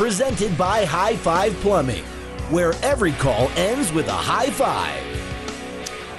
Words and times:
Presented 0.00 0.56
by 0.56 0.86
High 0.86 1.14
Five 1.14 1.52
Plumbing, 1.56 2.04
where 2.48 2.72
every 2.82 3.12
call 3.12 3.50
ends 3.50 3.92
with 3.92 4.08
a 4.08 4.12
high 4.12 4.48
five. 4.48 5.04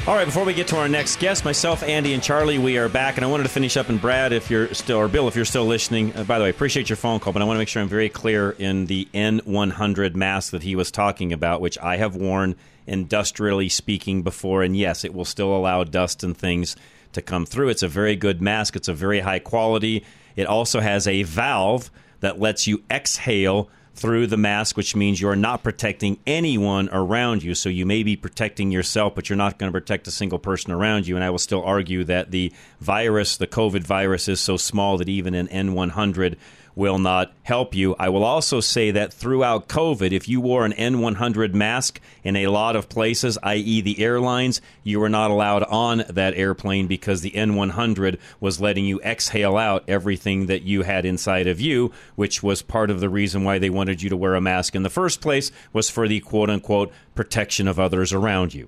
All 0.07 0.13
right, 0.13 0.25
before 0.25 0.45
we 0.45 0.53
get 0.53 0.67
to 0.67 0.77
our 0.77 0.87
next 0.87 1.19
guest, 1.19 1.43
myself, 1.43 1.81
Andy, 1.81 2.13
and 2.13 2.21
Charlie, 2.21 2.59
we 2.59 2.77
are 2.77 2.87
back, 2.87 3.17
and 3.17 3.25
I 3.25 3.27
wanted 3.27 3.41
to 3.41 3.49
finish 3.49 3.77
up. 3.77 3.89
And 3.89 3.99
Brad, 3.99 4.33
if 4.33 4.51
you're 4.51 4.71
still, 4.75 4.99
or 4.99 5.07
Bill, 5.07 5.27
if 5.27 5.35
you're 5.35 5.45
still 5.45 5.65
listening, 5.65 6.15
uh, 6.15 6.23
by 6.25 6.37
the 6.37 6.43
way, 6.43 6.51
appreciate 6.51 6.89
your 6.89 6.95
phone 6.95 7.19
call, 7.19 7.33
but 7.33 7.41
I 7.41 7.45
want 7.45 7.55
to 7.55 7.59
make 7.59 7.69
sure 7.69 7.81
I'm 7.81 7.87
very 7.87 8.07
clear 8.07 8.51
in 8.51 8.85
the 8.85 9.07
N100 9.15 10.13
mask 10.13 10.51
that 10.51 10.61
he 10.61 10.75
was 10.75 10.91
talking 10.91 11.33
about, 11.33 11.59
which 11.59 11.79
I 11.79 11.97
have 11.97 12.15
worn 12.15 12.55
industrially 12.85 13.67
speaking 13.67 14.21
before, 14.21 14.61
and 14.61 14.77
yes, 14.77 15.03
it 15.03 15.11
will 15.11 15.25
still 15.25 15.55
allow 15.55 15.83
dust 15.85 16.23
and 16.23 16.37
things 16.37 16.75
to 17.13 17.21
come 17.23 17.47
through. 17.47 17.69
It's 17.69 17.81
a 17.81 17.87
very 17.87 18.15
good 18.15 18.43
mask. 18.43 18.75
It's 18.75 18.87
a 18.87 18.93
very 18.93 19.21
high 19.21 19.39
quality. 19.39 20.05
It 20.35 20.45
also 20.45 20.81
has 20.81 21.07
a 21.07 21.23
valve 21.23 21.89
that 22.21 22.39
lets 22.39 22.65
you 22.65 22.83
exhale 22.89 23.69
through 23.93 24.25
the 24.25 24.37
mask, 24.37 24.77
which 24.77 24.95
means 24.95 25.19
you're 25.19 25.35
not 25.35 25.63
protecting 25.63 26.17
anyone 26.25 26.89
around 26.91 27.43
you. 27.43 27.53
So 27.53 27.69
you 27.69 27.85
may 27.85 28.03
be 28.03 28.15
protecting 28.15 28.71
yourself, 28.71 29.13
but 29.15 29.29
you're 29.29 29.37
not 29.37 29.59
going 29.59 29.71
to 29.71 29.77
protect 29.77 30.07
a 30.07 30.11
single 30.11 30.39
person 30.39 30.71
around 30.71 31.07
you. 31.07 31.15
And 31.15 31.23
I 31.23 31.29
will 31.29 31.37
still 31.37 31.63
argue 31.63 32.03
that 32.05 32.31
the 32.31 32.53
virus, 32.79 33.37
the 33.37 33.47
COVID 33.47 33.83
virus, 33.83 34.27
is 34.27 34.39
so 34.39 34.57
small 34.57 34.97
that 34.97 35.09
even 35.09 35.33
an 35.33 35.47
N100 35.49 36.37
will 36.81 36.97
not 36.97 37.31
help 37.43 37.75
you. 37.75 37.95
I 37.99 38.09
will 38.09 38.23
also 38.23 38.59
say 38.59 38.89
that 38.89 39.13
throughout 39.13 39.67
COVID, 39.67 40.11
if 40.11 40.27
you 40.27 40.41
wore 40.41 40.65
an 40.65 40.73
N100 40.73 41.53
mask 41.53 42.01
in 42.23 42.35
a 42.35 42.47
lot 42.47 42.75
of 42.75 42.89
places, 42.89 43.37
i.e., 43.43 43.81
the 43.81 44.03
airlines, 44.03 44.61
you 44.83 44.99
were 44.99 45.07
not 45.07 45.29
allowed 45.29 45.61
on 45.65 46.03
that 46.09 46.33
airplane 46.33 46.87
because 46.87 47.21
the 47.21 47.29
N100 47.31 48.17
was 48.39 48.59
letting 48.59 48.83
you 48.83 48.99
exhale 49.01 49.57
out 49.57 49.83
everything 49.87 50.47
that 50.47 50.63
you 50.63 50.81
had 50.81 51.05
inside 51.05 51.45
of 51.45 51.61
you, 51.61 51.91
which 52.15 52.41
was 52.41 52.63
part 52.63 52.89
of 52.89 52.99
the 52.99 53.09
reason 53.09 53.43
why 53.43 53.59
they 53.59 53.69
wanted 53.69 54.01
you 54.01 54.09
to 54.09 54.17
wear 54.17 54.33
a 54.33 54.41
mask 54.41 54.73
in 54.73 54.81
the 54.81 54.89
first 54.89 55.21
place, 55.21 55.51
was 55.71 55.87
for 55.87 56.07
the 56.07 56.19
quote 56.21 56.49
unquote 56.49 56.91
protection 57.13 57.67
of 57.67 57.79
others 57.79 58.11
around 58.11 58.55
you 58.55 58.67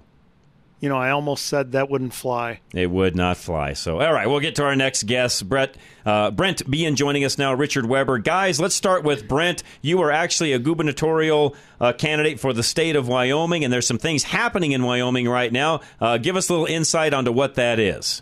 you 0.83 0.89
know, 0.89 0.97
I 0.97 1.11
almost 1.11 1.45
said 1.45 1.71
that 1.71 1.89
wouldn't 1.89 2.13
fly. 2.13 2.59
It 2.73 2.91
would 2.91 3.15
not 3.15 3.37
fly. 3.37 3.71
So, 3.71 4.01
all 4.01 4.11
right, 4.11 4.27
we'll 4.27 4.41
get 4.41 4.55
to 4.55 4.65
our 4.65 4.75
next 4.75 5.03
guest, 5.03 5.47
Brett 5.47 5.77
uh, 6.05 6.29
Brent 6.29 6.69
Bien 6.69 6.97
joining 6.97 7.23
us 7.23 7.37
now. 7.37 7.53
Richard 7.53 7.85
Weber, 7.85 8.17
guys, 8.17 8.59
let's 8.59 8.75
start 8.75 9.05
with 9.05 9.25
Brent. 9.25 9.63
You 9.81 10.01
are 10.01 10.11
actually 10.11 10.51
a 10.51 10.59
gubernatorial 10.59 11.55
uh, 11.79 11.93
candidate 11.93 12.37
for 12.37 12.51
the 12.51 12.63
state 12.63 12.97
of 12.97 13.07
Wyoming, 13.07 13.63
and 13.63 13.71
there's 13.71 13.87
some 13.87 13.97
things 13.97 14.23
happening 14.23 14.73
in 14.73 14.83
Wyoming 14.83 15.29
right 15.29 15.53
now. 15.53 15.79
Uh, 16.01 16.17
give 16.17 16.35
us 16.35 16.49
a 16.49 16.51
little 16.51 16.67
insight 16.67 17.13
onto 17.13 17.31
what 17.31 17.55
that 17.55 17.79
is. 17.79 18.21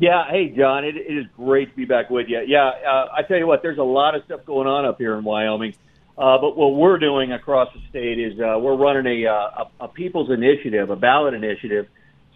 Yeah, 0.00 0.30
hey 0.30 0.48
John, 0.48 0.82
it, 0.86 0.96
it 0.96 1.14
is 1.14 1.26
great 1.36 1.68
to 1.72 1.76
be 1.76 1.84
back 1.84 2.08
with 2.08 2.28
you. 2.30 2.40
Yeah, 2.46 2.68
uh, 2.68 3.08
I 3.14 3.20
tell 3.20 3.36
you 3.36 3.46
what, 3.46 3.60
there's 3.60 3.76
a 3.76 3.82
lot 3.82 4.14
of 4.14 4.24
stuff 4.24 4.46
going 4.46 4.66
on 4.66 4.86
up 4.86 4.96
here 4.96 5.14
in 5.18 5.24
Wyoming. 5.24 5.74
Uh, 6.18 6.38
but 6.38 6.56
what 6.56 6.74
we're 6.74 6.98
doing 6.98 7.32
across 7.32 7.68
the 7.74 7.80
state 7.90 8.18
is 8.18 8.38
uh, 8.40 8.58
we're 8.58 8.76
running 8.76 9.24
a, 9.24 9.28
uh, 9.28 9.64
a, 9.80 9.84
a 9.84 9.88
people's 9.88 10.30
initiative, 10.30 10.88
a 10.88 10.96
ballot 10.96 11.34
initiative, 11.34 11.86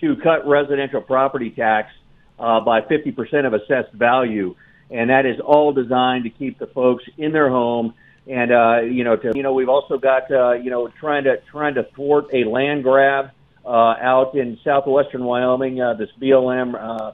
to 0.01 0.17
cut 0.17 0.47
residential 0.47 1.01
property 1.01 1.51
tax 1.51 1.91
uh, 2.39 2.61
by 2.61 2.81
50% 2.83 3.47
of 3.47 3.55
assessed 3.55 3.93
value, 3.93 4.55
and 4.91 5.09
that 5.11 5.25
is 5.25 5.41
all 5.41 5.73
designed 5.73 6.25
to 6.25 6.31
keep 6.31 6.59
the 6.59 6.67
folks 6.67 7.05
in 7.17 7.33
their 7.33 7.49
home. 7.49 7.95
And 8.27 8.53
uh, 8.53 8.81
you 8.83 9.03
know, 9.03 9.17
to 9.17 9.33
you 9.35 9.43
know, 9.43 9.55
we've 9.55 9.69
also 9.69 9.97
got 9.99 10.31
uh, 10.31 10.53
you 10.53 10.71
know 10.71 10.89
trying 10.89 11.25
to 11.25 11.41
trying 11.51 11.75
to 11.75 11.85
thwart 11.95 12.27
a 12.35 12.45
land 12.45 12.83
grab 12.83 13.31
uh, 13.65 13.69
out 13.69 14.35
in 14.35 14.59
southwestern 14.63 15.25
Wyoming. 15.25 15.81
Uh, 15.81 15.95
this 15.95 16.11
BLM. 16.21 16.75
Uh, 16.75 17.13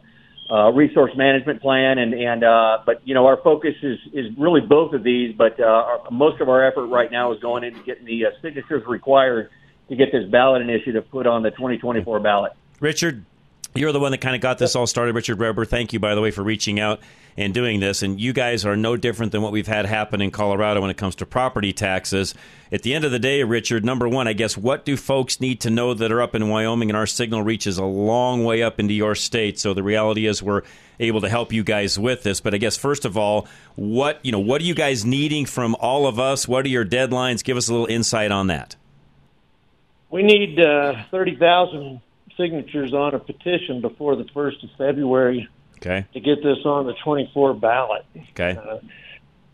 uh, 0.51 0.71
resource 0.73 1.13
management 1.17 1.61
plan, 1.61 1.99
and 1.99 2.15
and 2.15 2.45
uh, 2.45 2.79
but 2.87 3.07
you 3.07 3.15
know 3.15 3.27
our 3.27 3.39
focus 3.43 3.75
is 3.83 3.99
is 4.13 4.27
really 4.39 4.61
both 4.61 4.93
of 4.93 5.03
these, 5.03 5.35
but 5.37 5.59
uh, 5.59 5.65
our, 5.65 6.11
most 6.11 6.41
of 6.41 6.49
our 6.49 6.65
effort 6.65 6.87
right 6.87 7.11
now 7.11 7.33
is 7.33 7.41
going 7.41 7.65
into 7.65 7.83
getting 7.83 8.05
the 8.05 8.27
uh, 8.27 8.31
signatures 8.43 8.83
required 8.87 9.51
to 9.89 9.97
get 9.97 10.13
this 10.13 10.29
ballot 10.31 10.63
initiative 10.63 11.09
put 11.11 11.27
on 11.27 11.43
the 11.43 11.51
2024 11.51 12.21
ballot. 12.21 12.53
Richard, 12.81 13.25
you're 13.79 13.93
the 13.93 14.01
one 14.01 14.13
that 14.13 14.19
kind 14.19 14.35
of 14.35 14.41
got 14.41 14.59
this 14.59 14.77
all 14.77 14.87
started, 14.87 15.15
Richard 15.15 15.39
Weber. 15.39 15.65
Thank 15.65 15.93
you, 15.93 15.99
by 15.99 16.15
the 16.15 16.21
way, 16.21 16.31
for 16.31 16.43
reaching 16.43 16.81
out 16.81 17.01
and 17.37 17.53
doing 17.53 17.81
this. 17.81 18.03
And 18.03 18.21
you 18.21 18.33
guys 18.33 18.65
are 18.65 18.77
no 18.77 18.97
different 18.97 19.33
than 19.33 19.43
what 19.43 19.53
we've 19.53 19.67
had 19.67 19.87
happen 19.87 20.21
in 20.21 20.31
Colorado 20.31 20.81
when 20.81 20.91
it 20.91 20.97
comes 20.97 21.15
to 21.17 21.27
property 21.27 21.73
taxes. 21.73 22.35
At 22.73 22.83
the 22.83 22.95
end 22.95 23.05
of 23.05 23.11
the 23.11 23.19
day, 23.19 23.43
Richard, 23.43 23.85
number 23.85 24.09
one, 24.09 24.27
I 24.27 24.33
guess, 24.33 24.57
what 24.57 24.85
do 24.85 24.97
folks 24.97 25.41
need 25.41 25.61
to 25.61 25.71
know 25.71 25.95
that 25.95 26.11
are 26.11 26.23
up 26.23 26.35
in 26.35 26.49
Wyoming 26.49 26.91
and 26.91 26.97
our 26.97 27.07
signal 27.07 27.43
reaches 27.43 27.79
a 27.79 27.85
long 27.85 28.45
way 28.45 28.63
up 28.63 28.81
into 28.81 28.95
your 28.95 29.15
state? 29.15 29.59
So 29.59 29.75
the 29.75 29.83
reality 29.83 30.27
is 30.27 30.43
we're 30.43 30.63
able 30.99 31.21
to 31.21 31.29
help 31.29 31.53
you 31.53 31.63
guys 31.63 31.99
with 31.99 32.23
this. 32.23 32.41
But 32.41 32.55
I 32.55 32.59
guess 32.59 32.77
first 32.77 33.05
of 33.05 33.19
all, 33.19 33.47
what 33.75 34.19
you 34.25 34.33
know, 34.33 34.41
what 34.41 34.63
are 34.63 34.65
you 34.65 34.75
guys 34.75 35.05
needing 35.05 35.45
from 35.45 35.77
all 35.79 36.07
of 36.07 36.19
us? 36.19 36.49
What 36.49 36.65
are 36.65 36.71
your 36.71 36.87
deadlines? 36.87 37.45
Give 37.45 37.57
us 37.57 37.69
a 37.69 37.73
little 37.73 37.87
insight 37.87 38.33
on 38.33 38.47
that. 38.47 38.77
We 40.11 40.23
need 40.23 40.59
uh, 40.59 41.05
thirty 41.11 41.37
thousand 41.37 42.01
signatures 42.37 42.93
on 42.93 43.15
a 43.15 43.19
petition 43.19 43.81
before 43.81 44.17
the 44.17 44.27
first 44.35 44.63
of 44.63 44.71
February. 44.79 45.49
Okay. 45.77 46.07
To 46.15 46.21
get 46.21 46.43
this 46.43 46.59
on 46.65 46.87
the 46.87 46.95
24 47.05 47.55
ballot. 47.55 48.07
Okay. 48.31 48.57
Uh, 48.57 48.79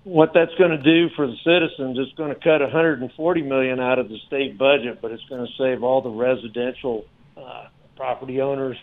what 0.04 0.32
that's 0.34 0.54
going 0.56 0.70
to 0.70 0.82
do 0.82 1.08
for 1.14 1.26
the 1.26 1.36
citizens 1.44 1.98
is 1.98 2.12
going 2.16 2.34
to 2.34 2.40
cut 2.40 2.60
140 2.60 3.42
million 3.42 3.80
out 3.80 3.98
of 3.98 4.08
the 4.08 4.18
state 4.26 4.58
budget, 4.58 5.00
but 5.00 5.12
it's 5.12 5.24
going 5.28 5.46
to 5.46 5.52
save 5.58 5.82
all 5.82 6.00
the 6.00 6.10
residential 6.10 7.04
uh, 7.36 7.66
property 7.96 8.40
owners 8.40 8.76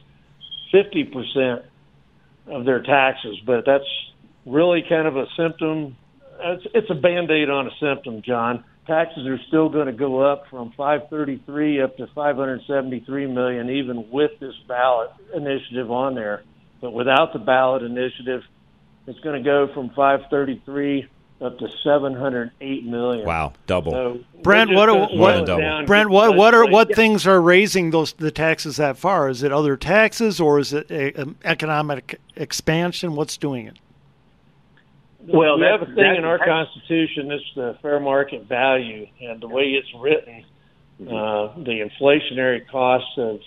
50 0.71 1.03
percent 1.05 1.61
of 2.47 2.65
their 2.65 2.81
taxes. 2.81 3.37
But 3.45 3.65
that's 3.65 3.87
really 4.45 4.83
kind 4.87 5.07
of 5.07 5.17
a 5.17 5.25
symptom. 5.35 5.97
It's, 6.39 6.67
it's 6.73 6.89
a 6.89 6.95
band 6.95 7.31
aid 7.31 7.49
on 7.49 7.67
a 7.67 7.71
symptom, 7.79 8.21
John 8.21 8.63
taxes 8.87 9.27
are 9.27 9.39
still 9.47 9.69
going 9.69 9.87
to 9.87 9.93
go 9.93 10.21
up 10.21 10.47
from 10.49 10.71
533 10.71 11.81
up 11.81 11.97
to 11.97 12.07
573 12.07 13.27
million, 13.27 13.69
even 13.69 14.09
with 14.09 14.31
this 14.39 14.55
ballot 14.67 15.11
initiative 15.33 15.91
on 15.91 16.15
there. 16.15 16.43
But 16.81 16.91
without 16.91 17.33
the 17.33 17.39
ballot 17.39 17.83
initiative, 17.83 18.43
it's 19.07 19.19
going 19.19 19.41
to 19.41 19.47
go 19.47 19.73
from 19.73 19.89
533 19.89 21.07
up 21.41 21.57
to 21.59 21.69
708 21.83 22.85
million. 22.85 23.25
Wow, 23.25 23.53
double. 23.65 23.91
So 23.91 24.19
Brent, 24.41 24.71
what 24.71 24.89
what 25.13 25.45
Brent, 25.85 26.09
what 26.09 26.35
what 26.35 26.53
are 26.53 26.65
what 26.65 26.93
things 26.95 27.25
are 27.25 27.41
raising 27.41 27.91
those 27.91 28.13
the 28.13 28.31
taxes 28.31 28.77
that 28.77 28.97
far? 28.97 29.29
Is 29.29 29.43
it 29.43 29.51
other 29.51 29.77
taxes 29.77 30.39
or 30.41 30.59
is 30.59 30.73
it 30.73 30.91
a, 30.91 31.21
a 31.21 31.27
economic 31.43 32.19
expansion? 32.35 33.15
What's 33.15 33.37
doing 33.37 33.67
it? 33.67 33.77
Well, 35.33 35.59
we 35.59 35.65
have 35.65 35.81
a 35.81 35.93
thing 35.93 36.15
in 36.17 36.25
our 36.25 36.39
Constitution. 36.39 37.31
It's 37.31 37.43
the 37.55 37.77
fair 37.81 37.99
market 37.99 38.45
value, 38.45 39.07
and 39.21 39.41
the 39.41 39.47
way 39.47 39.63
it's 39.63 39.87
written, 39.99 40.45
mm-hmm. 41.01 41.07
uh, 41.13 41.63
the 41.63 41.87
inflationary 41.87 42.67
costs 42.67 43.11
of 43.17 43.39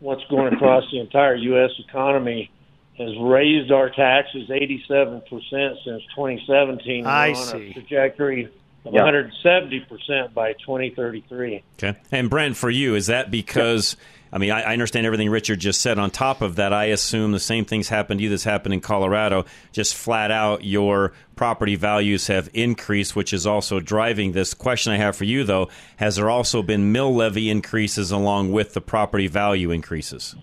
what's 0.00 0.24
going 0.30 0.54
across 0.54 0.84
the 0.92 1.00
entire 1.00 1.34
U.S. 1.34 1.70
economy 1.88 2.50
has 2.98 3.10
raised 3.20 3.70
our 3.72 3.90
taxes 3.90 4.48
87% 4.48 5.22
since 5.30 6.02
2017. 6.14 7.06
I 7.06 7.30
We're 7.30 7.36
on 7.36 7.44
see. 7.44 7.70
a 7.70 7.72
trajectory 7.74 8.44
of 8.84 8.94
yeah. 8.94 9.02
170% 9.02 10.32
by 10.32 10.52
2033. 10.54 11.62
Okay. 11.74 11.98
And 12.10 12.30
Brent, 12.30 12.56
for 12.56 12.70
you, 12.70 12.94
is 12.94 13.08
that 13.08 13.30
because 13.30 13.96
I 14.36 14.38
mean, 14.38 14.50
I, 14.50 14.60
I, 14.60 14.72
understand 14.74 15.06
everything 15.06 15.30
Richard 15.30 15.60
just 15.60 15.80
said. 15.80 15.98
On 15.98 16.10
top 16.10 16.42
of 16.42 16.56
that, 16.56 16.70
I 16.70 16.84
assume 16.86 17.32
the 17.32 17.40
same 17.40 17.64
things 17.64 17.88
happened 17.88 18.18
to 18.18 18.24
you 18.24 18.28
that's 18.28 18.44
happened 18.44 18.74
in 18.74 18.82
Colorado. 18.82 19.46
Just 19.72 19.94
flat 19.94 20.30
out, 20.30 20.62
your 20.62 21.14
property 21.36 21.74
values 21.74 22.26
have 22.26 22.50
increased, 22.52 23.16
which 23.16 23.32
is 23.32 23.46
also 23.46 23.80
driving 23.80 24.32
this. 24.32 24.52
Question 24.52 24.92
I 24.92 24.98
have 24.98 25.16
for 25.16 25.24
you, 25.24 25.42
though, 25.42 25.70
has 25.96 26.16
there 26.16 26.28
also 26.28 26.62
been 26.62 26.92
mill 26.92 27.14
levy 27.14 27.48
increases 27.48 28.10
along 28.10 28.52
with 28.52 28.74
the 28.74 28.82
property 28.82 29.26
value 29.26 29.70
increases? 29.70 30.36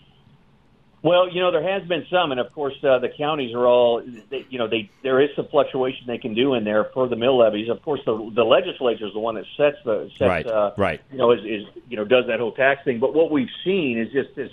Well, 1.04 1.30
you 1.30 1.42
know, 1.42 1.52
there 1.52 1.62
has 1.62 1.86
been 1.86 2.06
some, 2.10 2.32
and 2.32 2.40
of 2.40 2.54
course, 2.54 2.76
uh, 2.82 2.98
the 3.00 3.10
counties 3.10 3.54
are 3.54 3.68
all, 3.68 4.02
they, 4.30 4.46
you 4.50 4.58
know, 4.58 4.70
they 4.70 4.90
there 5.04 5.20
is 5.20 5.30
some 5.36 5.48
fluctuation 5.48 6.08
they 6.08 6.18
can 6.18 6.34
do 6.34 6.54
in 6.54 6.64
there 6.64 6.86
for 6.94 7.10
the 7.10 7.18
mill 7.18 7.38
levies. 7.38 7.70
Of 7.70 7.82
course, 7.82 8.00
the 8.06 8.32
the 8.34 8.46
legislature 8.46 9.06
is 9.06 9.12
the 9.12 9.20
one 9.20 9.36
that 9.36 9.44
sets 9.58 9.76
the 9.84 10.10
sets, 10.18 10.30
right, 10.30 10.48
uh, 10.48 10.72
right. 10.78 11.02
You 11.12 11.18
know, 11.18 11.32
is, 11.32 11.42
is 11.42 11.84
you 11.90 11.98
know 11.98 12.06
does 12.06 12.28
that 12.28 12.40
whole 12.40 12.54
tax 12.54 12.86
thing. 12.86 13.00
But 13.00 13.14
what 13.14 13.32
we've 13.32 13.52
seen 13.66 14.00
is 14.00 14.14
just 14.14 14.34
this. 14.36 14.52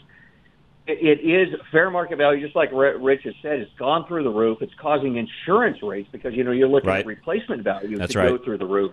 It, 0.89 1.21
is 1.21 1.55
fair 1.71 1.89
market 1.89 2.17
value, 2.17 2.43
just 2.45 2.57
like 2.57 2.71
Rich 2.73 3.23
has 3.23 3.35
said. 3.43 3.61
It's 3.61 3.73
gone 3.79 4.09
through 4.09 4.25
the 4.25 4.31
roof. 4.31 4.61
It's 4.61 4.75
causing 4.75 5.19
insurance 5.19 5.81
rates 5.85 6.09
because 6.11 6.35
you 6.35 6.43
know 6.43 6.51
you're 6.51 6.67
looking 6.67 6.91
right. 6.91 7.01
at 7.01 7.07
replacement 7.07 7.63
value 7.63 7.97
That's 7.97 8.15
to 8.15 8.19
right. 8.19 8.29
go 8.31 8.39
through 8.39 8.59
the 8.59 8.67
roof. 8.67 8.93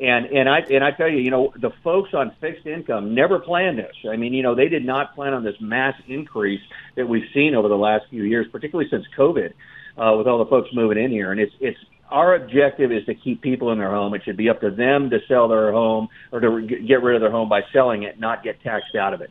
And 0.00 0.26
and 0.26 0.48
I 0.48 0.60
and 0.60 0.82
I 0.82 0.92
tell 0.92 1.10
you, 1.10 1.18
you 1.18 1.30
know, 1.30 1.52
the 1.60 1.70
folks 1.84 2.10
on 2.14 2.32
fixed 2.40 2.66
income 2.66 3.14
never 3.14 3.38
planned 3.38 3.78
this. 3.78 3.94
I 4.10 4.16
mean, 4.16 4.32
you 4.32 4.42
know, 4.42 4.54
they 4.54 4.68
did 4.68 4.84
not 4.84 5.14
plan 5.14 5.34
on 5.34 5.44
this 5.44 5.56
mass 5.60 5.94
increase 6.08 6.62
that 6.96 7.06
we've 7.06 7.28
seen 7.34 7.54
over 7.54 7.68
the 7.68 7.76
last 7.76 8.06
few 8.08 8.22
years, 8.22 8.46
particularly 8.50 8.88
since 8.90 9.04
COVID, 9.18 9.52
uh, 9.98 10.16
with 10.16 10.26
all 10.26 10.38
the 10.42 10.48
folks 10.48 10.70
moving 10.72 10.96
in 10.96 11.10
here. 11.10 11.32
And 11.32 11.40
it's 11.40 11.52
it's 11.60 11.78
our 12.10 12.34
objective 12.34 12.90
is 12.90 13.04
to 13.06 13.14
keep 13.14 13.42
people 13.42 13.72
in 13.72 13.78
their 13.78 13.90
home. 13.90 14.14
It 14.14 14.22
should 14.24 14.38
be 14.38 14.48
up 14.48 14.62
to 14.62 14.70
them 14.70 15.10
to 15.10 15.18
sell 15.28 15.48
their 15.48 15.70
home 15.70 16.08
or 16.32 16.40
to 16.40 16.66
get 16.66 17.02
rid 17.02 17.16
of 17.16 17.20
their 17.20 17.30
home 17.30 17.50
by 17.50 17.60
selling 17.70 18.02
it, 18.02 18.18
not 18.18 18.42
get 18.42 18.62
taxed 18.62 18.96
out 18.96 19.12
of 19.12 19.20
it. 19.20 19.30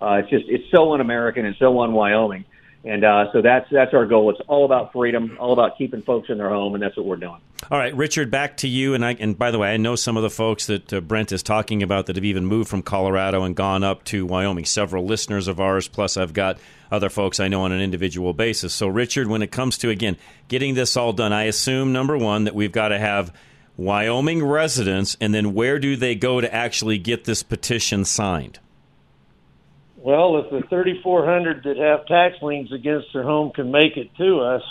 Uh, 0.00 0.14
it's 0.14 0.30
just 0.30 0.44
it's 0.48 0.64
so 0.74 0.94
un-American 0.94 1.44
and 1.44 1.56
so 1.58 1.78
un-Wyoming. 1.80 2.46
And 2.86 3.04
uh, 3.04 3.32
so 3.32 3.42
that's 3.42 3.66
that's 3.68 3.92
our 3.94 4.06
goal. 4.06 4.30
It's 4.30 4.40
all 4.46 4.64
about 4.64 4.92
freedom, 4.92 5.36
all 5.40 5.52
about 5.52 5.76
keeping 5.76 6.02
folks 6.02 6.30
in 6.30 6.38
their 6.38 6.48
home, 6.48 6.74
and 6.74 6.82
that's 6.82 6.96
what 6.96 7.04
we're 7.04 7.16
doing. 7.16 7.40
All 7.68 7.78
right, 7.78 7.92
Richard, 7.96 8.30
back 8.30 8.58
to 8.58 8.68
you. 8.68 8.94
And 8.94 9.04
I 9.04 9.16
and 9.18 9.36
by 9.36 9.50
the 9.50 9.58
way, 9.58 9.74
I 9.74 9.76
know 9.76 9.96
some 9.96 10.16
of 10.16 10.22
the 10.22 10.30
folks 10.30 10.66
that 10.68 10.92
uh, 10.92 11.00
Brent 11.00 11.32
is 11.32 11.42
talking 11.42 11.82
about 11.82 12.06
that 12.06 12.14
have 12.14 12.24
even 12.24 12.46
moved 12.46 12.70
from 12.70 12.82
Colorado 12.82 13.42
and 13.42 13.56
gone 13.56 13.82
up 13.82 14.04
to 14.04 14.24
Wyoming. 14.24 14.66
Several 14.66 15.04
listeners 15.04 15.48
of 15.48 15.58
ours, 15.58 15.88
plus 15.88 16.16
I've 16.16 16.32
got 16.32 16.58
other 16.92 17.10
folks 17.10 17.40
I 17.40 17.48
know 17.48 17.62
on 17.62 17.72
an 17.72 17.80
individual 17.80 18.32
basis. 18.32 18.72
So, 18.72 18.86
Richard, 18.86 19.26
when 19.26 19.42
it 19.42 19.50
comes 19.50 19.78
to 19.78 19.90
again 19.90 20.16
getting 20.46 20.74
this 20.74 20.96
all 20.96 21.12
done, 21.12 21.32
I 21.32 21.44
assume 21.44 21.92
number 21.92 22.16
one 22.16 22.44
that 22.44 22.54
we've 22.54 22.70
got 22.70 22.88
to 22.90 23.00
have 23.00 23.34
Wyoming 23.76 24.44
residents, 24.44 25.16
and 25.20 25.34
then 25.34 25.54
where 25.54 25.80
do 25.80 25.96
they 25.96 26.14
go 26.14 26.40
to 26.40 26.54
actually 26.54 26.98
get 26.98 27.24
this 27.24 27.42
petition 27.42 28.04
signed? 28.04 28.60
Well, 30.06 30.38
if 30.38 30.50
the 30.50 30.60
3,400 30.68 31.64
that 31.64 31.78
have 31.78 32.06
tax 32.06 32.40
liens 32.40 32.70
against 32.70 33.08
their 33.12 33.24
home 33.24 33.50
can 33.50 33.72
make 33.72 33.96
it 33.96 34.14
to 34.18 34.38
us, 34.38 34.62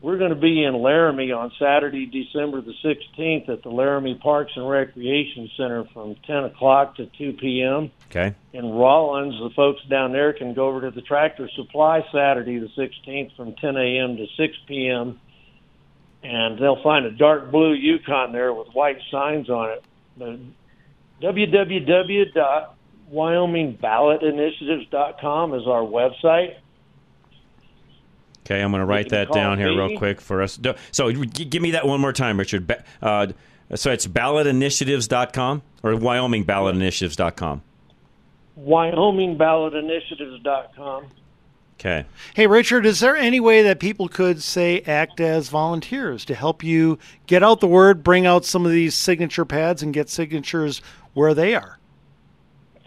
we're 0.00 0.16
going 0.16 0.30
to 0.30 0.40
be 0.40 0.64
in 0.64 0.80
Laramie 0.80 1.30
on 1.30 1.52
Saturday, 1.58 2.06
December 2.06 2.62
the 2.62 2.72
16th 2.82 3.50
at 3.50 3.62
the 3.62 3.68
Laramie 3.68 4.14
Parks 4.14 4.52
and 4.56 4.66
Recreation 4.66 5.50
Center 5.58 5.84
from 5.92 6.14
10 6.26 6.44
o'clock 6.44 6.96
to 6.96 7.04
2 7.04 7.34
p.m. 7.34 7.90
Okay. 8.10 8.34
In 8.54 8.64
Rawlins, 8.64 9.34
the 9.34 9.50
folks 9.54 9.82
down 9.90 10.12
there 10.12 10.32
can 10.32 10.54
go 10.54 10.68
over 10.68 10.80
to 10.80 10.90
the 10.90 11.02
Tractor 11.02 11.50
Supply 11.54 12.02
Saturday 12.10 12.58
the 12.58 12.68
16th 12.68 13.36
from 13.36 13.56
10 13.56 13.76
a.m. 13.76 14.16
to 14.16 14.26
6 14.38 14.56
p.m. 14.66 15.20
And 16.22 16.58
they'll 16.58 16.82
find 16.82 17.04
a 17.04 17.10
dark 17.10 17.50
blue 17.50 17.74
Yukon 17.74 18.32
there 18.32 18.54
with 18.54 18.68
white 18.68 19.00
signs 19.10 19.50
on 19.50 19.68
it. 19.68 19.84
The 20.16 20.40
www.wyomingballot.initiatives.com 23.12 25.54
is 25.54 25.66
our 25.66 25.82
website. 25.82 26.56
Okay, 28.44 28.62
I'm 28.62 28.70
going 28.70 28.80
to 28.80 28.86
write 28.86 29.08
that 29.10 29.30
down 29.32 29.58
here 29.58 29.68
real 29.68 29.98
quick 29.98 30.22
for 30.22 30.40
us. 30.42 30.58
So 30.90 31.12
give 31.12 31.60
me 31.60 31.72
that 31.72 31.86
one 31.86 32.00
more 32.00 32.14
time, 32.14 32.38
Richard. 32.38 32.74
Uh, 33.02 33.26
so 33.74 33.90
it's 33.90 34.06
ballotinitiatives.com 34.06 35.60
or 35.82 35.92
wyomingballot.initiatives.com? 35.92 37.62
wyomingballot.initiatives.com. 38.58 41.06
Okay. 41.78 42.06
Hey, 42.34 42.48
Richard, 42.48 42.84
is 42.86 42.98
there 42.98 43.16
any 43.16 43.38
way 43.38 43.62
that 43.62 43.78
people 43.78 44.08
could, 44.08 44.42
say, 44.42 44.80
act 44.80 45.20
as 45.20 45.48
volunteers 45.48 46.24
to 46.24 46.34
help 46.34 46.64
you 46.64 46.98
get 47.26 47.44
out 47.44 47.60
the 47.60 47.68
word, 47.68 48.02
bring 48.02 48.26
out 48.26 48.44
some 48.44 48.66
of 48.66 48.72
these 48.72 48.96
signature 48.96 49.44
pads, 49.44 49.80
and 49.80 49.94
get 49.94 50.08
signatures 50.08 50.82
where 51.14 51.34
they 51.34 51.54
are? 51.54 51.77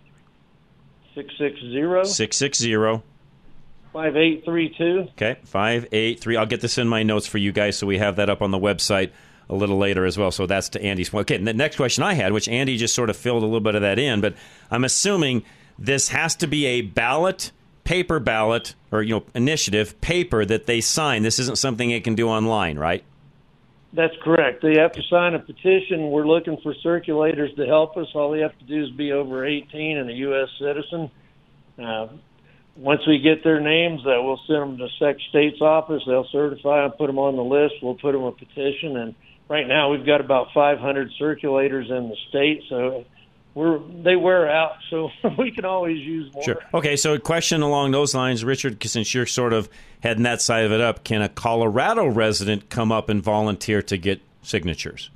660 1.15 2.05
660 2.09 3.03
5832. 3.93 5.09
Okay, 5.11 5.37
583. 5.45 6.37
I'll 6.37 6.47
get 6.47 6.61
this 6.61 6.79
in 6.79 6.87
my 6.87 7.03
notes 7.03 7.27
for 7.27 7.39
you 7.39 7.51
guys 7.51 7.77
so 7.77 7.89
we 7.89 7.99
have 7.99 8.15
that 8.17 8.31
up 8.31 8.41
on 8.41 8.53
the 8.53 8.59
website 8.59 9.11
a 9.49 9.57
little 9.57 9.79
later 9.79 10.07
as 10.07 10.17
well. 10.17 10.31
So 10.31 10.47
that's 10.47 10.69
to 10.71 10.83
Andy's. 10.83 11.13
Okay, 11.13 11.39
the 11.39 11.53
next 11.53 11.75
question 11.77 12.05
I 12.05 12.15
had, 12.15 12.33
which 12.33 12.49
Andy 12.49 12.77
just 12.77 12.95
sort 12.95 13.11
of 13.11 13.17
filled 13.17 13.43
a 13.43 13.47
little 13.47 13.59
bit 13.59 13.75
of 13.75 13.83
that 13.83 13.99
in, 13.99 14.21
but 14.21 14.37
I'm 14.71 14.85
assuming 14.85 15.43
this 15.77 16.11
has 16.11 16.37
to 16.37 16.47
be 16.47 16.67
a 16.67 16.83
ballot 16.83 17.51
paper 17.91 18.21
ballot 18.21 18.77
or 18.93 19.03
you 19.03 19.17
know 19.17 19.25
initiative 19.35 20.01
paper 20.01 20.45
that 20.45 20.67
they 20.67 20.81
sign. 20.81 21.25
This 21.25 21.41
isn't 21.41 21.59
something 21.59 21.89
they 21.89 21.99
can 21.99 22.15
do 22.15 22.29
online, 22.29 22.79
right? 22.79 23.03
That's 23.93 24.15
correct. 24.23 24.63
They 24.63 24.79
have 24.79 24.93
to 24.93 25.03
sign 25.11 25.35
a 25.35 25.41
petition. 25.41 26.13
We're 26.13 26.25
looking 26.25 26.57
for 26.63 26.73
circulators 26.85 27.57
to 27.57 27.67
help 27.67 27.97
us. 27.97 28.07
All 28.15 28.31
they 28.31 28.43
have 28.43 28.57
to 28.57 28.65
do 28.65 28.85
is 28.85 28.91
be 28.93 29.11
over 29.11 29.45
18 29.45 29.99
and 29.99 30.09
a 30.09 30.13
U.S. 30.13 30.49
citizen. 30.61 31.11
Uh, 31.77 32.07
once 32.77 33.01
we 33.09 33.19
get 33.19 33.43
their 33.43 33.59
names, 33.59 34.03
uh, 34.07 34.23
we'll 34.23 34.39
send 34.47 34.61
them 34.61 34.79
to 34.79 34.87
Sec 35.01 35.17
State's 35.31 35.61
office. 35.61 36.05
They'll 36.07 36.29
certify 36.31 36.83
them, 36.83 36.93
put 36.93 37.09
them 37.09 37.19
on 37.19 37.35
the 37.35 37.43
list. 37.43 37.75
We'll 37.83 37.97
put 37.97 38.13
them 38.13 38.23
a 38.23 38.31
petition, 38.31 38.99
and 38.99 39.17
right 39.49 39.67
now 39.67 39.91
we've 39.91 40.07
got 40.07 40.21
about 40.21 40.53
500 40.55 41.11
circulators 41.21 41.91
in 41.91 42.09
the 42.09 42.17
state. 42.29 42.63
So 42.69 43.05
we're 43.55 43.79
they 43.79 44.17
wear 44.17 44.51
out, 44.51 44.77
so 44.89 45.11
we 45.39 45.51
can 45.51 45.65
always 45.65 45.99
use 45.99 46.33
more. 46.33 46.43
Sure. 46.43 46.63
Okay, 46.75 46.97
so 46.97 47.15
a 47.15 47.19
question 47.19 47.63
along 47.63 47.91
those 47.91 48.15
lines, 48.15 48.45
Richard, 48.45 48.83
since 48.85 49.15
you're 49.15 49.27
sort 49.27 49.53
of 49.53 49.69
heading 50.01 50.23
that 50.23 50.41
side 50.41 50.65
of 50.65 50.73
it 50.73 50.81
up, 50.81 51.05
can 51.05 51.23
a 51.23 51.29
Colorado 51.29 52.07
resident 52.07 52.71
come 52.71 52.93
up 52.93 53.09
and 53.09 53.23
volunteer 53.23 53.83
to 53.83 53.97
get 53.97 54.21
signatures? 54.43 55.11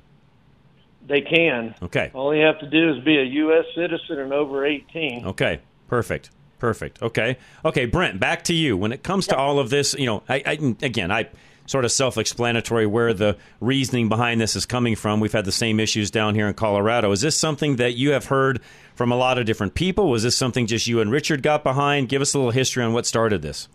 They 1.07 1.21
can. 1.21 1.75
Okay. 1.83 2.11
All 2.13 2.35
you 2.35 2.43
have 2.43 2.59
to 2.59 2.69
do 2.69 2.93
is 2.93 3.03
be 3.03 3.17
a 3.17 3.23
U.S. 3.23 3.65
citizen 3.75 4.19
and 4.19 4.33
over 4.33 4.65
18. 4.65 5.25
Okay. 5.27 5.61
Perfect. 5.87 6.31
Perfect. 6.57 7.01
Okay. 7.01 7.37
Okay, 7.63 7.85
Brent, 7.85 8.19
back 8.19 8.43
to 8.45 8.53
you. 8.53 8.75
When 8.75 8.91
it 8.91 9.03
comes 9.03 9.27
to 9.27 9.37
all 9.37 9.59
of 9.59 9.69
this, 9.69 9.93
you 9.93 10.05
know, 10.05 10.23
I, 10.27 10.41
I 10.45 10.51
again, 10.81 11.11
I 11.11 11.29
sort 11.65 11.85
of 11.85 11.91
self-explanatory 11.91 12.85
where 12.85 13.13
the 13.13 13.37
reasoning 13.59 14.09
behind 14.09 14.39
this 14.39 14.55
is 14.55 14.65
coming 14.65 14.95
from. 14.95 15.19
We've 15.19 15.33
had 15.33 15.45
the 15.45 15.51
same 15.51 15.79
issues 15.79 16.11
down 16.11 16.35
here 16.35 16.47
in 16.47 16.53
Colorado. 16.53 17.11
Is 17.11 17.21
this 17.21 17.37
something 17.37 17.77
that 17.77 17.93
you 17.93 18.11
have 18.11 18.25
heard 18.25 18.61
from 18.93 19.11
a 19.11 19.15
lot 19.15 19.37
of 19.37 19.45
different 19.45 19.73
people? 19.73 20.09
Was 20.09 20.23
this 20.23 20.37
something 20.37 20.67
just 20.67 20.87
you 20.87 21.01
and 21.01 21.11
Richard 21.11 21.41
got 21.41 21.63
behind? 21.63 22.09
Give 22.09 22.21
us 22.21 22.33
a 22.33 22.37
little 22.37 22.51
history 22.51 22.83
on 22.83 22.93
what 22.93 23.05
started 23.05 23.41
this. 23.41 23.67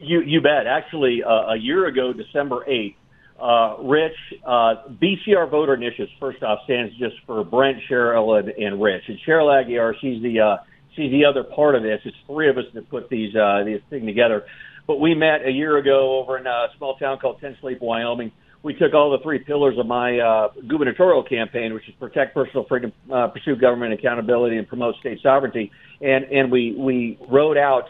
You 0.00 0.20
you 0.20 0.40
bet. 0.40 0.66
Actually, 0.66 1.22
uh, 1.22 1.52
a 1.52 1.56
year 1.56 1.86
ago, 1.86 2.12
December 2.12 2.68
eighth, 2.68 2.96
uh, 3.40 3.76
Rich 3.80 4.16
uh, 4.44 4.74
BCR 5.00 5.48
Voter 5.50 5.74
Initiatives. 5.74 6.12
First 6.20 6.42
off, 6.42 6.60
stands 6.64 6.94
just 6.96 7.14
for 7.26 7.42
Brent, 7.44 7.78
Cheryl, 7.88 8.38
and, 8.38 8.48
and 8.48 8.82
Rich. 8.82 9.04
And 9.08 9.18
Cheryl 9.26 9.46
Aguiar, 9.46 9.94
she's 10.00 10.20
the 10.22 10.40
uh, 10.40 10.56
she's 10.94 11.10
the 11.10 11.24
other 11.24 11.44
part 11.44 11.74
of 11.74 11.82
this. 11.82 12.00
It's 12.04 12.16
three 12.26 12.48
of 12.48 12.58
us 12.58 12.64
that 12.74 12.88
put 12.90 13.08
these 13.08 13.34
uh, 13.34 13.62
these 13.64 13.80
thing 13.88 14.04
together. 14.04 14.44
But 14.86 15.00
we 15.00 15.14
met 15.14 15.46
a 15.46 15.50
year 15.50 15.78
ago 15.78 16.18
over 16.18 16.38
in 16.38 16.46
a 16.46 16.66
small 16.76 16.96
town 16.96 17.18
called 17.18 17.40
Ten 17.40 17.56
Sleep, 17.60 17.80
Wyoming. 17.80 18.32
We 18.62 18.74
took 18.74 18.94
all 18.94 19.10
the 19.10 19.22
three 19.22 19.38
pillars 19.38 19.78
of 19.78 19.86
my 19.86 20.18
uh, 20.18 20.48
gubernatorial 20.68 21.22
campaign, 21.22 21.74
which 21.74 21.88
is 21.88 21.94
protect 22.00 22.34
personal 22.34 22.64
freedom, 22.66 22.92
uh, 23.12 23.28
pursue 23.28 23.56
government 23.56 23.92
accountability, 23.92 24.56
and 24.56 24.66
promote 24.66 24.96
state 25.00 25.20
sovereignty, 25.22 25.70
and 26.00 26.24
and 26.24 26.50
we 26.50 26.74
we 26.78 27.18
wrote 27.30 27.58
out 27.58 27.84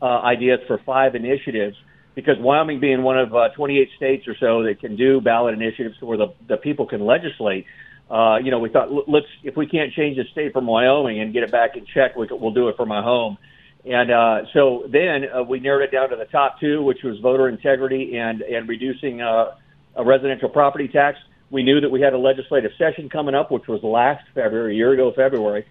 uh, 0.00 0.20
ideas 0.20 0.60
for 0.66 0.80
five 0.84 1.14
initiatives 1.14 1.76
because 2.14 2.36
Wyoming 2.38 2.80
being 2.80 3.02
one 3.02 3.18
of 3.18 3.34
uh, 3.34 3.48
28 3.56 3.88
states 3.96 4.28
or 4.28 4.34
so 4.38 4.62
that 4.62 4.80
can 4.80 4.96
do 4.96 5.20
ballot 5.20 5.54
initiatives 5.54 5.96
where 6.00 6.18
the 6.18 6.34
the 6.48 6.56
people 6.56 6.86
can 6.86 7.04
legislate. 7.04 7.66
Uh, 8.10 8.36
you 8.42 8.50
know, 8.50 8.58
we 8.58 8.68
thought 8.68 8.88
let's 9.08 9.26
if 9.42 9.56
we 9.56 9.66
can't 9.66 9.92
change 9.92 10.16
the 10.16 10.24
state 10.32 10.52
from 10.52 10.66
Wyoming 10.66 11.20
and 11.20 11.32
get 11.32 11.42
it 11.42 11.50
back 11.50 11.76
in 11.76 11.86
check, 11.92 12.16
we, 12.16 12.26
we'll 12.30 12.52
do 12.52 12.68
it 12.68 12.76
for 12.76 12.86
my 12.86 13.02
home. 13.02 13.38
And 13.84 14.10
uh, 14.10 14.46
so 14.54 14.84
then 14.88 15.24
uh, 15.28 15.42
we 15.42 15.60
narrowed 15.60 15.82
it 15.82 15.92
down 15.92 16.08
to 16.10 16.16
the 16.16 16.24
top 16.24 16.58
two, 16.58 16.82
which 16.82 17.02
was 17.02 17.18
voter 17.18 17.48
integrity 17.48 18.16
and 18.16 18.40
and 18.40 18.68
reducing 18.68 19.20
uh, 19.20 19.56
a 19.96 20.04
residential 20.04 20.48
property 20.48 20.88
tax. 20.88 21.18
We 21.50 21.62
knew 21.62 21.80
that 21.80 21.90
we 21.90 22.00
had 22.00 22.14
a 22.14 22.18
legislative 22.18 22.72
session 22.78 23.10
coming 23.10 23.34
up, 23.34 23.50
which 23.50 23.68
was 23.68 23.82
last 23.82 24.24
February, 24.34 24.72
a 24.72 24.76
year 24.76 24.92
ago 24.92 25.12
February, 25.14 25.66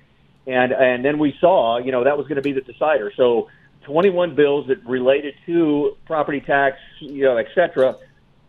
and 0.45 0.71
and 0.71 1.03
then 1.03 1.17
we 1.17 1.33
saw, 1.41 1.79
you 1.79 1.91
know, 1.91 2.03
that 2.03 2.17
was 2.17 2.27
going 2.27 2.35
to 2.35 2.43
be 2.43 2.53
the 2.53 2.61
decider. 2.61 3.11
So 3.17 3.49
21 3.85 4.35
bills 4.35 4.67
that 4.67 4.85
related 4.85 5.33
to 5.47 5.97
property 6.05 6.39
tax, 6.39 6.77
you 6.99 7.23
know, 7.23 7.37
et 7.37 7.47
cetera. 7.55 7.95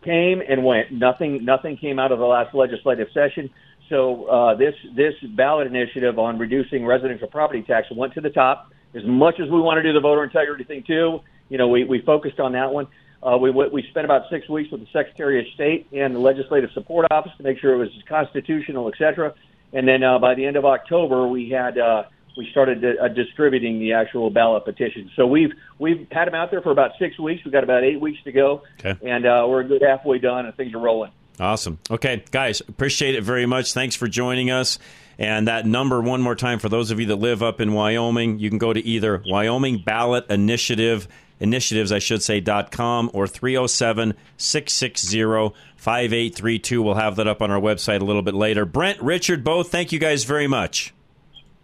came 0.03 0.41
and 0.47 0.63
went. 0.63 0.91
Nothing 0.91 1.43
nothing 1.43 1.77
came 1.77 1.97
out 1.97 2.11
of 2.11 2.19
the 2.19 2.25
last 2.25 2.53
legislative 2.53 3.07
session. 3.13 3.49
So 3.89 4.25
uh, 4.25 4.55
this 4.55 4.75
this 4.95 5.13
ballot 5.35 5.67
initiative 5.67 6.17
on 6.19 6.37
reducing 6.37 6.85
residential 6.85 7.27
property 7.27 7.63
tax 7.63 7.87
went 7.91 8.13
to 8.13 8.21
the 8.21 8.29
top. 8.29 8.71
As 8.95 9.03
much 9.03 9.39
as 9.39 9.49
we 9.49 9.59
want 9.59 9.77
to 9.77 9.83
do 9.83 9.93
the 9.93 9.99
voter 9.99 10.23
integrity 10.23 10.63
thing 10.63 10.83
too, 10.83 11.19
you 11.49 11.57
know, 11.57 11.67
we, 11.67 11.83
we 11.83 12.01
focused 12.01 12.39
on 12.39 12.53
that 12.53 12.71
one. 12.73 12.87
Uh, 13.21 13.37
we 13.37 13.49
we 13.51 13.83
spent 13.89 14.05
about 14.05 14.29
six 14.29 14.47
weeks 14.47 14.71
with 14.71 14.81
the 14.81 14.87
Secretary 14.93 15.39
of 15.39 15.45
State 15.53 15.87
and 15.91 16.15
the 16.15 16.19
Legislative 16.19 16.69
Support 16.73 17.07
Office 17.11 17.31
to 17.37 17.43
make 17.43 17.59
sure 17.59 17.73
it 17.73 17.77
was 17.77 17.89
constitutional, 18.07 18.87
et 18.87 18.93
cetera. 18.97 19.33
And 19.73 19.87
then 19.87 20.03
uh, 20.03 20.19
by 20.19 20.35
the 20.35 20.45
end 20.45 20.57
of 20.57 20.65
October, 20.65 21.27
we 21.27 21.49
had 21.49 21.77
uh, 21.77 22.03
we 22.37 22.47
started 22.51 22.85
uh, 22.85 23.07
distributing 23.09 23.79
the 23.79 23.93
actual 23.93 24.29
ballot 24.29 24.63
petitions. 24.65 25.11
So 25.15 25.25
we've 25.25 25.51
we've 25.79 26.07
had 26.11 26.27
them 26.27 26.35
out 26.35 26.51
there 26.51 26.61
for 26.61 26.71
about 26.71 26.91
six 26.99 27.17
weeks. 27.17 27.43
We've 27.43 27.51
got 27.51 27.63
about 27.63 27.83
eight 27.83 27.99
weeks 27.99 28.21
to 28.25 28.31
go, 28.31 28.63
okay. 28.79 28.95
and 29.03 29.25
uh, 29.25 29.45
we're 29.47 29.61
a 29.61 29.67
good 29.67 29.81
halfway 29.81 30.19
done, 30.19 30.45
and 30.45 30.55
things 30.55 30.73
are 30.73 30.79
rolling. 30.79 31.11
Awesome. 31.39 31.79
Okay, 31.89 32.23
guys, 32.31 32.61
appreciate 32.61 33.15
it 33.15 33.23
very 33.23 33.45
much. 33.45 33.73
Thanks 33.73 33.95
for 33.95 34.07
joining 34.07 34.51
us. 34.51 34.79
And 35.17 35.47
that 35.47 35.65
number, 35.65 36.01
one 36.01 36.21
more 36.21 36.35
time, 36.35 36.59
for 36.59 36.69
those 36.69 36.91
of 36.91 36.99
you 36.99 37.05
that 37.07 37.15
live 37.17 37.41
up 37.41 37.61
in 37.61 37.73
Wyoming, 37.73 38.39
you 38.39 38.49
can 38.49 38.57
go 38.57 38.73
to 38.73 38.83
either 38.85 39.23
Wyoming 39.25 39.81
Ballot 39.85 40.25
Initiative, 40.29 41.07
initiatives, 41.39 41.91
I 41.91 41.99
should 41.99 42.23
say, 42.23 42.39
dot 42.39 42.71
com 42.71 43.09
or 43.13 43.27
307 43.27 44.13
660 44.37 45.55
5832. 45.77 46.81
We'll 46.81 46.95
have 46.95 47.15
that 47.17 47.27
up 47.27 47.41
on 47.41 47.51
our 47.51 47.61
website 47.61 48.01
a 48.01 48.05
little 48.05 48.21
bit 48.21 48.33
later. 48.33 48.65
Brent, 48.65 49.01
Richard, 49.01 49.43
both, 49.43 49.69
thank 49.69 49.91
you 49.91 49.99
guys 49.99 50.23
very 50.23 50.47
much. 50.47 50.93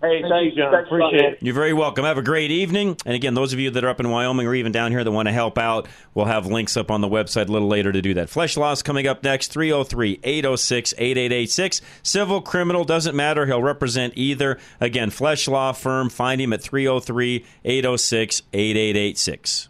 Hey, 0.01 0.23
thank 0.27 0.55
you, 0.55 0.63
John. 0.63 0.73
Thanks 0.73 0.87
Appreciate 0.87 1.33
it. 1.33 1.37
You're 1.41 1.53
very 1.53 1.73
welcome. 1.73 2.05
Have 2.05 2.17
a 2.17 2.23
great 2.23 2.49
evening. 2.49 2.97
And 3.05 3.13
again, 3.13 3.35
those 3.35 3.53
of 3.53 3.59
you 3.59 3.69
that 3.69 3.83
are 3.83 3.89
up 3.89 3.99
in 3.99 4.09
Wyoming 4.09 4.47
or 4.47 4.55
even 4.55 4.71
down 4.71 4.91
here 4.91 5.03
that 5.03 5.11
want 5.11 5.27
to 5.27 5.31
help 5.31 5.59
out, 5.59 5.87
we'll 6.15 6.25
have 6.25 6.47
links 6.47 6.75
up 6.75 6.89
on 6.89 7.01
the 7.01 7.07
website 7.07 7.49
a 7.49 7.51
little 7.51 7.67
later 7.67 7.91
to 7.91 8.01
do 8.01 8.15
that. 8.15 8.27
Flesh 8.27 8.57
Laws 8.57 8.81
coming 8.81 9.05
up 9.05 9.23
next 9.23 9.49
303 9.49 10.19
806 10.23 10.93
8886. 10.97 11.81
Civil, 12.01 12.41
criminal, 12.41 12.83
doesn't 12.83 13.15
matter. 13.15 13.45
He'll 13.45 13.61
represent 13.61 14.13
either. 14.15 14.57
Again, 14.79 15.11
Flesh 15.11 15.47
Law 15.47 15.71
Firm. 15.71 16.09
Find 16.09 16.41
him 16.41 16.51
at 16.51 16.63
303 16.63 17.45
806 17.63 18.41
8886. 18.53 19.69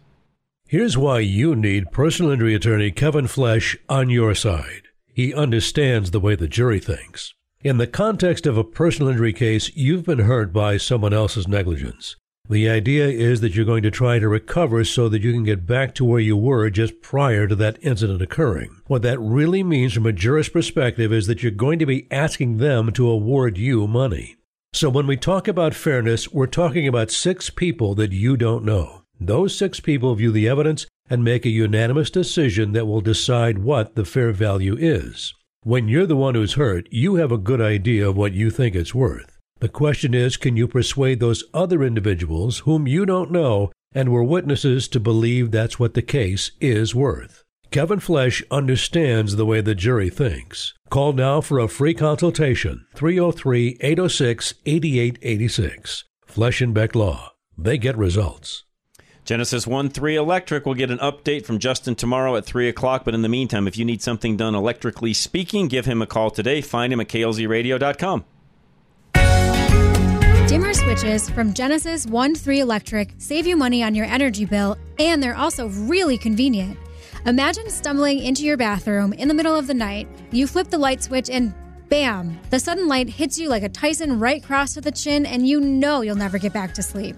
Here's 0.66 0.96
why 0.96 1.18
you 1.18 1.54
need 1.54 1.92
personal 1.92 2.30
injury 2.30 2.54
attorney 2.54 2.90
Kevin 2.90 3.26
Flesh 3.26 3.76
on 3.90 4.08
your 4.08 4.34
side. 4.34 4.88
He 5.12 5.34
understands 5.34 6.10
the 6.10 6.20
way 6.20 6.36
the 6.36 6.48
jury 6.48 6.80
thinks. 6.80 7.34
In 7.64 7.78
the 7.78 7.86
context 7.86 8.44
of 8.48 8.58
a 8.58 8.64
personal 8.64 9.08
injury 9.12 9.32
case, 9.32 9.70
you've 9.76 10.04
been 10.04 10.18
hurt 10.18 10.52
by 10.52 10.78
someone 10.78 11.12
else's 11.12 11.46
negligence. 11.46 12.16
The 12.48 12.68
idea 12.68 13.06
is 13.06 13.40
that 13.40 13.54
you're 13.54 13.64
going 13.64 13.84
to 13.84 13.90
try 13.92 14.18
to 14.18 14.28
recover 14.28 14.84
so 14.84 15.08
that 15.08 15.22
you 15.22 15.32
can 15.32 15.44
get 15.44 15.64
back 15.64 15.94
to 15.94 16.04
where 16.04 16.18
you 16.18 16.36
were 16.36 16.68
just 16.70 17.00
prior 17.00 17.46
to 17.46 17.54
that 17.54 17.78
incident 17.80 18.20
occurring. 18.20 18.80
What 18.88 19.02
that 19.02 19.20
really 19.20 19.62
means 19.62 19.92
from 19.92 20.06
a 20.06 20.12
jurist 20.12 20.52
perspective 20.52 21.12
is 21.12 21.28
that 21.28 21.44
you're 21.44 21.52
going 21.52 21.78
to 21.78 21.86
be 21.86 22.10
asking 22.10 22.56
them 22.56 22.90
to 22.94 23.08
award 23.08 23.56
you 23.58 23.86
money. 23.86 24.34
So 24.72 24.90
when 24.90 25.06
we 25.06 25.16
talk 25.16 25.46
about 25.46 25.72
fairness, 25.72 26.32
we're 26.32 26.48
talking 26.48 26.88
about 26.88 27.12
six 27.12 27.48
people 27.48 27.94
that 27.94 28.10
you 28.10 28.36
don't 28.36 28.64
know. 28.64 29.02
Those 29.20 29.56
six 29.56 29.78
people 29.78 30.16
view 30.16 30.32
the 30.32 30.48
evidence 30.48 30.86
and 31.08 31.22
make 31.22 31.46
a 31.46 31.50
unanimous 31.50 32.10
decision 32.10 32.72
that 32.72 32.86
will 32.86 33.00
decide 33.00 33.58
what 33.58 33.94
the 33.94 34.04
fair 34.04 34.32
value 34.32 34.76
is. 34.76 35.32
When 35.64 35.86
you're 35.86 36.06
the 36.06 36.16
one 36.16 36.34
who's 36.34 36.54
hurt, 36.54 36.88
you 36.90 37.14
have 37.16 37.30
a 37.30 37.38
good 37.38 37.60
idea 37.60 38.08
of 38.08 38.16
what 38.16 38.32
you 38.32 38.50
think 38.50 38.74
it's 38.74 38.96
worth. 38.96 39.38
The 39.60 39.68
question 39.68 40.12
is, 40.12 40.36
can 40.36 40.56
you 40.56 40.66
persuade 40.66 41.20
those 41.20 41.44
other 41.54 41.84
individuals 41.84 42.60
whom 42.60 42.88
you 42.88 43.06
don't 43.06 43.30
know 43.30 43.70
and 43.94 44.08
were 44.08 44.24
witnesses 44.24 44.88
to 44.88 44.98
believe 44.98 45.52
that's 45.52 45.78
what 45.78 45.94
the 45.94 46.02
case 46.02 46.50
is 46.60 46.96
worth? 46.96 47.44
Kevin 47.70 48.00
Flesh 48.00 48.42
understands 48.50 49.36
the 49.36 49.46
way 49.46 49.60
the 49.60 49.76
jury 49.76 50.10
thinks. 50.10 50.74
Call 50.90 51.12
now 51.12 51.40
for 51.40 51.60
a 51.60 51.68
free 51.68 51.94
consultation 51.94 52.84
303 52.96 53.78
806 53.80 54.54
8886. 54.66 56.04
Flesh 56.26 56.60
and 56.60 56.74
Beck 56.74 56.96
Law. 56.96 57.34
They 57.56 57.78
get 57.78 57.96
results. 57.96 58.64
Genesis 59.24 59.68
1 59.68 59.90
3 59.90 60.16
Electric 60.16 60.66
will 60.66 60.74
get 60.74 60.90
an 60.90 60.98
update 60.98 61.46
from 61.46 61.60
Justin 61.60 61.94
tomorrow 61.94 62.34
at 62.34 62.44
3 62.44 62.68
o'clock. 62.68 63.04
But 63.04 63.14
in 63.14 63.22
the 63.22 63.28
meantime, 63.28 63.68
if 63.68 63.78
you 63.78 63.84
need 63.84 64.02
something 64.02 64.36
done 64.36 64.54
electrically 64.54 65.12
speaking, 65.12 65.68
give 65.68 65.86
him 65.86 66.02
a 66.02 66.06
call 66.06 66.30
today. 66.30 66.60
Find 66.60 66.92
him 66.92 67.00
at 67.00 67.08
klzradio.com. 67.08 68.24
Dimmer 70.48 70.74
switches 70.74 71.30
from 71.30 71.54
Genesis 71.54 72.04
1 72.06 72.34
3 72.34 72.60
Electric 72.60 73.14
save 73.18 73.46
you 73.46 73.56
money 73.56 73.84
on 73.84 73.94
your 73.94 74.06
energy 74.06 74.44
bill, 74.44 74.76
and 74.98 75.22
they're 75.22 75.36
also 75.36 75.68
really 75.68 76.18
convenient. 76.18 76.76
Imagine 77.24 77.70
stumbling 77.70 78.18
into 78.18 78.42
your 78.42 78.56
bathroom 78.56 79.12
in 79.12 79.28
the 79.28 79.34
middle 79.34 79.54
of 79.54 79.68
the 79.68 79.74
night. 79.74 80.08
You 80.32 80.48
flip 80.48 80.68
the 80.68 80.78
light 80.78 81.00
switch, 81.00 81.30
and 81.30 81.54
bam! 81.88 82.40
The 82.50 82.58
sudden 82.58 82.88
light 82.88 83.08
hits 83.08 83.38
you 83.38 83.48
like 83.48 83.62
a 83.62 83.68
Tyson 83.68 84.18
right 84.18 84.42
cross 84.42 84.74
to 84.74 84.80
the 84.80 84.90
chin, 84.90 85.24
and 85.26 85.46
you 85.46 85.60
know 85.60 86.00
you'll 86.00 86.16
never 86.16 86.38
get 86.38 86.52
back 86.52 86.74
to 86.74 86.82
sleep. 86.82 87.16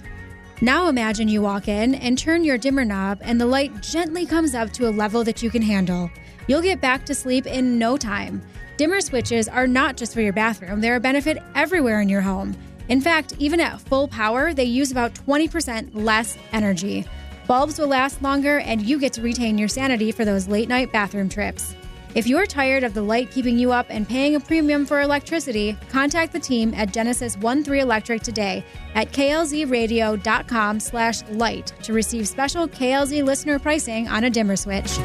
Now 0.65 0.89
imagine 0.89 1.29
you 1.29 1.43
walk 1.43 1.69
in 1.69 1.95
and 1.97 2.17
turn 2.17 2.43
your 2.43 2.57
dimmer 2.57 2.87
knob, 2.87 3.19
and 3.21 3.39
the 3.39 3.45
light 3.45 3.83
gently 3.83 4.25
comes 4.25 4.55
up 4.55 4.73
to 4.73 4.89
a 4.89 4.97
level 4.97 5.23
that 5.23 5.43
you 5.43 5.51
can 5.51 5.61
handle. 5.61 6.11
You'll 6.47 6.63
get 6.63 6.81
back 6.81 7.05
to 7.05 7.15
sleep 7.15 7.45
in 7.45 7.79
no 7.79 7.99
time. 7.99 8.41
Dimmer 8.79 9.03
switches 9.03 9.47
are 9.47 9.67
not 9.67 9.99
just 9.99 10.15
for 10.15 10.23
your 10.23 10.33
bathroom, 10.33 10.81
they're 10.81 10.97
a 10.97 11.01
benefit 11.01 11.37
everywhere 11.55 12.01
in 12.01 12.09
your 12.09 12.23
home. 12.23 12.57
In 12.89 13.03
fact, 13.03 13.35
even 13.39 13.61
at 13.61 13.79
full 13.79 14.09
power, 14.09 14.55
they 14.55 14.65
use 14.65 14.91
about 14.91 15.13
20% 15.13 15.91
less 15.93 16.39
energy. 16.53 17.05
Bulbs 17.47 17.79
will 17.79 17.89
last 17.89 18.23
longer, 18.23 18.61
and 18.61 18.81
you 18.81 18.99
get 18.99 19.13
to 19.13 19.21
retain 19.21 19.59
your 19.59 19.69
sanity 19.69 20.13
for 20.13 20.25
those 20.25 20.49
late 20.49 20.71
night 20.71 20.91
bathroom 20.91 21.29
trips. 21.29 21.75
If 22.15 22.29
you're 22.29 22.47
tired 22.47 22.85
of 22.85 22.95
the 22.95 23.03
light 23.03 23.33
keeping 23.33 23.59
you 23.59 23.73
up 23.73 23.87
and 23.89 24.09
paying 24.09 24.37
a 24.37 24.41
premium 24.41 24.87
for 24.87 25.01
electricity, 25.01 25.77
contact 25.89 26.33
the 26.33 26.39
team 26.39 26.73
at 26.75 26.93
Genesis 26.93 27.35
13 27.35 27.75
Electric 27.75 28.23
today 28.23 28.65
at 28.95 29.11
klzradio.com 29.11 30.79
slash 30.79 31.23
light 31.31 31.73
to 31.83 31.93
receive 31.93 32.29
special 32.29 32.69
KLZ 32.69 33.25
listener 33.25 33.59
pricing 33.59 34.07
on 34.07 34.23
a 34.23 34.31
dimmer 34.31 34.55
switch. 34.55 34.97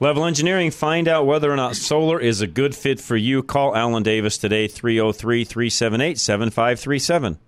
Level 0.00 0.24
Engineering, 0.24 0.72
find 0.72 1.06
out 1.06 1.26
whether 1.26 1.52
or 1.52 1.56
not 1.56 1.76
solar 1.76 2.18
is 2.18 2.40
a 2.40 2.46
good 2.48 2.74
fit 2.74 2.98
for 2.98 3.16
you. 3.16 3.44
Call 3.44 3.76
Alan 3.76 4.02
Davis 4.02 4.36
today, 4.36 4.66
303 4.66 5.44
378 5.44 6.18
7537. 6.18 7.38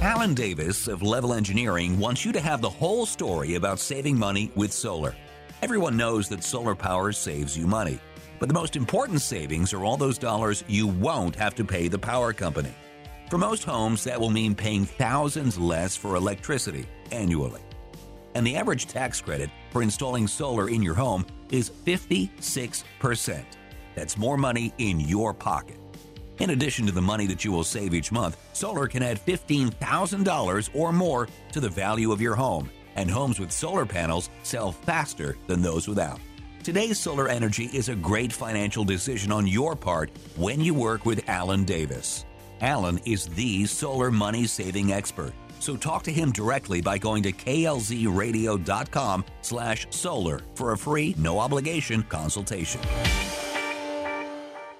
Alan 0.00 0.32
Davis 0.32 0.86
of 0.86 1.02
Level 1.02 1.34
Engineering 1.34 1.98
wants 1.98 2.24
you 2.24 2.30
to 2.30 2.38
have 2.38 2.60
the 2.60 2.70
whole 2.70 3.04
story 3.04 3.56
about 3.56 3.80
saving 3.80 4.16
money 4.16 4.48
with 4.54 4.72
solar. 4.72 5.16
Everyone 5.60 5.96
knows 5.96 6.28
that 6.28 6.44
solar 6.44 6.76
power 6.76 7.10
saves 7.10 7.58
you 7.58 7.66
money, 7.66 7.98
but 8.38 8.46
the 8.46 8.54
most 8.54 8.76
important 8.76 9.20
savings 9.20 9.72
are 9.72 9.84
all 9.84 9.96
those 9.96 10.16
dollars 10.16 10.62
you 10.68 10.86
won't 10.86 11.34
have 11.34 11.56
to 11.56 11.64
pay 11.64 11.88
the 11.88 11.98
power 11.98 12.32
company. 12.32 12.72
For 13.28 13.38
most 13.38 13.64
homes, 13.64 14.04
that 14.04 14.20
will 14.20 14.30
mean 14.30 14.54
paying 14.54 14.84
thousands 14.84 15.58
less 15.58 15.96
for 15.96 16.14
electricity 16.14 16.86
annually. 17.10 17.62
And 18.36 18.46
the 18.46 18.54
average 18.54 18.86
tax 18.86 19.20
credit 19.20 19.50
for 19.72 19.82
installing 19.82 20.28
solar 20.28 20.68
in 20.68 20.80
your 20.80 20.94
home 20.94 21.26
is 21.50 21.70
56%. 21.70 23.42
That's 23.96 24.16
more 24.16 24.36
money 24.36 24.72
in 24.78 25.00
your 25.00 25.34
pocket. 25.34 25.87
In 26.38 26.50
addition 26.50 26.86
to 26.86 26.92
the 26.92 27.02
money 27.02 27.26
that 27.26 27.44
you 27.44 27.50
will 27.50 27.64
save 27.64 27.94
each 27.94 28.12
month, 28.12 28.36
solar 28.52 28.86
can 28.86 29.02
add 29.02 29.24
$15,000 29.24 30.70
or 30.74 30.92
more 30.92 31.28
to 31.52 31.60
the 31.60 31.68
value 31.68 32.12
of 32.12 32.20
your 32.20 32.36
home, 32.36 32.70
and 32.94 33.10
homes 33.10 33.40
with 33.40 33.50
solar 33.50 33.84
panels 33.84 34.30
sell 34.44 34.70
faster 34.70 35.36
than 35.48 35.62
those 35.62 35.88
without. 35.88 36.20
Today's 36.62 36.98
solar 36.98 37.28
energy 37.28 37.64
is 37.72 37.88
a 37.88 37.96
great 37.96 38.32
financial 38.32 38.84
decision 38.84 39.32
on 39.32 39.46
your 39.46 39.74
part 39.74 40.10
when 40.36 40.60
you 40.60 40.74
work 40.74 41.06
with 41.06 41.28
Alan 41.28 41.64
Davis. 41.64 42.24
Alan 42.60 43.00
is 43.04 43.26
the 43.26 43.66
solar 43.66 44.10
money 44.10 44.46
saving 44.46 44.92
expert. 44.92 45.32
So 45.60 45.76
talk 45.76 46.04
to 46.04 46.12
him 46.12 46.30
directly 46.30 46.80
by 46.80 46.98
going 46.98 47.22
to 47.24 47.32
klzradio.com 47.32 49.24
slash 49.42 49.86
solar 49.90 50.40
for 50.54 50.72
a 50.72 50.78
free, 50.78 51.14
no 51.18 51.40
obligation 51.40 52.02
consultation. 52.04 52.80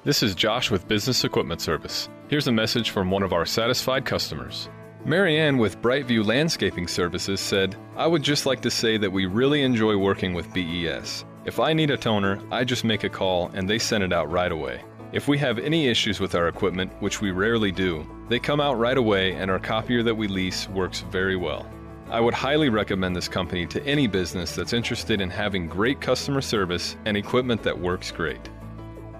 This 0.08 0.22
is 0.22 0.34
Josh 0.34 0.70
with 0.70 0.88
Business 0.88 1.22
Equipment 1.22 1.60
Service. 1.60 2.08
Here's 2.28 2.46
a 2.46 2.50
message 2.52 2.88
from 2.88 3.10
one 3.10 3.22
of 3.22 3.34
our 3.34 3.44
satisfied 3.44 4.06
customers. 4.06 4.70
Marianne 5.04 5.58
with 5.58 5.82
Brightview 5.82 6.24
Landscaping 6.24 6.88
Services 6.88 7.40
said, 7.40 7.76
I 7.94 8.06
would 8.06 8.22
just 8.22 8.46
like 8.46 8.62
to 8.62 8.70
say 8.70 8.96
that 8.96 9.12
we 9.12 9.26
really 9.26 9.60
enjoy 9.60 9.98
working 9.98 10.32
with 10.32 10.50
BES. 10.54 11.26
If 11.44 11.60
I 11.60 11.74
need 11.74 11.90
a 11.90 11.98
toner, 11.98 12.40
I 12.50 12.64
just 12.64 12.84
make 12.84 13.04
a 13.04 13.10
call 13.10 13.50
and 13.52 13.68
they 13.68 13.78
send 13.78 14.02
it 14.02 14.14
out 14.14 14.30
right 14.30 14.50
away. 14.50 14.82
If 15.12 15.28
we 15.28 15.36
have 15.36 15.58
any 15.58 15.88
issues 15.88 16.20
with 16.20 16.34
our 16.34 16.48
equipment, 16.48 16.90
which 17.02 17.20
we 17.20 17.30
rarely 17.30 17.70
do, 17.70 18.08
they 18.30 18.38
come 18.38 18.62
out 18.62 18.78
right 18.78 18.96
away 18.96 19.34
and 19.34 19.50
our 19.50 19.58
copier 19.58 20.02
that 20.04 20.14
we 20.14 20.26
lease 20.26 20.70
works 20.70 21.00
very 21.10 21.36
well. 21.36 21.70
I 22.08 22.20
would 22.20 22.32
highly 22.32 22.70
recommend 22.70 23.14
this 23.14 23.28
company 23.28 23.66
to 23.66 23.84
any 23.84 24.06
business 24.06 24.56
that's 24.56 24.72
interested 24.72 25.20
in 25.20 25.28
having 25.28 25.66
great 25.66 26.00
customer 26.00 26.40
service 26.40 26.96
and 27.04 27.14
equipment 27.14 27.62
that 27.64 27.78
works 27.78 28.10
great. 28.10 28.48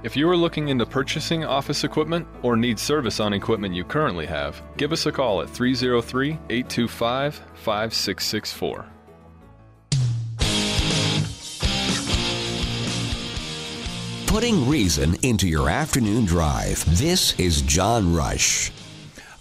If 0.05 0.17
you 0.17 0.31
are 0.31 0.37
looking 0.37 0.69
into 0.69 0.87
purchasing 0.87 1.45
office 1.45 1.83
equipment 1.83 2.29
or 2.45 2.57
need 2.57 2.79
service 2.79 3.19
on 3.19 3.33
equipment 3.33 3.75
you 3.75 3.83
currently 3.83 4.27
have, 4.27 4.63
give 4.77 4.93
us 4.93 5.07
a 5.07 5.13
call 5.13 5.43
at 5.43 5.51
303 5.51 6.39
825 6.49 7.43
5664. 7.55 8.87
Putting 14.29 14.69
reason 14.69 15.17
into 15.25 15.49
your 15.49 15.69
afternoon 15.69 16.27
drive. 16.27 16.85
This 16.97 17.37
is 17.41 17.63
John 17.63 18.15
Rush. 18.15 18.71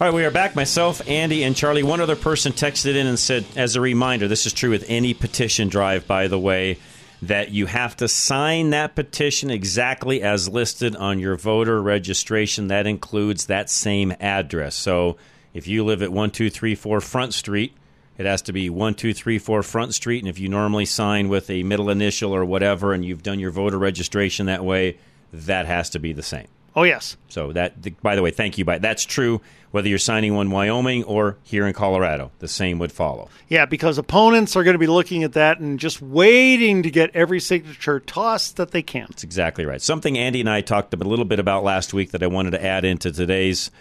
All 0.00 0.08
right, 0.08 0.14
we 0.14 0.24
are 0.24 0.30
back. 0.32 0.56
Myself, 0.56 1.08
Andy, 1.08 1.44
and 1.44 1.54
Charlie. 1.54 1.84
One 1.84 2.00
other 2.00 2.16
person 2.16 2.52
texted 2.52 2.96
in 2.96 3.06
and 3.06 3.18
said, 3.18 3.44
as 3.54 3.76
a 3.76 3.80
reminder, 3.80 4.26
this 4.26 4.44
is 4.44 4.52
true 4.52 4.70
with 4.70 4.84
any 4.88 5.14
petition 5.14 5.68
drive, 5.68 6.08
by 6.08 6.26
the 6.26 6.38
way 6.38 6.78
that 7.20 7.50
you 7.50 7.66
have 7.66 7.96
to 7.96 8.08
sign 8.08 8.70
that 8.70 8.94
petition 8.94 9.50
exactly 9.50 10.22
as 10.22 10.48
listed 10.48 10.94
on 10.96 11.18
your 11.18 11.36
voter 11.36 11.82
registration. 11.82 12.68
That 12.68 12.86
includes 12.86 13.46
that 13.46 13.68
same 13.70 14.14
address. 14.20 14.74
So 14.76 15.16
if 15.52 15.66
you 15.66 15.84
live 15.84 16.02
at 16.02 16.12
1234 16.12 17.00
Front 17.00 17.34
Street, 17.34 17.74
it 18.16 18.26
has 18.26 18.42
to 18.42 18.52
be 18.52 18.70
1234 18.70 19.62
Front 19.62 19.94
Street. 19.94 20.22
And 20.22 20.28
if 20.28 20.38
you 20.38 20.48
normally 20.48 20.84
sign 20.84 21.28
with 21.28 21.50
a 21.50 21.62
middle 21.62 21.90
initial 21.90 22.34
or 22.34 22.44
whatever, 22.44 22.92
and 22.92 23.04
you've 23.04 23.22
done 23.22 23.40
your 23.40 23.50
voter 23.50 23.78
registration 23.78 24.46
that 24.46 24.64
way, 24.64 24.98
that 25.32 25.66
has 25.66 25.90
to 25.90 25.98
be 25.98 26.12
the 26.12 26.22
same. 26.22 26.48
Oh 26.78 26.84
yes. 26.84 27.16
So 27.28 27.52
that, 27.54 28.00
by 28.02 28.14
the 28.14 28.22
way, 28.22 28.30
thank 28.30 28.56
you. 28.56 28.64
By 28.64 28.78
that's 28.78 29.04
true 29.04 29.40
whether 29.72 29.88
you're 29.88 29.98
signing 29.98 30.32
one 30.32 30.48
Wyoming 30.48 31.02
or 31.02 31.38
here 31.42 31.66
in 31.66 31.72
Colorado. 31.72 32.30
The 32.38 32.46
same 32.46 32.78
would 32.78 32.92
follow. 32.92 33.30
Yeah, 33.48 33.66
because 33.66 33.98
opponents 33.98 34.54
are 34.54 34.62
going 34.62 34.76
to 34.76 34.78
be 34.78 34.86
looking 34.86 35.24
at 35.24 35.32
that 35.32 35.58
and 35.58 35.80
just 35.80 36.00
waiting 36.00 36.84
to 36.84 36.90
get 36.92 37.10
every 37.16 37.40
signature 37.40 37.98
tossed 37.98 38.58
that 38.58 38.70
they 38.70 38.82
can. 38.82 39.06
That's 39.10 39.24
exactly 39.24 39.64
right. 39.64 39.82
Something 39.82 40.16
Andy 40.16 40.38
and 40.38 40.48
I 40.48 40.60
talked 40.60 40.94
a 40.94 40.96
little 40.96 41.24
bit 41.24 41.40
about 41.40 41.64
last 41.64 41.92
week 41.92 42.12
that 42.12 42.22
I 42.22 42.28
wanted 42.28 42.52
to 42.52 42.64
add 42.64 42.84
into 42.84 43.10
today's 43.10 43.72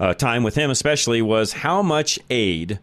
uh, 0.00 0.14
time 0.14 0.42
with 0.42 0.54
him, 0.54 0.70
especially, 0.70 1.20
was 1.20 1.52
how 1.52 1.82
much 1.82 2.18
aid 2.30 2.80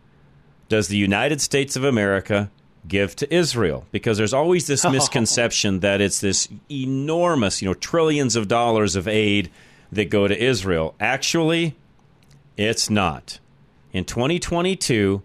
does 0.69 0.87
the 0.87 0.97
United 0.97 1.41
States 1.41 1.75
of 1.75 1.83
America 1.83 2.51
give 2.87 3.15
to 3.17 3.33
Israel 3.33 3.85
because 3.91 4.17
there's 4.17 4.33
always 4.33 4.67
this 4.67 4.83
misconception 4.89 5.79
that 5.81 6.01
it's 6.01 6.19
this 6.19 6.47
enormous, 6.69 7.61
you 7.61 7.67
know, 7.67 7.73
trillions 7.73 8.35
of 8.35 8.47
dollars 8.47 8.95
of 8.95 9.07
aid 9.07 9.49
that 9.91 10.09
go 10.09 10.27
to 10.27 10.37
Israel. 10.37 10.95
Actually, 10.99 11.75
it's 12.55 12.89
not. 12.89 13.39
In 13.93 14.03
2022, 14.03 15.21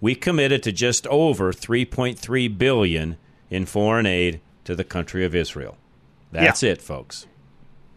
we 0.00 0.14
committed 0.14 0.62
to 0.62 0.72
just 0.72 1.06
over 1.08 1.52
3.3 1.52 2.58
billion 2.58 3.16
in 3.50 3.66
foreign 3.66 4.06
aid 4.06 4.40
to 4.64 4.74
the 4.74 4.84
country 4.84 5.24
of 5.24 5.34
Israel. 5.34 5.76
That's 6.32 6.62
yeah. 6.62 6.72
it, 6.72 6.82
folks. 6.82 7.26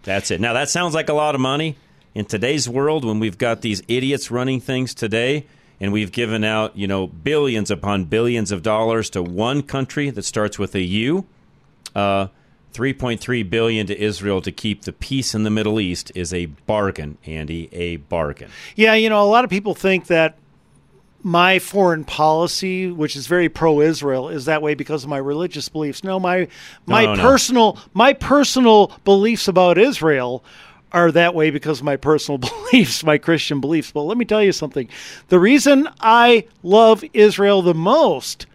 That's 0.03 0.31
it. 0.31 0.39
Now 0.39 0.53
that 0.53 0.69
sounds 0.69 0.93
like 0.93 1.09
a 1.09 1.13
lot 1.13 1.35
of 1.35 1.41
money 1.41 1.75
in 2.15 2.25
today's 2.25 2.69
world 2.69 3.05
when 3.05 3.19
we've 3.19 3.37
got 3.37 3.61
these 3.61 3.81
idiots 3.87 4.31
running 4.31 4.59
things 4.59 4.93
today 4.93 5.45
and 5.79 5.91
we've 5.93 6.11
given 6.11 6.43
out, 6.43 6.77
you 6.77 6.87
know, 6.87 7.07
billions 7.07 7.71
upon 7.71 8.05
billions 8.05 8.51
of 8.51 8.61
dollars 8.61 9.09
to 9.11 9.23
one 9.23 9.61
country 9.63 10.09
that 10.09 10.23
starts 10.23 10.59
with 10.59 10.75
a 10.75 10.81
U. 10.81 11.25
Uh, 11.95 12.27
3.3 12.73 13.49
billion 13.49 13.87
to 13.87 13.99
Israel 13.99 14.41
to 14.41 14.51
keep 14.51 14.83
the 14.83 14.93
peace 14.93 15.33
in 15.33 15.43
the 15.43 15.49
Middle 15.49 15.79
East 15.79 16.11
is 16.13 16.33
a 16.33 16.45
bargain, 16.45 17.17
Andy, 17.25 17.67
a 17.73 17.97
bargain. 17.97 18.51
Yeah, 18.75 18.93
you 18.93 19.09
know, 19.09 19.23
a 19.23 19.25
lot 19.25 19.43
of 19.43 19.49
people 19.49 19.73
think 19.73 20.07
that 20.07 20.37
my 21.21 21.59
foreign 21.59 22.05
policy, 22.05 22.91
which 22.91 23.15
is 23.15 23.27
very 23.27 23.49
pro-Israel, 23.49 24.29
is 24.29 24.45
that 24.45 24.61
way 24.61 24.75
because 24.75 25.03
of 25.03 25.09
my 25.09 25.17
religious 25.17 25.67
beliefs. 25.67 26.03
No, 26.03 26.19
my 26.19 26.47
my 26.85 27.05
no, 27.05 27.15
no, 27.15 27.21
personal 27.21 27.73
no. 27.73 27.81
my 27.93 28.13
personal 28.13 28.91
beliefs 29.03 29.47
about 29.47 29.77
Israel 29.77 30.43
are 30.91 31.11
that 31.11 31.35
way 31.35 31.49
because 31.51 31.79
of 31.79 31.85
my 31.85 31.95
personal 31.95 32.37
beliefs, 32.71 33.03
my 33.03 33.17
Christian 33.17 33.59
beliefs. 33.61 33.91
But 33.91 34.03
let 34.03 34.17
me 34.17 34.25
tell 34.25 34.43
you 34.43 34.51
something. 34.51 34.89
The 35.27 35.39
reason 35.39 35.89
I 35.99 36.47
love 36.63 37.03
Israel 37.13 37.61
the 37.61 37.73
most 37.73 38.45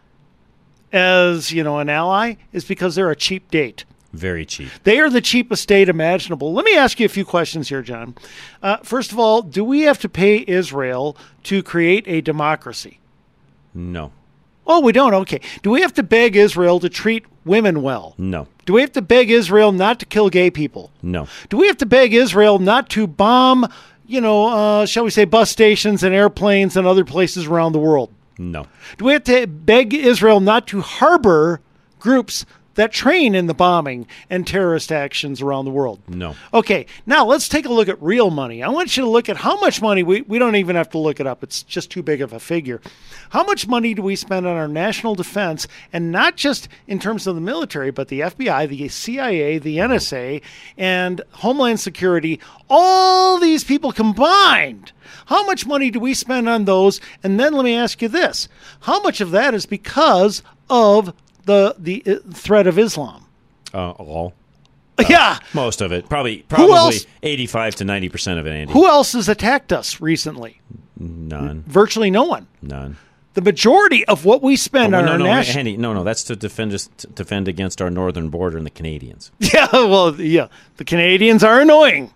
as, 0.93 1.53
you 1.53 1.64
know, 1.64 1.79
an 1.79 1.88
ally 1.88 2.35
is 2.53 2.64
because 2.64 2.95
they're 2.95 3.11
a 3.11 3.17
cheap 3.17 3.50
date. 3.50 3.85
Very 4.12 4.47
cheap. 4.47 4.71
They 4.85 5.00
are 5.00 5.11
the 5.11 5.21
cheapest 5.21 5.67
date 5.67 5.88
imaginable. 5.88 6.53
Let 6.53 6.64
me 6.64 6.76
ask 6.76 7.00
you 7.00 7.07
a 7.07 7.09
few 7.09 7.25
questions 7.25 7.69
here, 7.69 7.83
John. 7.83 8.14
Uh, 8.62 8.76
first 8.79 9.11
of 9.11 9.19
all, 9.19 9.43
do 9.43 9.64
we 9.64 9.83
have 9.83 9.99
to 10.00 10.09
pay 10.09 10.45
Israel 10.47 11.17
to 11.44 11.64
create 11.64 12.05
a 12.07 12.20
democracy? 12.20 13.01
No. 13.75 14.12
Oh, 14.66 14.81
we 14.81 14.92
don't? 14.92 15.14
Okay. 15.14 15.40
Do 15.62 15.70
we 15.70 15.83
have 15.83 15.92
to 15.94 16.03
beg 16.03 16.37
Israel 16.37 16.81
to 16.81 16.88
treat 16.88 17.24
women 17.44 17.83
well? 17.83 18.14
No. 18.16 18.48
Do 18.64 18.72
we 18.74 18.81
have 18.81 18.92
to 18.92 19.03
beg 19.03 19.31
Israel 19.31 19.72
not 19.72 20.00
to 20.00 20.07
kill 20.07 20.31
gay 20.31 20.50
people? 20.50 20.90
No. 21.03 21.29
Do 21.50 21.59
we 21.59 21.66
have 21.66 21.77
to 21.79 21.87
beg 21.87 22.14
Israel 22.14 22.59
not 22.59 22.88
to 22.90 23.07
bomb, 23.07 23.66
you 24.07 24.20
know, 24.20 24.46
uh, 24.46 24.87
shall 24.87 25.05
we 25.05 25.11
say, 25.11 25.24
bus 25.27 25.50
stations 25.50 26.03
and 26.03 26.14
airplanes 26.14 26.77
and 26.77 26.87
other 26.87 27.05
places 27.05 27.46
around 27.46 27.72
the 27.72 27.79
world? 27.79 28.11
No. 28.38 28.66
Do 28.98 29.05
we 29.05 29.12
have 29.12 29.24
to 29.24 29.46
beg 29.46 29.92
Israel 29.92 30.40
not 30.40 30.66
to 30.68 30.81
harbor 30.81 31.61
groups 31.98 32.46
that 32.75 32.93
train 32.93 33.35
in 33.35 33.47
the 33.47 33.55
bombing 33.55 34.07
and 34.31 34.47
terrorist 34.47 34.93
actions 34.93 35.41
around 35.41 35.65
the 35.65 35.71
world. 35.71 36.01
No. 36.09 36.35
Okay, 36.53 36.87
now 37.07 37.25
let's 37.25 37.49
take 37.49 37.67
a 37.67 37.73
look 37.73 37.89
at 37.89 38.01
real 38.03 38.31
money. 38.31 38.63
I 38.63 38.69
want 38.69 38.97
you 38.97 39.05
to 39.05 39.11
look 39.11 39.29
at 39.29 39.37
how 39.37 39.59
much 39.61 39.81
money 39.81 40.03
we, 40.03 40.23
we 40.23 40.39
don't 40.39 40.57
even 40.57 40.77
have 40.77 40.91
to 40.91 40.99
look 40.99 41.21
it 41.21 41.27
up, 41.27 41.43
it's 41.43 41.63
just 41.63 41.91
too 41.91 42.03
big 42.03 42.21
of 42.21 42.33
a 42.33 42.41
figure. 42.41 42.81
How 43.31 43.45
much 43.45 43.67
money 43.67 43.95
do 43.95 44.03
we 44.03 44.17
spend 44.17 44.47
on 44.47 44.57
our 44.57 44.69
national 44.69 45.15
defense, 45.15 45.67
and 45.93 46.13
not 46.13 46.37
just 46.37 46.69
in 46.87 46.99
terms 46.99 47.27
of 47.27 47.35
the 47.35 47.41
military, 47.41 47.91
but 47.91 48.09
the 48.09 48.21
FBI, 48.21 48.69
the 48.69 48.89
CIA, 48.89 49.59
the 49.59 49.79
NSA, 49.79 50.43
and 50.77 51.21
Homeland 51.31 51.81
Security, 51.81 52.41
all 52.69 53.39
these 53.39 53.65
people 53.65 53.93
combined? 53.93 54.93
How 55.27 55.45
much 55.47 55.67
money 55.67 55.91
do 55.91 56.01
we 56.01 56.15
spend 56.15 56.49
on 56.49 56.65
those? 56.65 57.01
And 57.23 57.39
then 57.39 57.55
let 57.55 57.65
me 57.65 57.75
ask 57.75 58.03
you 58.03 58.09
this 58.09 58.49
how 58.81 59.01
much 59.03 59.21
of 59.21 59.31
that 59.31 59.55
is 59.55 59.67
because 59.67 60.43
of 60.69 61.15
the 61.44 61.74
the 61.78 62.02
uh, 62.07 62.16
threat 62.33 62.66
of 62.66 62.78
Islam? 62.78 63.26
Uh, 63.72 63.90
all. 63.90 64.35
Uh, 64.96 65.02
yeah, 65.09 65.38
most 65.54 65.80
of 65.80 65.90
it. 65.90 66.09
Probably 66.09 66.44
probably 66.48 66.98
eighty-five 67.24 67.74
to 67.74 67.85
ninety 67.85 68.09
percent 68.09 68.38
of 68.38 68.46
it. 68.46 68.52
Andy. 68.52 68.72
Who 68.72 68.87
else 68.87 69.14
has 69.14 69.28
attacked 69.28 69.72
us 69.72 70.00
recently? 70.00 70.61
None. 70.96 71.64
Virtually 71.66 72.12
no 72.12 72.22
one. 72.22 72.46
None. 72.62 72.96
The 73.35 73.42
majority 73.42 74.04
of 74.04 74.24
what 74.24 74.40
we 74.40 74.54
spend 74.54 74.94
oh, 74.94 74.98
on 74.98 75.07
no, 75.07 75.12
our 75.12 75.18
no, 75.18 75.24
national 75.24 75.59
Andy, 75.59 75.76
no, 75.76 75.92
no, 75.92 76.04
that's 76.04 76.22
to 76.24 76.37
defend 76.37 76.72
us, 76.72 76.88
to 76.98 77.09
defend 77.09 77.48
against 77.48 77.83
our 77.83 77.90
northern 77.90 78.28
border 78.28 78.57
and 78.57 78.64
the 78.64 78.70
Canadians. 78.70 79.33
Yeah, 79.40 79.66
well, 79.72 80.14
yeah, 80.20 80.46
the 80.76 80.85
Canadians 80.85 81.42
are 81.42 81.61
annoying. 81.61 82.13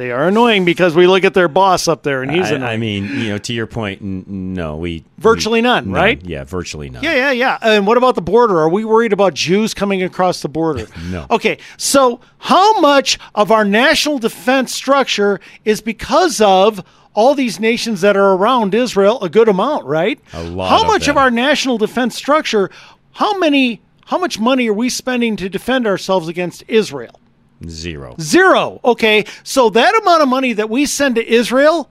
They 0.00 0.12
are 0.12 0.28
annoying 0.28 0.64
because 0.64 0.94
we 0.94 1.06
look 1.06 1.24
at 1.24 1.34
their 1.34 1.46
boss 1.46 1.86
up 1.86 2.04
there 2.04 2.22
and 2.22 2.30
he's 2.30 2.50
I, 2.50 2.54
annoying. 2.54 2.70
I 2.70 2.76
mean, 2.78 3.04
you 3.20 3.28
know, 3.28 3.36
to 3.36 3.52
your 3.52 3.66
point, 3.66 4.00
n- 4.00 4.24
no, 4.54 4.78
we 4.78 5.04
virtually 5.18 5.58
we, 5.58 5.64
none, 5.64 5.90
none, 5.90 5.92
right? 5.92 6.24
Yeah, 6.24 6.44
virtually 6.44 6.88
none. 6.88 7.02
Yeah, 7.02 7.16
yeah, 7.16 7.32
yeah. 7.32 7.58
And 7.60 7.86
what 7.86 7.98
about 7.98 8.14
the 8.14 8.22
border? 8.22 8.58
Are 8.60 8.70
we 8.70 8.82
worried 8.82 9.12
about 9.12 9.34
Jews 9.34 9.74
coming 9.74 10.02
across 10.02 10.40
the 10.40 10.48
border? 10.48 10.86
no. 11.10 11.26
Okay, 11.30 11.58
so 11.76 12.18
how 12.38 12.80
much 12.80 13.18
of 13.34 13.52
our 13.52 13.62
national 13.62 14.18
defense 14.18 14.74
structure 14.74 15.38
is 15.66 15.82
because 15.82 16.40
of 16.40 16.82
all 17.12 17.34
these 17.34 17.60
nations 17.60 18.00
that 18.00 18.16
are 18.16 18.32
around 18.32 18.74
Israel? 18.74 19.22
A 19.22 19.28
good 19.28 19.50
amount, 19.50 19.84
right? 19.84 20.18
A 20.32 20.42
lot. 20.42 20.70
How 20.70 20.86
much 20.86 21.04
them. 21.04 21.18
of 21.18 21.18
our 21.18 21.30
national 21.30 21.76
defense 21.76 22.16
structure? 22.16 22.70
How 23.12 23.36
many? 23.36 23.82
How 24.06 24.16
much 24.16 24.40
money 24.40 24.70
are 24.70 24.72
we 24.72 24.88
spending 24.88 25.36
to 25.36 25.50
defend 25.50 25.86
ourselves 25.86 26.26
against 26.26 26.64
Israel? 26.68 27.20
Zero. 27.68 28.16
Zero. 28.20 28.80
Okay. 28.84 29.24
So 29.42 29.70
that 29.70 29.94
amount 30.00 30.22
of 30.22 30.28
money 30.28 30.52
that 30.54 30.70
we 30.70 30.86
send 30.86 31.16
to 31.16 31.26
Israel 31.26 31.90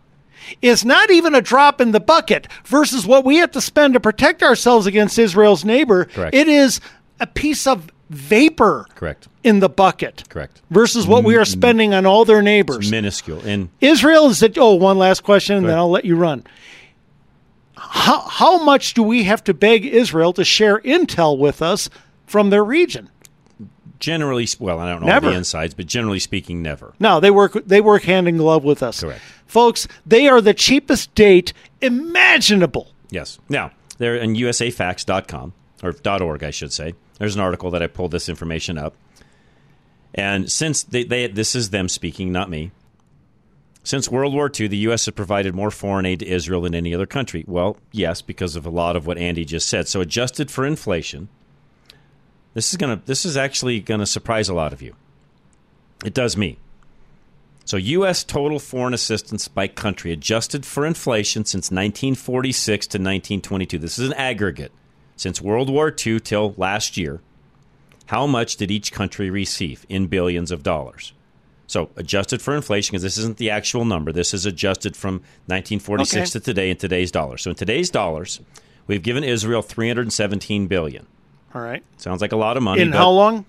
is 0.62 0.84
not 0.84 1.12
even 1.12 1.36
a 1.36 1.42
drop 1.42 1.80
in 1.80 1.92
the 1.92 2.00
bucket 2.00 2.48
versus 2.66 3.06
what 3.06 3.24
we 3.24 3.38
have 3.38 3.52
to 3.52 3.62
spend 3.62 3.94
to 3.94 4.00
protect 4.00 4.42
ourselves 4.42 4.88
against 4.88 5.20
Israel's 5.20 5.64
neighbor. 5.64 6.06
Correct. 6.06 6.36
It 6.36 6.48
is 6.48 6.82
a 7.20 7.28
piece 7.28 7.68
of 7.68 7.92
vapor 8.10 8.88
Correct. 8.96 9.28
in 9.44 9.60
the 9.60 9.70
bucket. 9.70 10.28
Correct. 10.30 10.62
Versus 10.72 11.06
what 11.06 11.24
we 11.24 11.36
are 11.36 11.46
spending 11.46 11.94
on 11.94 12.06
all 12.06 12.26
their 12.26 12.42
neighbors. 12.42 12.78
It's 12.78 12.92
minuscule. 12.92 13.42
And 13.46 13.70
Israel 13.82 14.28
is 14.28 14.40
that 14.40 14.58
oh, 14.58 14.76
one 14.76 14.98
last 14.98 15.24
question 15.24 15.58
and 15.58 15.68
then 15.68 15.78
I'll 15.78 15.92
let 15.92 16.06
you 16.06 16.16
run. 16.16 16.44
How 17.78 18.22
how 18.22 18.64
much 18.64 18.94
do 18.94 19.04
we 19.04 19.24
have 19.24 19.44
to 19.46 19.54
beg 19.54 19.86
Israel 19.86 20.34
to 20.34 20.44
share 20.44 20.80
intel 20.80 21.38
with 21.38 21.62
us 21.62 21.90
from 22.26 22.50
their 22.50 22.64
region? 22.64 23.10
Generally, 24.00 24.48
well, 24.60 24.80
I 24.80 24.90
don't 24.90 25.02
know 25.02 25.08
never. 25.08 25.30
the 25.30 25.36
insides, 25.38 25.74
but 25.74 25.86
generally 25.86 26.20
speaking, 26.20 26.62
never. 26.62 26.94
No, 27.00 27.20
they 27.20 27.32
work. 27.32 27.54
They 27.66 27.82
work 27.82 28.04
hand 28.04 28.28
in 28.28 28.38
glove 28.38 28.64
with 28.64 28.82
us. 28.82 29.02
Correct, 29.02 29.22
folks. 29.46 29.88
They 30.06 30.28
are 30.28 30.42
the 30.42 30.54
cheapest 30.54 31.14
date 31.16 31.54
imaginable. 31.82 32.92
Yes. 33.10 33.40
Now 33.50 33.72
they're 33.98 34.16
in 34.16 34.34
USAFacts.com 34.36 35.54
or 35.84 35.96
.org, 36.22 36.44
I 36.44 36.52
should 36.52 36.74
say. 36.74 36.94
There's 37.18 37.36
an 37.36 37.42
article 37.42 37.72
that 37.72 37.84
I 37.84 37.88
pulled 37.88 38.12
this 38.12 38.30
information 38.30 38.78
up, 38.78 38.96
and 40.16 40.52
since 40.52 40.84
they, 40.84 41.04
they 41.04 41.28
this 41.28 41.56
is 41.56 41.70
them 41.70 41.90
speaking, 41.90 42.32
not 42.32 42.50
me. 42.50 42.72
Since 43.84 44.10
World 44.10 44.34
War 44.34 44.52
II, 44.58 44.68
the 44.68 44.78
U.S. 44.78 45.06
has 45.06 45.14
provided 45.16 45.56
more 45.56 45.72
foreign 45.72 46.06
aid 46.06 46.20
to 46.20 46.28
Israel 46.28 46.62
than 46.62 46.76
any 46.76 46.94
other 46.94 47.06
country. 47.06 47.44
Well, 47.48 47.78
yes, 47.92 48.22
because 48.22 48.56
of 48.56 48.66
a 48.66 48.70
lot 48.70 48.96
of 48.96 49.08
what 49.08 49.18
Andy 49.18 49.46
just 49.46 49.68
said. 49.68 49.88
So, 49.88 50.02
adjusted 50.02 50.52
for 50.52 50.66
inflation, 50.66 51.30
this 52.54 52.72
is 52.72 52.78
gonna 52.78 53.02
this 53.06 53.26
is 53.26 53.38
actually 53.38 53.80
gonna 53.80 54.06
surprise 54.06 54.50
a 54.50 54.54
lot 54.54 54.74
of 54.74 54.82
you. 54.82 54.96
It 56.06 56.14
does 56.14 56.38
me. 56.38 56.58
So 57.66 57.78
US 57.78 58.24
total 58.24 58.60
foreign 58.60 58.94
assistance 58.94 59.48
by 59.48 59.68
country 59.68 60.12
adjusted 60.12 60.66
for 60.66 60.86
inflation 60.86 61.46
since 61.46 61.66
1946 61.72 62.88
to 62.88 62.98
1922. 62.98 63.78
This 63.78 64.00
is 64.00 64.08
an 64.08 64.14
aggregate 64.16 64.72
since 65.16 65.42
World 65.42 65.70
War 65.70 65.94
II 66.06 66.20
till 66.20 66.54
last 66.58 66.98
year 66.98 67.22
how 68.08 68.26
much 68.26 68.56
did 68.56 68.72
each 68.72 68.92
country 68.92 69.30
receive 69.30 69.86
in 69.88 70.08
billions 70.08 70.50
of 70.50 70.64
dollars? 70.64 71.14
So 71.68 71.92
adjusted 71.96 72.42
for 72.42 72.56
inflation, 72.56 72.94
because 72.94 73.04
this 73.04 73.20
isn't 73.20 73.38
the 73.38 73.52
actual 73.52 73.86
number. 73.86 74.12
This 74.12 74.34
is 74.34 74.48
adjusted 74.48 74.98
from 74.98 75.18
1946 75.46 76.16
Okay. 76.16 76.26
to 76.32 76.40
today 76.40 76.70
in 76.72 76.78
today's 76.78 77.12
dollars. 77.12 77.44
So 77.44 77.52
in 77.52 77.56
today's 77.56 77.92
dollars, 77.92 78.40
we've 78.88 79.04
given 79.04 79.24
Israel 79.24 79.62
317 79.62 80.66
billion. 80.66 81.06
All 81.54 81.62
right. 81.62 81.84
Sounds 81.98 82.22
like 82.22 82.32
a 82.32 82.38
lot 82.38 82.58
of 82.58 82.64
money. 82.64 82.82
In 82.82 82.92
how 82.92 83.10
long? 83.10 83.46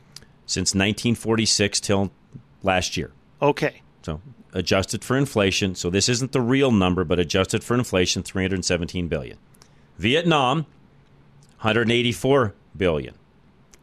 Since 0.46 0.70
1946 0.74 1.80
till 1.80 2.10
last 2.62 2.96
year. 2.96 3.12
Okay. 3.40 3.82
So 4.02 4.20
adjusted 4.52 5.04
for 5.04 5.16
inflation. 5.16 5.74
So 5.74 5.90
this 5.90 6.08
isn't 6.08 6.32
the 6.32 6.40
real 6.40 6.70
number, 6.70 7.04
but 7.04 7.18
adjusted 7.18 7.62
for 7.62 7.74
inflation, 7.74 8.22
317 8.22 9.08
billion. 9.08 9.38
Vietnam, 9.98 10.66
184 11.60 12.54
billion. 12.76 13.14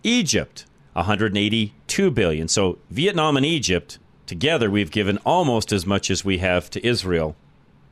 Egypt, 0.03 0.65
182 0.93 2.12
billion. 2.12 2.47
So 2.47 2.80
Vietnam 2.89 3.38
and 3.38 3.45
Egypt 3.45 3.99
together, 4.25 4.69
we've 4.69 4.91
given 4.91 5.17
almost 5.19 5.71
as 5.71 5.86
much 5.86 6.10
as 6.10 6.25
we 6.25 6.39
have 6.39 6.69
to 6.71 6.86
Israel 6.86 7.36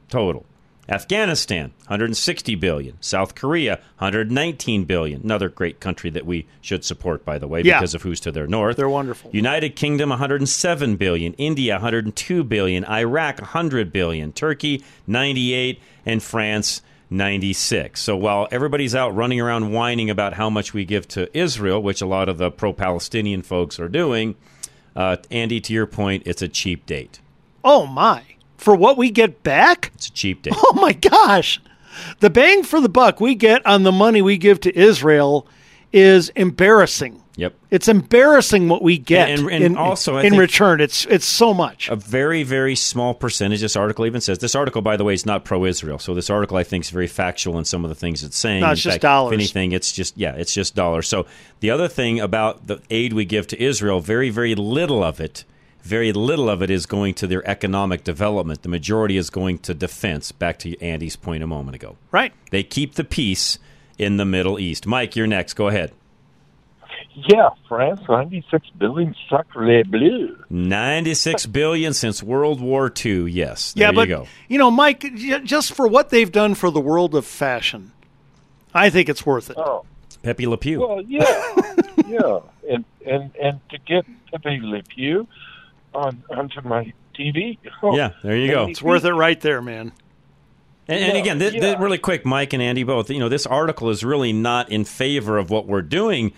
total. 0.09 0.45
Afghanistan, 0.87 1.71
160 1.87 2.55
billion. 2.55 2.97
South 3.01 3.33
Korea, 3.35 3.79
119 3.97 4.85
billion. 4.85 5.21
Another 5.23 5.49
great 5.49 5.79
country 5.79 6.09
that 6.11 6.25
we 6.25 6.45
should 6.61 6.83
support, 6.85 7.25
by 7.25 7.37
the 7.39 7.47
way, 7.47 7.61
Yeah. 7.63 7.79
because 7.79 7.93
of 7.95 8.03
who's 8.03 8.19
to 8.21 8.31
their 8.31 8.47
north. 8.47 8.77
They're 8.77 8.87
wonderful. 8.89 9.31
United 9.33 9.75
Kingdom 9.75 10.09
107 10.09 10.95
billion, 10.95 11.33
India 11.33 11.73
102 11.75 12.43
billion, 12.43 12.85
Iraq 12.85 13.39
100 13.41 13.91
billion, 13.91 14.31
Turkey 14.31 14.83
98 15.07 15.79
and 16.05 16.21
France 16.21 16.81
96. 17.09 17.99
So 18.01 18.15
while 18.15 18.47
everybody's 18.51 18.93
out 18.95 19.15
running 19.15 19.39
around 19.41 19.71
whining 19.71 20.09
about 20.09 20.33
how 20.33 20.49
much 20.49 20.73
we 20.73 20.85
give 20.85 21.07
to 21.09 21.35
Israel, 21.37 21.81
which 21.81 22.01
a 22.01 22.05
lot 22.05 22.29
of 22.29 22.37
the 22.37 22.51
pro-Palestinian 22.51 23.41
folks 23.41 23.79
are 23.79 23.87
doing, 23.89 24.35
uh, 24.95 25.17
Andy 25.31 25.59
to 25.61 25.73
your 25.73 25.85
point, 25.87 26.23
it's 26.25 26.41
a 26.41 26.47
cheap 26.47 26.85
date. 26.85 27.19
Oh 27.63 27.85
my! 27.87 28.21
For 28.57 28.75
what 28.75 28.97
we 28.97 29.11
get 29.11 29.43
back? 29.43 29.91
It's 29.95 30.07
a 30.07 30.11
cheap 30.13 30.41
date. 30.43 30.53
Oh 30.57 30.73
my 30.75 30.93
gosh! 30.93 31.61
The 32.19 32.29
bang 32.29 32.63
for 32.63 32.79
the 32.81 32.89
buck 32.89 33.19
we 33.19 33.35
get 33.35 33.65
on 33.65 33.83
the 33.83 33.91
money 33.91 34.21
we 34.21 34.37
give 34.37 34.59
to 34.61 34.77
Israel 34.77 35.47
is 35.93 36.29
embarrassing. 36.29 37.21
Yep. 37.37 37.53
It's 37.69 37.89
embarrassing 37.89 38.69
what 38.69 38.81
we 38.81 38.97
get 38.97 39.29
And- 39.29 39.49
and 39.51 39.61
in, 39.63 39.77
also, 39.77 40.15
I 40.15 40.23
in 40.23 40.37
return. 40.37 40.79
It's 40.79 41.05
it's 41.07 41.25
so 41.25 41.53
much. 41.53 41.89
A 41.89 41.95
very, 41.97 42.43
very 42.43 42.75
small 42.75 43.13
percentage. 43.13 43.59
This 43.59 43.75
article 43.75 44.05
even 44.05 44.21
says 44.21 44.39
this 44.39 44.55
article, 44.55 44.81
by 44.81 44.95
the 44.95 45.03
way, 45.03 45.13
is 45.13 45.25
not 45.25 45.43
pro-Israel. 45.43 45.99
So 45.99 46.13
this 46.13 46.29
article, 46.29 46.55
I 46.55 46.63
think, 46.63 46.85
is 46.85 46.91
very 46.91 47.07
factual 47.07 47.57
in 47.57 47.65
some 47.65 47.83
of 47.83 47.89
the 47.89 47.95
things 47.95 48.23
it's 48.23 48.37
saying. 48.37 48.61
No, 48.61 48.67
In 48.67 48.73
it's 48.73 48.81
just 48.81 48.93
fact, 48.95 49.01
dollars. 49.01 49.33
If 49.33 49.39
anything, 49.39 49.73
it's 49.73 49.91
just 49.91 50.17
yeah, 50.17 50.33
it's 50.35 50.53
just 50.53 50.75
dollars. 50.75 51.09
So 51.09 51.25
the 51.59 51.71
other 51.71 51.89
thing 51.89 52.21
about 52.21 52.67
the 52.67 52.79
aid 52.89 53.11
we 53.11 53.25
give 53.25 53.47
to 53.47 53.61
Israel, 53.61 53.99
very, 53.99 54.29
very 54.29 54.55
little 54.55 55.03
of 55.03 55.19
it, 55.19 55.43
very 55.85 56.11
little 56.11 56.49
of 56.49 56.63
it 56.63 56.71
is 56.71 56.87
going 56.87 57.13
to 57.13 57.27
their 57.27 57.47
economic 57.47 58.03
development. 58.03 58.63
The 58.63 58.69
majority 58.69 59.17
is 59.17 59.29
going 59.29 59.59
to 59.59 59.73
defense. 59.75 60.31
Back 60.31 60.57
to 60.59 60.77
Andy's 60.81 61.15
point 61.15 61.43
a 61.43 61.47
moment 61.47 61.75
ago. 61.75 61.95
Right. 62.11 62.33
They 62.49 62.63
keep 62.63 62.95
the 62.95 63.03
peace 63.03 63.59
in 63.99 64.17
the 64.17 64.25
Middle 64.25 64.59
East. 64.59 64.87
Mike, 64.87 65.15
you're 65.15 65.27
next. 65.27 65.53
Go 65.53 65.67
ahead. 65.67 65.91
Yeah, 67.29 67.51
France, 67.69 68.01
96 68.09 68.67
billion 68.77 69.15
sacre 69.29 69.83
bleu. 69.85 70.35
96 70.49 71.45
billion 71.61 71.93
since 71.93 72.23
World 72.23 72.59
War 72.59 72.91
II. 73.05 73.31
Yes. 73.31 73.73
There 73.73 73.85
yeah, 73.87 73.91
but 73.91 74.09
you 74.09 74.15
go. 74.15 74.27
you 74.49 74.57
know, 74.57 74.71
Mike, 74.71 75.01
j- 75.15 75.39
just 75.43 75.73
for 75.73 75.87
what 75.87 76.09
they've 76.09 76.31
done 76.31 76.55
for 76.55 76.71
the 76.71 76.81
world 76.81 77.13
of 77.15 77.25
fashion, 77.25 77.91
I 78.73 78.89
think 78.89 79.07
it's 79.07 79.25
worth 79.25 79.49
it. 79.49 79.55
Oh, 79.57 79.85
Pepe 80.23 80.47
Le 80.47 80.57
Pew. 80.57 80.81
well, 80.81 81.01
yeah, 81.01 81.23
yeah, 82.07 82.39
and 82.69 82.83
and 83.05 83.31
and 83.41 83.59
to 83.69 83.77
get 83.77 84.05
Pepe 84.31 84.59
Le 84.61 84.81
Pew 84.83 85.27
on 85.95 86.23
onto 86.29 86.61
my 86.61 86.93
TV. 87.17 87.57
Oh, 87.81 87.95
Yeah, 87.95 88.11
there 88.23 88.35
you 88.37 88.49
go. 88.51 88.67
It's 88.67 88.81
worth 88.81 89.05
it 89.05 89.13
right 89.13 89.39
there, 89.39 89.61
man. 89.61 89.91
And, 90.87 90.99
and 91.03 91.13
Yeah, 91.13 91.19
again, 91.21 91.39
th- 91.39 91.51
th- 91.53 91.63
yeah. 91.63 91.81
really 91.81 91.97
quick, 91.97 92.25
Mike 92.25 92.53
and 92.53 92.61
Andy 92.61 92.83
both. 92.83 93.09
You 93.09 93.19
know, 93.19 93.29
this 93.29 93.45
article 93.47 93.89
is 93.89 94.03
really 94.03 94.33
not 94.33 94.69
in 94.69 94.85
favor 94.85 95.37
of 95.37 95.49
what 95.49 95.65
we're 95.65 95.81
doing 95.81 96.33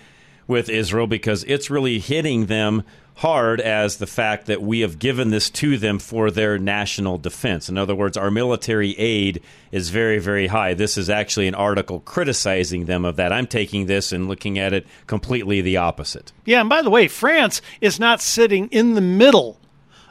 with 0.47 0.69
Israel 0.69 1.07
because 1.07 1.43
it's 1.45 1.69
really 1.69 1.99
hitting 1.99 2.45
them 2.45 2.83
hard 3.15 3.59
as 3.59 3.97
the 3.97 4.05
fact 4.05 4.45
that 4.45 4.61
we 4.61 4.81
have 4.81 4.99
given 4.99 5.31
this 5.31 5.49
to 5.49 5.75
them 5.77 5.97
for 5.97 6.29
their 6.29 6.59
national 6.59 7.17
defense. 7.17 7.67
In 7.67 7.75
other 7.77 7.95
words, 7.95 8.15
our 8.15 8.29
military 8.29 8.91
aid 8.99 9.41
is 9.71 9.89
very, 9.89 10.19
very 10.19 10.47
high. 10.47 10.75
This 10.75 10.97
is 10.99 11.09
actually 11.09 11.47
an 11.47 11.55
article 11.55 11.99
criticizing 12.01 12.85
them 12.85 13.05
of 13.05 13.15
that. 13.15 13.33
I'm 13.33 13.47
taking 13.47 13.87
this 13.87 14.11
and 14.11 14.27
looking 14.27 14.59
at 14.59 14.71
it 14.71 14.85
completely 15.07 15.61
the 15.61 15.77
opposite. 15.77 16.31
Yeah, 16.45 16.59
and 16.59 16.69
by 16.69 16.83
the 16.83 16.91
way, 16.91 17.07
France 17.07 17.59
is 17.81 17.99
not 17.99 18.21
sitting 18.21 18.67
in 18.67 18.93
the 18.93 19.01
middle 19.01 19.59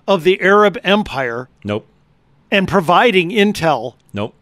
of 0.09 0.25
the 0.25 0.41
Arab 0.41 0.77
Empire 0.83 1.49
Nope. 1.63 1.87
and 2.51 2.67
providing 2.67 3.31
intel. 3.31 3.95
Nope. 4.13 4.35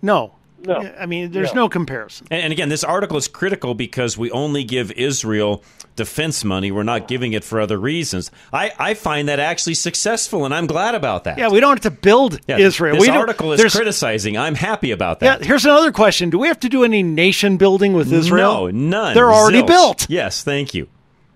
No. 0.00 0.32
No. 0.66 0.76
I 0.98 1.06
mean, 1.06 1.30
there's 1.32 1.54
No. 1.54 1.62
no 1.62 1.68
comparison. 1.68 2.26
And, 2.30 2.42
and 2.42 2.52
again, 2.52 2.68
this 2.68 2.84
article 2.84 3.16
is 3.16 3.28
critical 3.28 3.74
because 3.74 4.18
we 4.18 4.30
only 4.30 4.62
give 4.64 4.92
Israel 4.92 5.62
defense 5.96 6.44
money. 6.44 6.70
We're 6.70 6.82
not 6.82 7.08
giving 7.08 7.32
it 7.32 7.44
for 7.44 7.60
other 7.60 7.78
reasons. 7.78 8.30
I, 8.52 8.70
I 8.78 8.94
find 8.94 9.28
that 9.28 9.40
actually 9.40 9.74
successful, 9.74 10.44
and 10.44 10.54
I'm 10.54 10.66
glad 10.66 10.94
about 10.94 11.24
that. 11.24 11.38
Yeah, 11.38 11.48
we 11.48 11.60
don't 11.60 11.70
have 11.82 11.92
to 11.92 11.98
build 12.00 12.40
Yeah, 12.46 12.58
Israel. 12.58 12.96
This 12.96 13.08
we 13.08 13.14
article 13.14 13.52
is 13.52 13.58
there's- 13.58 13.74
criticizing. 13.74 14.36
I'm 14.36 14.54
happy 14.54 14.90
about 14.90 15.20
that. 15.20 15.26
Yeah, 15.26 15.36
that. 15.38 15.46
here's 15.46 15.64
another 15.64 15.92
question. 15.92 16.30
Do 16.30 16.38
we 16.38 16.48
have 16.48 16.60
to 16.60 16.68
do 16.68 16.84
any 16.84 17.02
nation 17.02 17.56
building 17.56 17.92
with 17.94 18.12
Israel? 18.12 18.66
No, 18.66 18.70
none. 18.70 19.14
They're 19.14 19.32
already 19.32 19.62
Zilch. 19.62 19.66
built. 19.66 20.06
Yes, 20.10 20.42
thank 20.42 20.74
you. 20.74 20.88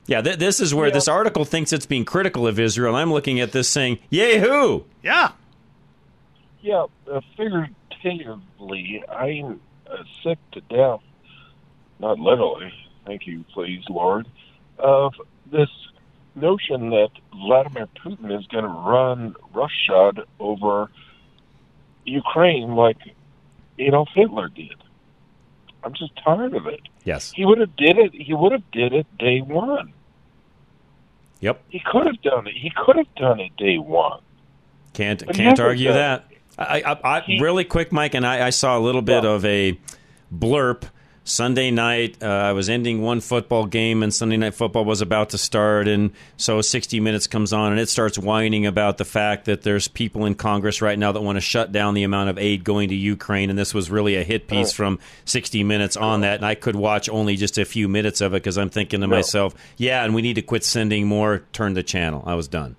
Yeah, 0.07 0.21
th- 0.21 0.37
this 0.39 0.61
is 0.61 0.75
where 0.75 0.91
this 0.91 1.09
article 1.09 1.47
thinks 1.47 1.73
it's 1.73 1.87
being 1.87 2.05
critical 2.05 2.47
of 2.47 2.61
Israel. 2.61 2.95
I'm 2.95 3.11
looking 3.11 3.41
at 3.41 3.53
this 3.53 3.69
saying, 3.71 4.01
"Yay 4.11 4.39
hoo!" 4.39 4.85
Yeah. 5.03 5.31
Yeah, 6.63 6.85
uh, 7.11 7.21
figuratively, 8.05 9.03
I'm 9.09 9.61
uh, 9.91 10.05
sick 10.23 10.39
to 10.53 10.61
death, 10.61 11.01
not 11.99 12.21
literally, 12.21 12.73
thank 13.07 13.27
you, 13.27 13.45
please, 13.53 13.83
Lord, 13.89 14.29
of 14.79 15.15
this 15.51 15.71
notion 16.35 16.91
that 16.91 17.11
Vladimir 17.33 17.89
Putin 17.97 18.39
is 18.39 18.47
going 18.47 18.65
to 18.65 18.71
run 18.71 19.35
roughshod 19.53 20.21
over 20.39 20.91
Ukraine 22.05 22.75
like 22.75 22.99
Adolf 23.79 24.11
Hitler 24.15 24.49
did. 24.49 24.77
I'm 25.83 25.95
just 25.95 26.13
tired 26.23 26.55
of 26.55 26.67
it. 26.67 26.81
Yes. 27.05 27.33
He 27.35 27.45
would 27.45 27.59
have 27.59 27.75
did 27.77 27.99
it. 27.99 28.13
He 28.15 28.35
would 28.35 28.53
have 28.53 28.71
did 28.71 28.93
it 28.93 29.07
day 29.19 29.41
one. 29.41 29.93
Yep. 31.41 31.63
He 31.69 31.81
could 31.81 32.07
have 32.07 32.21
done 32.23 32.47
it. 32.47 32.55
He 32.55 32.71
could 32.71 32.97
have 32.97 33.15
done 33.17 33.41
it 33.41 33.57
day 33.57 33.79
one. 33.79 34.21
Can't 34.95 35.25
But 35.27 35.37
can't 35.37 35.61
argue 35.61 35.93
that. 35.93 36.27
I, 36.59 36.83
I, 36.87 37.19
I 37.19 37.39
really 37.41 37.65
quick, 37.65 37.91
Mike, 37.93 38.15
and 38.15 38.27
I, 38.27 38.47
I 38.47 38.51
saw 38.51 38.79
a 38.79 38.81
little 38.81 39.03
bit 39.03 39.25
of 39.25 39.45
a 39.45 39.79
blurb 40.33 40.85
Sunday 41.27 41.71
night. 41.71 42.23
Uh, 42.23 42.27
I 42.27 42.53
was 42.53 42.69
ending 42.69 43.01
one 43.03 43.21
football 43.21 43.67
game, 43.67 44.03
and 44.05 44.13
Sunday 44.15 44.37
night 44.37 44.55
football 44.55 44.85
was 44.85 45.01
about 45.01 45.31
to 45.31 45.39
start, 45.39 45.89
and 45.89 46.13
so 46.37 46.61
60 46.61 47.01
Minutes 47.01 47.27
comes 47.27 47.53
on, 47.53 47.73
and 47.73 47.81
it 47.81 47.89
starts 47.89 48.19
whining 48.19 48.67
about 48.67 48.99
the 48.99 49.05
fact 49.05 49.47
that 49.47 49.63
there's 49.63 49.89
people 49.89 50.27
in 50.27 50.35
Congress 50.37 50.81
right 50.83 50.99
now 50.99 51.11
that 51.13 51.23
want 51.23 51.37
to 51.37 51.41
shut 51.41 51.73
down 51.73 51.95
the 51.95 52.03
amount 52.05 52.31
of 52.31 52.39
aid 52.39 52.63
going 52.63 52.91
to 52.91 52.95
Ukraine, 52.95 53.51
and 53.51 53.59
this 53.59 53.73
was 53.75 53.91
really 53.91 54.15
a 54.17 54.23
hit 54.23 54.47
piece 54.47 54.71
Oh. 54.71 54.75
from 54.77 54.99
60 55.25 55.65
Minutes 55.65 55.97
on 55.97 56.21
that, 56.21 56.37
and 56.37 56.47
I 56.47 56.55
could 56.55 56.77
watch 56.77 57.09
only 57.09 57.37
just 57.37 57.59
a 57.59 57.65
few 57.65 57.89
minutes 57.89 58.21
of 58.21 58.33
it 58.33 58.37
because 58.43 58.59
I'm 58.59 58.71
thinking 58.71 59.01
to 59.01 59.07
No. 59.09 59.17
myself, 59.17 59.55
yeah, 59.77 60.05
and 60.05 60.15
we 60.15 60.23
need 60.23 60.35
to 60.35 60.43
quit 60.43 60.63
sending 60.63 61.07
more. 61.09 61.43
Turn 61.53 61.75
the 61.75 61.83
channel. 61.83 62.23
I 62.27 62.35
was 62.35 62.47
done. 62.49 62.77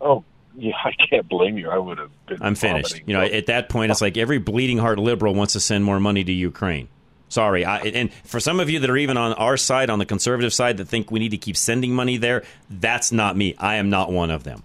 Oh, 0.00 0.24
yeah, 0.58 0.74
I 0.84 0.92
can't 1.08 1.28
blame 1.28 1.58
you. 1.58 1.70
I 1.70 1.78
would 1.78 1.98
have 1.98 2.10
been. 2.26 2.38
I'm 2.40 2.54
finished. 2.54 3.00
You 3.06 3.14
know, 3.14 3.22
at 3.22 3.46
that 3.46 3.68
point, 3.68 3.90
it's 3.90 4.00
like 4.00 4.16
every 4.16 4.38
bleeding 4.38 4.78
heart 4.78 4.98
liberal 4.98 5.34
wants 5.34 5.54
to 5.54 5.60
send 5.60 5.84
more 5.84 6.00
money 6.00 6.24
to 6.24 6.32
Ukraine. 6.32 6.88
Sorry, 7.28 7.64
I, 7.64 7.78
and 7.78 8.12
for 8.24 8.38
some 8.38 8.60
of 8.60 8.70
you 8.70 8.78
that 8.78 8.88
are 8.90 8.96
even 8.96 9.16
on 9.16 9.32
our 9.32 9.56
side, 9.56 9.90
on 9.90 9.98
the 9.98 10.06
conservative 10.06 10.54
side, 10.54 10.76
that 10.76 10.86
think 10.86 11.10
we 11.10 11.18
need 11.18 11.30
to 11.30 11.36
keep 11.36 11.56
sending 11.56 11.92
money 11.92 12.16
there, 12.16 12.44
that's 12.70 13.10
not 13.10 13.36
me. 13.36 13.56
I 13.58 13.76
am 13.76 13.90
not 13.90 14.12
one 14.12 14.30
of 14.30 14.44
them. 14.44 14.62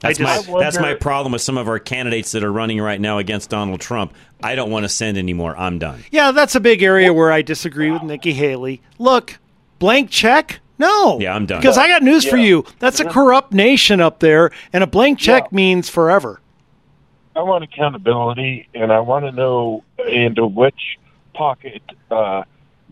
That's 0.00 0.20
I 0.20 0.22
my 0.22 0.36
just- 0.36 0.48
that's 0.52 0.78
my 0.78 0.94
problem 0.94 1.32
with 1.32 1.42
some 1.42 1.56
of 1.56 1.66
our 1.66 1.78
candidates 1.78 2.32
that 2.32 2.44
are 2.44 2.52
running 2.52 2.80
right 2.80 3.00
now 3.00 3.18
against 3.18 3.50
Donald 3.50 3.80
Trump. 3.80 4.14
I 4.42 4.54
don't 4.54 4.70
want 4.70 4.84
to 4.84 4.88
send 4.88 5.16
anymore. 5.16 5.56
I'm 5.58 5.78
done. 5.78 6.04
Yeah, 6.12 6.30
that's 6.30 6.54
a 6.54 6.60
big 6.60 6.82
area 6.82 7.12
where 7.12 7.32
I 7.32 7.42
disagree 7.42 7.90
with 7.90 8.02
Nikki 8.02 8.32
Haley. 8.34 8.82
Look, 8.98 9.38
blank 9.78 10.10
check? 10.10 10.60
No. 10.78 11.20
Yeah, 11.20 11.34
I'm 11.34 11.46
done. 11.46 11.60
Because 11.60 11.78
I 11.78 11.88
got 11.88 12.02
news 12.02 12.24
for 12.24 12.36
you. 12.36 12.64
That's 12.78 13.00
a 13.00 13.04
corrupt 13.04 13.52
nation 13.52 14.00
up 14.00 14.20
there, 14.20 14.50
and 14.72 14.82
a 14.82 14.86
blank 14.86 15.18
check 15.18 15.52
means 15.52 15.88
forever. 15.88 16.40
I 17.36 17.42
want 17.42 17.64
accountability, 17.64 18.68
and 18.74 18.92
I 18.92 19.00
want 19.00 19.24
to 19.24 19.32
know 19.32 19.82
into 20.08 20.46
which 20.46 20.98
pocket 21.32 21.82
uh, 22.10 22.44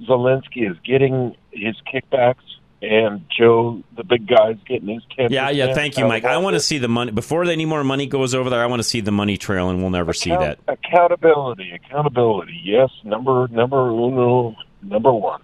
Zelensky 0.02 0.68
is 0.68 0.76
getting 0.84 1.36
his 1.52 1.76
kickbacks, 1.92 2.42
and 2.80 3.24
Joe, 3.30 3.84
the 3.96 4.02
big 4.02 4.26
guy's 4.26 4.56
getting 4.66 4.88
his 4.88 5.02
ten. 5.16 5.30
Yeah, 5.30 5.50
yeah. 5.50 5.74
Thank 5.74 5.96
you, 5.96 6.06
Mike. 6.06 6.24
I 6.24 6.38
want 6.38 6.54
to 6.54 6.60
see 6.60 6.78
the 6.78 6.88
money 6.88 7.12
before 7.12 7.44
any 7.44 7.64
more 7.64 7.84
money 7.84 8.06
goes 8.06 8.34
over 8.34 8.50
there. 8.50 8.60
I 8.62 8.66
want 8.66 8.80
to 8.80 8.88
see 8.88 9.00
the 9.00 9.12
money 9.12 9.36
trail, 9.36 9.70
and 9.70 9.80
we'll 9.80 9.90
never 9.90 10.12
see 10.12 10.30
that. 10.30 10.58
accountability. 10.66 11.70
Accountability. 11.70 12.60
Yes, 12.64 12.90
number 13.04 13.46
number 13.48 13.90
uno, 13.90 14.56
number 14.82 15.12
one. 15.12 15.40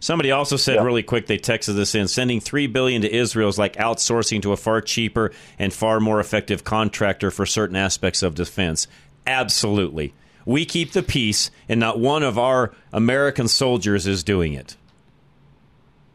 Somebody 0.00 0.30
also 0.30 0.56
said 0.56 0.84
really 0.84 1.02
quick. 1.02 1.26
They 1.26 1.38
texted 1.38 1.74
this 1.74 1.94
in: 1.94 2.08
sending 2.08 2.40
three 2.40 2.66
billion 2.66 3.02
to 3.02 3.12
Israel 3.12 3.48
is 3.48 3.58
like 3.58 3.74
outsourcing 3.76 4.42
to 4.42 4.52
a 4.52 4.56
far 4.56 4.80
cheaper 4.80 5.32
and 5.58 5.72
far 5.72 6.00
more 6.00 6.20
effective 6.20 6.64
contractor 6.64 7.30
for 7.30 7.44
certain 7.46 7.76
aspects 7.76 8.22
of 8.22 8.34
defense. 8.34 8.86
Absolutely, 9.26 10.14
we 10.46 10.64
keep 10.64 10.92
the 10.92 11.02
peace, 11.02 11.50
and 11.68 11.80
not 11.80 11.98
one 11.98 12.22
of 12.22 12.38
our 12.38 12.72
American 12.92 13.48
soldiers 13.48 14.06
is 14.06 14.22
doing 14.24 14.52
it. 14.54 14.76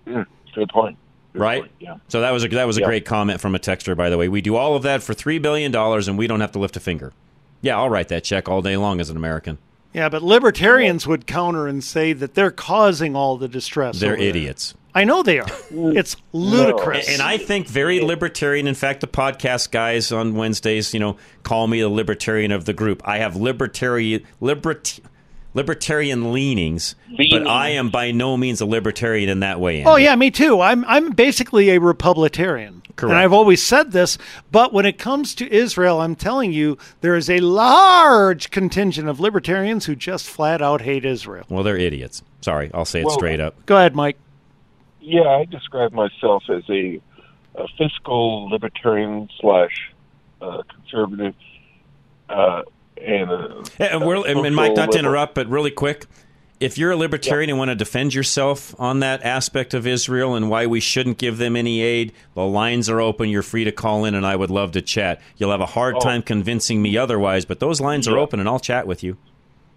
Mm, 0.07 0.25
good 0.55 0.69
point. 0.69 0.97
right? 1.33 1.63
yeah. 1.79 1.97
So 2.09 2.21
that 2.21 2.31
was 2.31 2.43
a, 2.43 2.47
that 2.49 2.67
was 2.67 2.77
a 2.77 2.81
Yeah. 2.81 2.87
great 2.87 3.05
comment 3.05 3.41
from 3.41 3.55
a 3.55 3.59
texter, 3.59 3.95
by 3.97 4.09
the 4.09 4.17
way. 4.17 4.27
We 4.27 4.41
do 4.41 4.55
all 4.55 4.75
of 4.75 4.83
that 4.83 5.01
for 5.03 5.13
three 5.13 5.39
billion 5.39 5.71
dollars, 5.71 6.07
and 6.07 6.17
we 6.17 6.27
don't 6.27 6.41
have 6.41 6.51
to 6.53 6.59
lift 6.59 6.75
a 6.77 6.79
finger. 6.79 7.11
Yeah, 7.61 7.77
I'll 7.77 7.89
write 7.89 8.09
that 8.09 8.23
check 8.23 8.49
all 8.49 8.61
day 8.61 8.75
long 8.77 8.99
as 8.99 9.09
an 9.09 9.17
American. 9.17 9.57
Yeah, 9.93 10.09
but 10.09 10.23
libertarians 10.23 11.05
would 11.07 11.27
counter 11.27 11.67
and 11.67 11.83
say 11.83 12.13
that 12.13 12.33
they're 12.33 12.51
causing 12.51 13.15
all 13.15 13.37
the 13.37 13.47
distress. 13.47 13.99
They're 13.99 14.13
over 14.13 14.19
there. 14.19 14.29
idiots. 14.29 14.73
I 14.95 15.05
know 15.05 15.23
they 15.23 15.39
are. 15.39 15.47
It's 15.71 16.15
ludicrous. 16.33 17.09
And 17.09 17.21
I 17.21 17.37
think 17.37 17.67
very 17.67 17.99
libertarian. 17.99 18.67
In 18.67 18.75
fact, 18.75 19.01
the 19.01 19.07
podcast 19.07 19.71
guys 19.71 20.11
on 20.11 20.35
Wednesdays, 20.35 20.93
you 20.93 20.99
know, 20.99 21.17
call 21.41 21.65
me 21.67 21.81
the 21.81 21.89
libertarian 21.89 22.51
of 22.51 22.65
the 22.65 22.73
group. 22.73 23.01
I 23.03 23.17
have 23.17 23.35
libertarian 23.35 24.23
libert, 24.39 24.99
libertarian 25.55 26.31
leanings, 26.31 26.93
but 27.17 27.47
I 27.47 27.69
am 27.69 27.89
by 27.89 28.11
no 28.11 28.37
means 28.37 28.61
a 28.61 28.67
libertarian 28.67 29.29
in 29.29 29.39
that 29.39 29.59
way. 29.59 29.83
Oh 29.83 29.95
yeah, 29.95 30.15
me 30.15 30.29
too. 30.29 30.61
I'm 30.61 30.85
I'm 30.85 31.11
basically 31.11 31.71
a 31.71 31.79
Republican. 31.79 32.82
Correct. 32.95 33.11
And 33.11 33.19
I've 33.19 33.33
always 33.33 33.61
said 33.63 33.91
this, 33.91 34.17
but 34.51 34.71
when 34.71 34.85
it 34.85 34.99
comes 34.99 35.33
to 35.35 35.51
Israel, 35.51 35.99
I'm 35.99 36.15
telling 36.15 36.53
you, 36.53 36.77
there 37.01 37.15
is 37.15 37.29
a 37.29 37.39
large 37.39 38.51
contingent 38.51 39.09
of 39.09 39.19
libertarians 39.19 39.85
who 39.85 39.95
just 39.95 40.27
flat 40.29 40.61
out 40.61 40.81
hate 40.81 41.03
Israel. 41.03 41.45
Well, 41.49 41.63
they're 41.63 41.77
idiots. 41.77 42.21
Sorry, 42.41 42.69
I'll 42.73 42.85
say 42.85 43.01
it 43.01 43.05
Well- 43.05 43.15
straight 43.15 43.39
up. 43.39 43.65
Go 43.65 43.77
ahead, 43.77 43.95
Mike. 43.95 44.17
Yeah, 45.01 45.27
I 45.27 45.45
describe 45.45 45.91
myself 45.91 46.43
as 46.49 46.63
a, 46.69 47.01
a 47.55 47.67
fiscal 47.77 48.47
libertarian 48.49 49.27
slash 49.41 49.91
uh, 50.41 50.61
conservative, 50.69 51.35
uh, 52.29 52.61
and 53.01 53.29
a, 53.29 53.63
and, 53.79 54.05
we're, 54.05 54.25
and, 54.25 54.45
and 54.45 54.55
Mike, 54.55 54.75
not 54.77 54.93
to 54.93 54.99
interrupt, 54.99 55.35
but 55.35 55.49
really 55.49 55.71
quick, 55.71 56.05
if 56.63 56.77
you're 56.77 56.91
a 56.91 56.95
libertarian 56.95 57.49
and 57.49 57.59
want 57.59 57.69
to 57.69 57.75
defend 57.75 58.13
yourself 58.13 58.73
on 58.79 59.01
that 59.01 59.21
aspect 59.23 59.73
of 59.73 59.85
Israel 59.85 60.33
and 60.33 60.49
why 60.49 60.65
we 60.65 60.79
shouldn't 60.79 61.17
give 61.17 61.37
them 61.37 61.57
any 61.57 61.81
aid, 61.81 62.13
the 62.35 62.45
lines 62.45 62.89
are 62.89 63.01
open. 63.01 63.29
You're 63.29 63.41
free 63.43 63.65
to 63.65 63.71
call 63.73 64.05
in, 64.05 64.15
and 64.15 64.25
I 64.25 64.37
would 64.37 64.49
love 64.49 64.71
to 64.71 64.81
chat. 64.81 65.19
You'll 65.35 65.51
have 65.51 65.59
a 65.61 65.65
hard 65.65 65.95
Oh. 65.97 65.99
time 65.99 66.21
convincing 66.21 66.81
me 66.81 66.95
otherwise, 66.97 67.43
but 67.43 67.59
those 67.59 67.81
lines 67.81 68.07
are 68.07 68.17
open, 68.17 68.39
and 68.39 68.47
I'll 68.47 68.59
chat 68.61 68.87
with 68.87 69.03
you. 69.03 69.17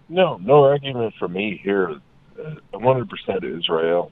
No, 0.07 0.37
no 0.41 0.63
argument 0.63 1.13
for 1.19 1.27
me 1.27 1.59
here. 1.61 1.99
Uh, 2.41 2.55
100% 2.73 3.43
Israel. 3.43 4.11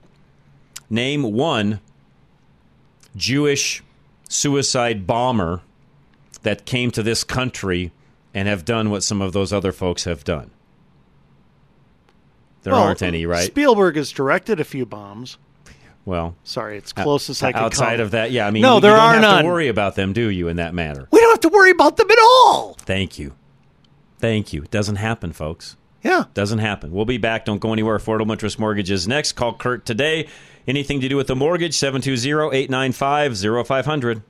Name 0.89 1.23
one 1.23 1.79
Jewish 3.15 3.83
suicide 4.29 5.07
bomber 5.07 5.61
that 6.43 6.65
came 6.65 6.91
to 6.91 7.01
this 7.01 7.23
country 7.23 7.91
and 8.33 8.47
have 8.47 8.65
done 8.65 8.89
what 8.89 9.03
some 9.03 9.21
of 9.21 9.33
those 9.33 9.53
other 9.53 9.71
folks 9.71 10.03
have 10.03 10.23
done. 10.23 10.51
There 12.65 12.73
Well, 12.73 12.83
aren't 12.83 13.01
any, 13.01 13.25
right? 13.25 13.45
Spielberg 13.45 13.95
has 13.95 14.11
directed 14.11 14.59
a 14.59 14.63
few 14.65 14.85
bombs. 14.85 15.37
Well, 16.03 16.35
Sorry, 16.43 16.77
it's 16.77 16.91
closest 16.93 17.41
I 17.43 17.51
could 17.51 17.61
outside 17.61 17.97
come. 17.97 18.05
of 18.05 18.11
that, 18.11 18.31
yeah. 18.31 18.45
I 18.45 18.51
mean, 18.51 18.61
No, 18.63 18.75
you, 18.75 18.81
there 18.81 18.91
you 18.91 18.97
don't 18.97 19.05
are 19.07 19.13
have 19.13 19.21
none. 19.21 19.43
to 19.43 19.49
worry 19.49 19.67
about 19.69 19.95
them, 19.95 20.11
do 20.13 20.29
you? 20.29 20.47
In 20.49 20.57
that 20.57 20.73
matter. 20.73 21.07
We 21.11 21.19
don't 21.19 21.31
have 21.31 21.39
to 21.39 21.49
worry 21.49 21.71
about 21.71 21.95
them 21.97 22.11
at 22.11 22.19
all. 22.19 22.73
Thank 22.79 23.17
you, 23.17 23.33
thank 24.19 24.51
you. 24.51 24.63
It 24.63 24.71
doesn't 24.71 24.97
happen, 24.97 25.31
folks. 25.31 25.77
Yeah. 26.03 26.25
Doesn't 26.35 26.59
happen. 26.59 26.91
We'll 26.91 27.05
be 27.05 27.17
back. 27.17 27.45
Don't 27.45 27.59
go 27.59 27.73
anywhere. 27.73 27.97
Affordable 27.97 28.31
interest 28.31 28.59
mortgages 28.59 29.07
next. 29.07 29.31
Call 29.31 29.53
Kurt 29.55 29.85
today. 29.87 30.27
Anything 30.67 30.99
to 31.01 31.09
do 31.09 31.15
with 31.17 31.25
the 31.27 31.35
mortgage? 31.35 31.73
720-895-0500. 31.73 34.21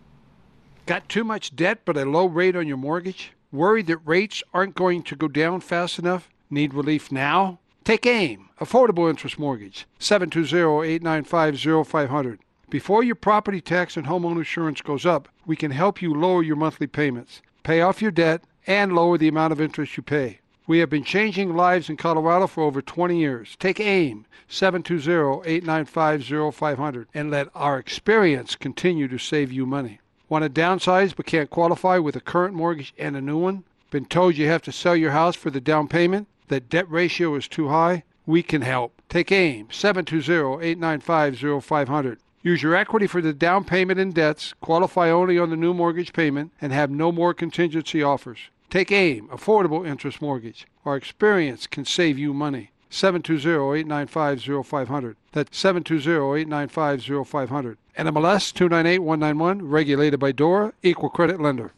Got 0.85 1.09
too 1.09 1.23
much 1.23 1.55
debt 1.55 1.79
but 1.83 1.97
a 1.97 2.05
low 2.05 2.27
rate 2.27 2.55
on 2.55 2.67
your 2.67 2.77
mortgage? 2.77 3.31
Worried 3.51 3.87
that 3.87 3.97
rates 4.05 4.43
aren't 4.53 4.75
going 4.75 5.01
to 5.03 5.15
go 5.15 5.27
down 5.27 5.61
fast 5.61 5.97
enough? 5.99 6.29
Need 6.49 6.73
relief 6.73 7.11
now? 7.11 7.59
Take 7.85 8.05
AIM, 8.07 8.49
Affordable 8.59 9.09
Interest 9.11 9.37
Mortgage, 9.37 9.85
720-895-0500. 9.99 12.39
Before 12.67 13.03
your 13.03 13.13
property 13.13 13.61
tax 13.61 13.95
and 13.95 14.07
homeowner 14.07 14.37
insurance 14.37 14.81
goes 14.81 15.05
up, 15.05 15.29
we 15.45 15.55
can 15.55 15.69
help 15.69 16.01
you 16.01 16.11
lower 16.11 16.41
your 16.41 16.55
monthly 16.55 16.87
payments, 16.87 17.43
pay 17.61 17.81
off 17.81 18.01
your 18.01 18.09
debt, 18.09 18.41
and 18.65 18.93
lower 18.93 19.19
the 19.19 19.27
amount 19.27 19.53
of 19.53 19.61
interest 19.61 19.97
you 19.97 20.01
pay. 20.01 20.39
We 20.65 20.79
have 20.79 20.89
been 20.89 21.03
changing 21.03 21.55
lives 21.55 21.87
in 21.87 21.97
Colorado 21.97 22.47
for 22.47 22.63
over 22.63 22.81
20 22.81 23.19
years. 23.19 23.55
Take 23.59 23.79
AIM, 23.79 24.25
720-895-0500, 24.49 27.05
and 27.13 27.29
let 27.29 27.49
our 27.53 27.77
experience 27.77 28.55
continue 28.55 29.07
to 29.07 29.19
save 29.19 29.51
you 29.51 29.67
money. 29.67 29.99
Want 30.27 30.43
to 30.43 30.49
downsize 30.49 31.15
but 31.15 31.27
can't 31.27 31.51
qualify 31.51 31.99
with 31.99 32.15
a 32.15 32.19
current 32.19 32.55
mortgage 32.55 32.95
and 32.97 33.15
a 33.15 33.21
new 33.21 33.37
one? 33.37 33.63
Been 33.91 34.05
told 34.05 34.37
you 34.37 34.47
have 34.47 34.63
to 34.63 34.71
sell 34.71 34.95
your 34.95 35.11
house 35.11 35.35
for 35.35 35.51
the 35.51 35.61
down 35.61 35.87
payment? 35.87 36.27
That 36.47 36.69
debt 36.69 36.89
ratio 36.89 37.35
is 37.35 37.47
too 37.47 37.67
high? 37.69 38.03
We 38.25 38.41
can 38.43 38.61
help. 38.61 39.01
Take 39.09 39.31
AIM, 39.31 39.67
720-895-0500. 39.67 42.17
Use 42.41 42.61
your 42.61 42.75
equity 42.75 43.07
for 43.07 43.21
the 43.21 43.31
down 43.33 43.63
payment 43.63 43.97
and 43.99 44.13
debts, 44.13 44.53
qualify 44.61 45.09
only 45.09 45.39
on 45.39 45.49
the 45.49 45.55
new 45.55 45.73
mortgage 45.73 46.13
payment, 46.13 46.51
and 46.61 46.71
have 46.71 46.91
no 46.91 47.11
more 47.11 47.33
contingency 47.33 48.03
offers. 48.03 48.37
Take 48.69 48.91
AIM, 48.91 49.27
Affordable 49.29 49.87
Interest 49.87 50.21
Mortgage. 50.21 50.67
Our 50.85 50.95
experience 50.95 51.65
can 51.65 51.85
save 51.85 52.19
you 52.19 52.31
money. 52.33 52.69
720-895-0500. 52.91 55.15
That's 55.31 55.63
720-895-0500. 55.63 57.77
NMLS 57.97 58.53
298191, 58.53 59.67
regulated 59.67 60.19
by 60.19 60.31
DORA, 60.31 60.73
equal 60.83 61.09
credit 61.09 61.41
lender. 61.41 61.73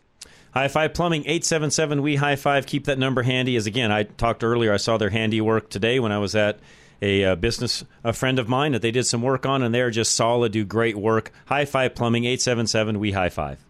High 0.58 0.70
Five 0.70 0.96
Plumbing, 0.96 1.22
877 1.22 2.02
We 2.02 2.16
High 2.16 2.36
Five. 2.36 2.66
Keep 2.66 2.86
that 2.86 2.98
number 2.98 3.22
handy. 3.22 3.56
As 3.58 3.68
again, 3.68 3.92
I 3.92 4.02
talked 4.02 4.44
earlier, 4.44 4.74
I 4.74 4.78
saw 4.78 4.98
their 4.98 5.12
handiwork 5.12 5.70
today 5.70 6.00
when 6.00 6.12
I 6.12 6.18
was 6.18 6.34
at 6.34 6.58
a 7.00 7.26
uh, 7.26 7.36
business 7.36 7.84
a 8.04 8.12
friend 8.12 8.40
of 8.40 8.50
mine 8.50 8.72
that 8.72 8.82
they 8.82 8.90
did 8.90 9.06
some 9.06 9.22
work 9.22 9.46
on, 9.46 9.62
and 9.62 9.72
they're 9.74 9.92
just 9.92 10.16
solid, 10.16 10.54
do 10.54 10.66
great 10.66 10.98
work. 10.98 11.32
High 11.46 11.66
Five 11.66 11.94
Plumbing, 11.94 12.26
877 12.26 13.00
We 13.00 13.12
High 13.12 13.30
Five. 13.30 13.64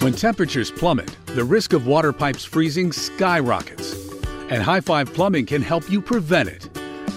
When 0.00 0.14
temperatures 0.14 0.70
plummet, 0.70 1.14
the 1.26 1.44
risk 1.44 1.74
of 1.74 1.86
water 1.86 2.14
pipes 2.14 2.46
freezing 2.46 2.90
skyrockets. 2.90 3.92
And 4.48 4.62
High 4.62 4.80
Five 4.80 5.12
Plumbing 5.12 5.44
can 5.44 5.60
help 5.60 5.90
you 5.90 6.00
prevent 6.00 6.48
it. 6.48 6.70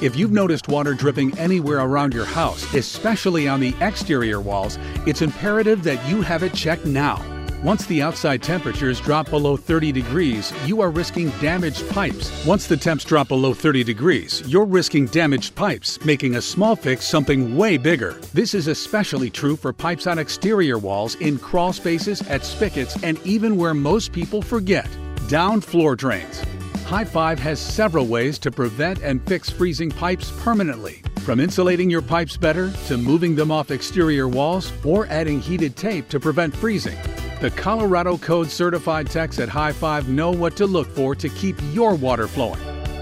If 0.04 0.18
you've 0.18 0.34
noticed 0.34 0.68
water 0.68 0.94
dripping 0.94 1.38
anywhere 1.38 1.80
around 1.80 2.13
your 2.13 2.26
house, 2.26 2.74
especially 2.74 3.48
on 3.48 3.62
the 3.62 3.74
exterior 3.80 4.42
walls, 4.42 4.78
it's 5.08 5.22
imperative 5.22 5.84
that 5.84 6.06
you 6.10 6.22
have 6.24 6.44
it 6.44 6.54
checked 6.54 6.86
now. 6.86 7.24
Once 7.63 7.86
the 7.88 8.02
outside 8.02 8.41
temperatures 8.41 9.02
drop 9.02 9.30
below 9.30 9.58
30 9.58 9.91
degrees, 9.91 10.54
you 10.65 10.80
are 10.80 10.89
risking 10.89 11.30
damaged 11.41 11.88
pipes. 11.89 12.45
Once 12.45 12.67
the 12.67 12.78
temps 12.78 13.04
drop 13.04 13.28
below 13.28 13.54
30 13.54 13.84
degrees, 13.84 14.41
you're 14.48 14.63
risking 14.63 15.06
damaged 15.08 15.54
pipes, 15.56 16.00
making 16.06 16.38
a 16.38 16.41
small 16.41 16.74
fix 16.74 17.04
something 17.04 17.58
way 17.58 17.76
bigger. 17.76 18.13
This 18.34 18.54
is 18.54 18.67
especially 18.67 19.30
true 19.30 19.58
for 19.58 19.74
pipes 19.74 20.08
on 20.08 20.19
exterior 20.19 20.78
walls, 20.78 21.15
in 21.15 21.38
crawl 21.38 21.74
spaces, 21.74 22.26
at 22.30 22.45
spigots, 22.45 22.95
and 23.04 23.19
even 23.26 23.58
where 23.58 23.74
most 23.74 24.13
people 24.13 24.41
forget 24.41 24.88
down 25.28 25.60
floor 25.60 25.98
drains. 25.98 26.41
High 26.86 27.04
Five 27.04 27.39
has 27.39 27.60
several 27.60 28.08
ways 28.08 28.39
to 28.39 28.52
prevent 28.52 29.04
and 29.04 29.22
fix 29.28 29.50
freezing 29.50 29.91
pipes 29.91 30.32
permanently. 30.43 31.04
From 31.26 31.41
insulating 31.41 31.89
your 31.89 32.02
pipes 32.02 32.38
better 32.38 32.72
to 32.88 32.98
moving 32.98 33.36
them 33.36 33.52
off 33.52 33.69
exterior 33.69 34.30
walls 34.30 34.72
or 34.86 35.08
adding 35.08 35.41
heated 35.41 35.76
tape 35.76 36.08
to 36.08 36.22
prevent 36.22 36.56
freezing. 36.56 36.98
The 37.39 37.52
Colorado 37.52 38.17
Code 38.17 38.47
certified 38.47 39.08
techs 39.08 39.39
at 39.39 39.47
High 39.47 39.71
Five 39.71 40.10
know 40.10 40.30
what 40.30 40.58
to 40.58 40.65
look 40.65 40.89
for 40.89 41.15
to 41.15 41.30
keep 41.30 41.56
your 41.71 41.95
water 41.95 42.28
flowing. 42.28 42.60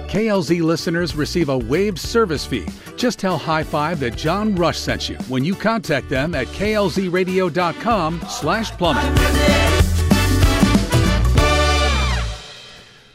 KLZ 0.07 0.61
listeners 0.61 1.15
receive 1.15 1.49
a 1.49 1.57
waived 1.57 1.97
service 1.97 2.45
fee. 2.45 2.67
Just 2.95 3.17
tell 3.17 3.39
High 3.39 3.63
Five 3.63 3.99
that 4.01 4.15
John 4.15 4.53
Rush 4.53 4.77
sent 4.77 5.09
you 5.09 5.15
when 5.27 5.43
you 5.43 5.55
contact 5.55 6.09
them 6.09 6.35
at 6.35 6.45
klzradio.com 6.47 8.21
slash 8.29 8.69
plumbing. 8.73 9.15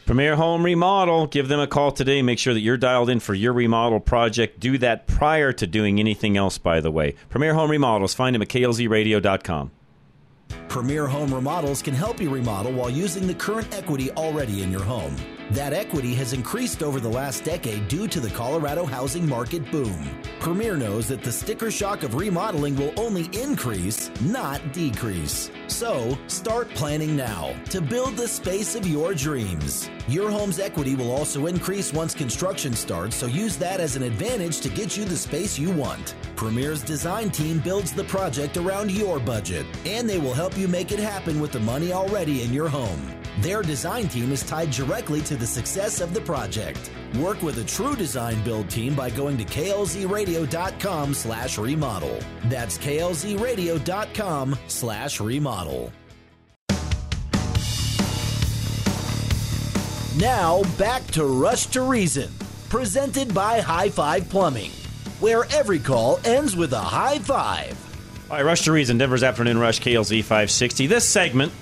Premier 0.06 0.34
Home 0.34 0.64
Remodel. 0.64 1.28
Give 1.28 1.46
them 1.46 1.60
a 1.60 1.68
call 1.68 1.92
today. 1.92 2.20
Make 2.20 2.40
sure 2.40 2.52
that 2.52 2.60
you're 2.60 2.76
dialed 2.76 3.08
in 3.08 3.20
for 3.20 3.34
your 3.34 3.52
remodel 3.52 4.00
project. 4.00 4.58
Do 4.58 4.76
that 4.78 5.06
prior 5.06 5.52
to 5.52 5.68
doing 5.68 6.00
anything 6.00 6.36
else, 6.36 6.58
by 6.58 6.80
the 6.80 6.90
way. 6.90 7.14
Premier 7.30 7.54
Home 7.54 7.70
Remodels. 7.70 8.12
Find 8.12 8.34
them 8.34 8.42
at 8.42 8.48
klzradio.com. 8.48 9.70
Premier 10.72 11.06
Home 11.06 11.34
Remodels 11.34 11.82
can 11.82 11.92
help 11.92 12.18
you 12.18 12.30
remodel 12.30 12.72
while 12.72 12.88
using 12.88 13.26
the 13.26 13.34
current 13.34 13.74
equity 13.74 14.10
already 14.12 14.62
in 14.62 14.72
your 14.72 14.82
home. 14.82 15.14
That 15.50 15.74
equity 15.74 16.14
has 16.14 16.32
increased 16.32 16.82
over 16.82 16.98
the 16.98 17.10
last 17.10 17.44
decade 17.44 17.88
due 17.88 18.08
to 18.08 18.20
the 18.20 18.30
Colorado 18.30 18.86
housing 18.86 19.28
market 19.28 19.70
boom. 19.70 20.08
Premier 20.40 20.78
knows 20.78 21.08
that 21.08 21.22
the 21.22 21.30
sticker 21.30 21.70
shock 21.70 22.02
of 22.02 22.14
remodeling 22.14 22.74
will 22.74 22.94
only 22.96 23.26
increase, 23.38 24.10
not 24.22 24.72
decrease. 24.72 25.50
So, 25.66 26.16
start 26.26 26.70
planning 26.70 27.14
now 27.14 27.54
to 27.66 27.82
build 27.82 28.16
the 28.16 28.26
space 28.26 28.74
of 28.74 28.86
your 28.86 29.12
dreams. 29.12 29.90
Your 30.08 30.30
home's 30.30 30.58
equity 30.58 30.96
will 30.96 31.12
also 31.12 31.46
increase 31.46 31.92
once 31.92 32.14
construction 32.14 32.72
starts, 32.72 33.16
so 33.16 33.26
use 33.26 33.58
that 33.58 33.78
as 33.78 33.94
an 33.94 34.02
advantage 34.02 34.60
to 34.62 34.70
get 34.70 34.96
you 34.96 35.04
the 35.04 35.16
space 35.16 35.58
you 35.58 35.70
want. 35.70 36.14
Premier's 36.34 36.82
design 36.82 37.30
team 37.30 37.60
builds 37.60 37.92
the 37.92 38.04
project 38.04 38.56
around 38.56 38.90
your 38.90 39.20
budget, 39.20 39.66
and 39.84 40.08
they 40.08 40.18
will 40.18 40.32
help 40.32 40.56
you 40.56 40.61
make 40.68 40.92
it 40.92 40.98
happen 40.98 41.40
with 41.40 41.52
the 41.52 41.60
money 41.60 41.92
already 41.92 42.42
in 42.42 42.52
your 42.52 42.68
home. 42.68 43.12
Their 43.40 43.62
design 43.62 44.08
team 44.08 44.30
is 44.32 44.42
tied 44.42 44.70
directly 44.70 45.20
to 45.22 45.36
the 45.36 45.46
success 45.46 46.00
of 46.00 46.14
the 46.14 46.20
project. 46.20 46.90
Work 47.18 47.42
with 47.42 47.58
a 47.58 47.64
true 47.64 47.96
design 47.96 48.42
build 48.44 48.68
team 48.68 48.94
by 48.94 49.10
going 49.10 49.36
to 49.38 49.44
klzradio.com 49.44 51.14
slash 51.14 51.58
remodel. 51.58 52.18
That's 52.44 52.78
klzradio.com 52.78 54.56
slash 54.66 55.20
remodel. 55.20 55.92
Now 60.18 60.62
back 60.78 61.06
to 61.12 61.24
Rush 61.24 61.66
to 61.68 61.82
Reason, 61.82 62.30
presented 62.68 63.32
by 63.32 63.60
High 63.60 63.88
Five 63.88 64.28
Plumbing, 64.28 64.70
where 65.20 65.44
every 65.52 65.78
call 65.78 66.20
ends 66.24 66.54
with 66.54 66.74
a 66.74 66.78
high 66.78 67.18
five. 67.18 67.91
All 68.32 68.38
right, 68.38 68.46
Rush 68.46 68.62
to 68.62 68.72
Reason, 68.72 68.96
Denver's 68.96 69.22
Afternoon 69.22 69.58
Rush, 69.58 69.78
KLZ 69.80 70.22
560. 70.22 70.86
This 70.86 71.06
segment 71.06 71.52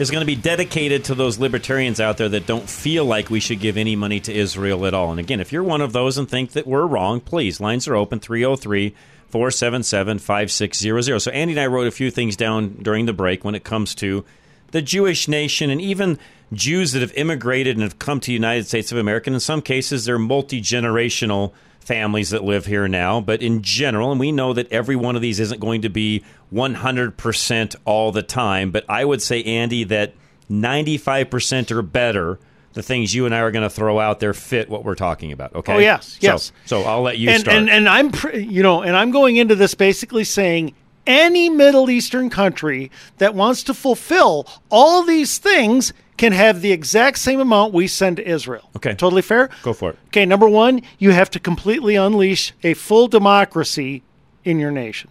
is 0.00 0.10
going 0.10 0.22
to 0.22 0.26
be 0.26 0.34
dedicated 0.34 1.04
to 1.04 1.14
those 1.14 1.38
libertarians 1.38 2.00
out 2.00 2.16
there 2.16 2.28
that 2.30 2.48
don't 2.48 2.68
feel 2.68 3.04
like 3.04 3.30
we 3.30 3.38
should 3.38 3.60
give 3.60 3.76
any 3.76 3.94
money 3.94 4.18
to 4.18 4.34
Israel 4.34 4.86
at 4.86 4.92
all. 4.92 5.12
And 5.12 5.20
again, 5.20 5.38
if 5.38 5.52
you're 5.52 5.62
one 5.62 5.80
of 5.80 5.92
those 5.92 6.18
and 6.18 6.28
think 6.28 6.50
that 6.50 6.66
we're 6.66 6.84
wrong, 6.84 7.20
please, 7.20 7.60
lines 7.60 7.86
are 7.86 7.94
open 7.94 8.18
303 8.18 8.92
477 9.28 10.18
5600. 10.18 11.20
So, 11.20 11.30
Andy 11.30 11.52
and 11.52 11.60
I 11.60 11.68
wrote 11.68 11.86
a 11.86 11.92
few 11.92 12.10
things 12.10 12.34
down 12.34 12.70
during 12.82 13.06
the 13.06 13.12
break 13.12 13.44
when 13.44 13.54
it 13.54 13.62
comes 13.62 13.94
to 13.94 14.24
the 14.72 14.82
Jewish 14.82 15.28
nation 15.28 15.70
and 15.70 15.80
even 15.80 16.18
Jews 16.52 16.90
that 16.90 17.02
have 17.02 17.14
immigrated 17.14 17.76
and 17.76 17.84
have 17.84 18.00
come 18.00 18.18
to 18.18 18.26
the 18.26 18.32
United 18.32 18.66
States 18.66 18.90
of 18.90 18.98
America. 18.98 19.32
In 19.32 19.38
some 19.38 19.62
cases, 19.62 20.06
they're 20.06 20.18
multi 20.18 20.60
generational 20.60 21.52
families 21.90 22.30
that 22.30 22.44
live 22.44 22.66
here 22.66 22.86
now, 22.86 23.20
but 23.20 23.42
in 23.42 23.62
general, 23.62 24.12
and 24.12 24.20
we 24.20 24.30
know 24.30 24.52
that 24.52 24.70
every 24.70 24.94
one 24.94 25.16
of 25.16 25.22
these 25.22 25.40
isn't 25.40 25.58
going 25.58 25.82
to 25.82 25.88
be 25.88 26.22
100% 26.54 27.74
all 27.84 28.12
the 28.12 28.22
time, 28.22 28.70
but 28.70 28.84
I 28.88 29.04
would 29.04 29.20
say, 29.20 29.42
Andy, 29.42 29.82
that 29.84 30.14
95% 30.48 31.72
or 31.72 31.82
better, 31.82 32.38
the 32.74 32.82
things 32.84 33.12
you 33.12 33.26
and 33.26 33.34
I 33.34 33.40
are 33.40 33.50
going 33.50 33.64
to 33.64 33.70
throw 33.70 33.98
out 33.98 34.20
there 34.20 34.32
fit 34.32 34.70
what 34.70 34.84
we're 34.84 34.94
talking 34.94 35.32
about. 35.32 35.52
Okay. 35.56 35.74
Oh, 35.74 35.78
yes, 35.78 36.12
So- 36.12 36.18
yes. 36.28 36.52
So, 36.64 36.82
I'll 36.82 37.02
let 37.02 37.18
you 37.18 37.28
and, 37.28 37.40
start. 37.40 37.56
And, 37.56 37.68
and 37.68 37.88
I'm, 37.88 38.12
pr- 38.12 38.36
you 38.36 38.62
know, 38.62 38.82
and 38.82 38.96
I'm 38.96 39.10
going 39.10 39.36
into 39.36 39.56
this 39.56 39.74
basically 39.74 40.22
saying 40.22 40.74
any 41.10 41.50
Middle 41.50 41.90
Eastern 41.90 42.30
country 42.30 42.90
that 43.18 43.34
wants 43.34 43.62
to 43.64 43.74
fulfill 43.74 44.46
all 44.70 45.02
these 45.02 45.38
things 45.38 45.92
can 46.16 46.32
have 46.32 46.60
the 46.60 46.70
exact 46.70 47.18
same 47.18 47.40
amount 47.40 47.72
we 47.72 47.86
send 47.86 48.18
to 48.18 48.28
Israel. 48.28 48.70
Okay. 48.76 48.94
Totally 48.94 49.22
fair? 49.22 49.50
Go 49.62 49.72
for 49.72 49.90
it. 49.90 49.98
Okay, 50.08 50.26
number 50.26 50.48
one, 50.48 50.82
you 50.98 51.10
have 51.10 51.30
to 51.30 51.40
completely 51.40 51.96
unleash 51.96 52.52
a 52.62 52.74
full 52.74 53.08
democracy 53.08 54.02
in 54.44 54.58
your 54.58 54.70
nation. 54.70 55.10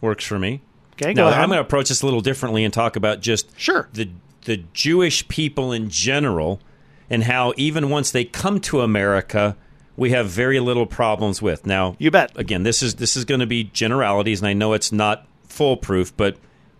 Works 0.00 0.24
for 0.24 0.38
me. 0.38 0.60
Okay, 0.94 1.14
now, 1.14 1.24
go 1.24 1.28
ahead. 1.28 1.40
I'm 1.40 1.48
going 1.48 1.58
to 1.58 1.62
approach 1.62 1.88
this 1.88 2.02
a 2.02 2.04
little 2.04 2.20
differently 2.20 2.64
and 2.64 2.74
talk 2.74 2.96
about 2.96 3.20
just 3.20 3.58
sure 3.58 3.88
the 3.92 4.10
the 4.44 4.58
Jewish 4.72 5.28
people 5.28 5.70
in 5.72 5.88
general 5.90 6.60
and 7.08 7.24
how 7.24 7.52
even 7.56 7.90
once 7.90 8.10
they 8.10 8.24
come 8.24 8.60
to 8.60 8.80
America, 8.80 9.56
we 9.96 10.10
have 10.10 10.28
very 10.28 10.60
little 10.60 10.86
problems 10.86 11.42
with. 11.42 11.66
Now, 11.66 11.96
you 11.98 12.10
bet. 12.10 12.32
Again, 12.36 12.62
this 12.62 12.82
is 12.82 12.96
this 12.96 13.16
is 13.16 13.24
going 13.24 13.40
to 13.40 13.46
be 13.46 13.64
generalities, 13.64 14.40
and 14.40 14.48
I 14.48 14.52
know 14.52 14.72
it's 14.72 14.92
not 14.92 15.26
foolproof, 15.50 16.16
but 16.16 16.36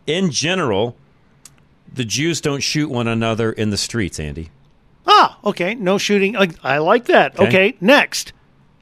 in 0.07 0.31
general, 0.31 0.97
the 1.93 2.05
Jews 2.05 2.41
don't 2.41 2.61
shoot 2.63 2.89
one 2.91 3.09
another 3.09 3.53
in 3.53 3.71
the 3.71 3.77
streets. 3.77 4.19
Andy, 4.21 4.51
Ah, 5.07 5.39
okay. 5.45 5.75
No 5.75 5.99
shooting. 5.99 6.37
I, 6.37 6.49
I 6.63 6.79
like 6.79 7.07
that. 7.07 7.35
Okay. 7.35 7.47
Okay. 7.49 7.77
Next, 7.81 8.33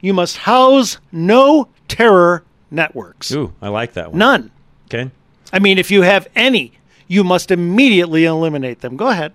you 0.01 0.13
must 0.13 0.37
house 0.37 0.97
no 1.11 1.67
terror 1.87 2.43
networks. 2.71 3.31
ooh, 3.31 3.53
I 3.61 3.69
like 3.69 3.93
that 3.93 4.11
one. 4.11 4.19
None. 4.19 4.51
Okay, 4.85 5.11
I 5.53 5.59
mean, 5.59 5.77
if 5.77 5.89
you 5.91 6.01
have 6.03 6.27
any, 6.35 6.73
you 7.07 7.23
must 7.23 7.51
immediately 7.51 8.25
eliminate 8.25 8.81
them. 8.81 8.95
Go 8.97 9.07
ahead. 9.07 9.33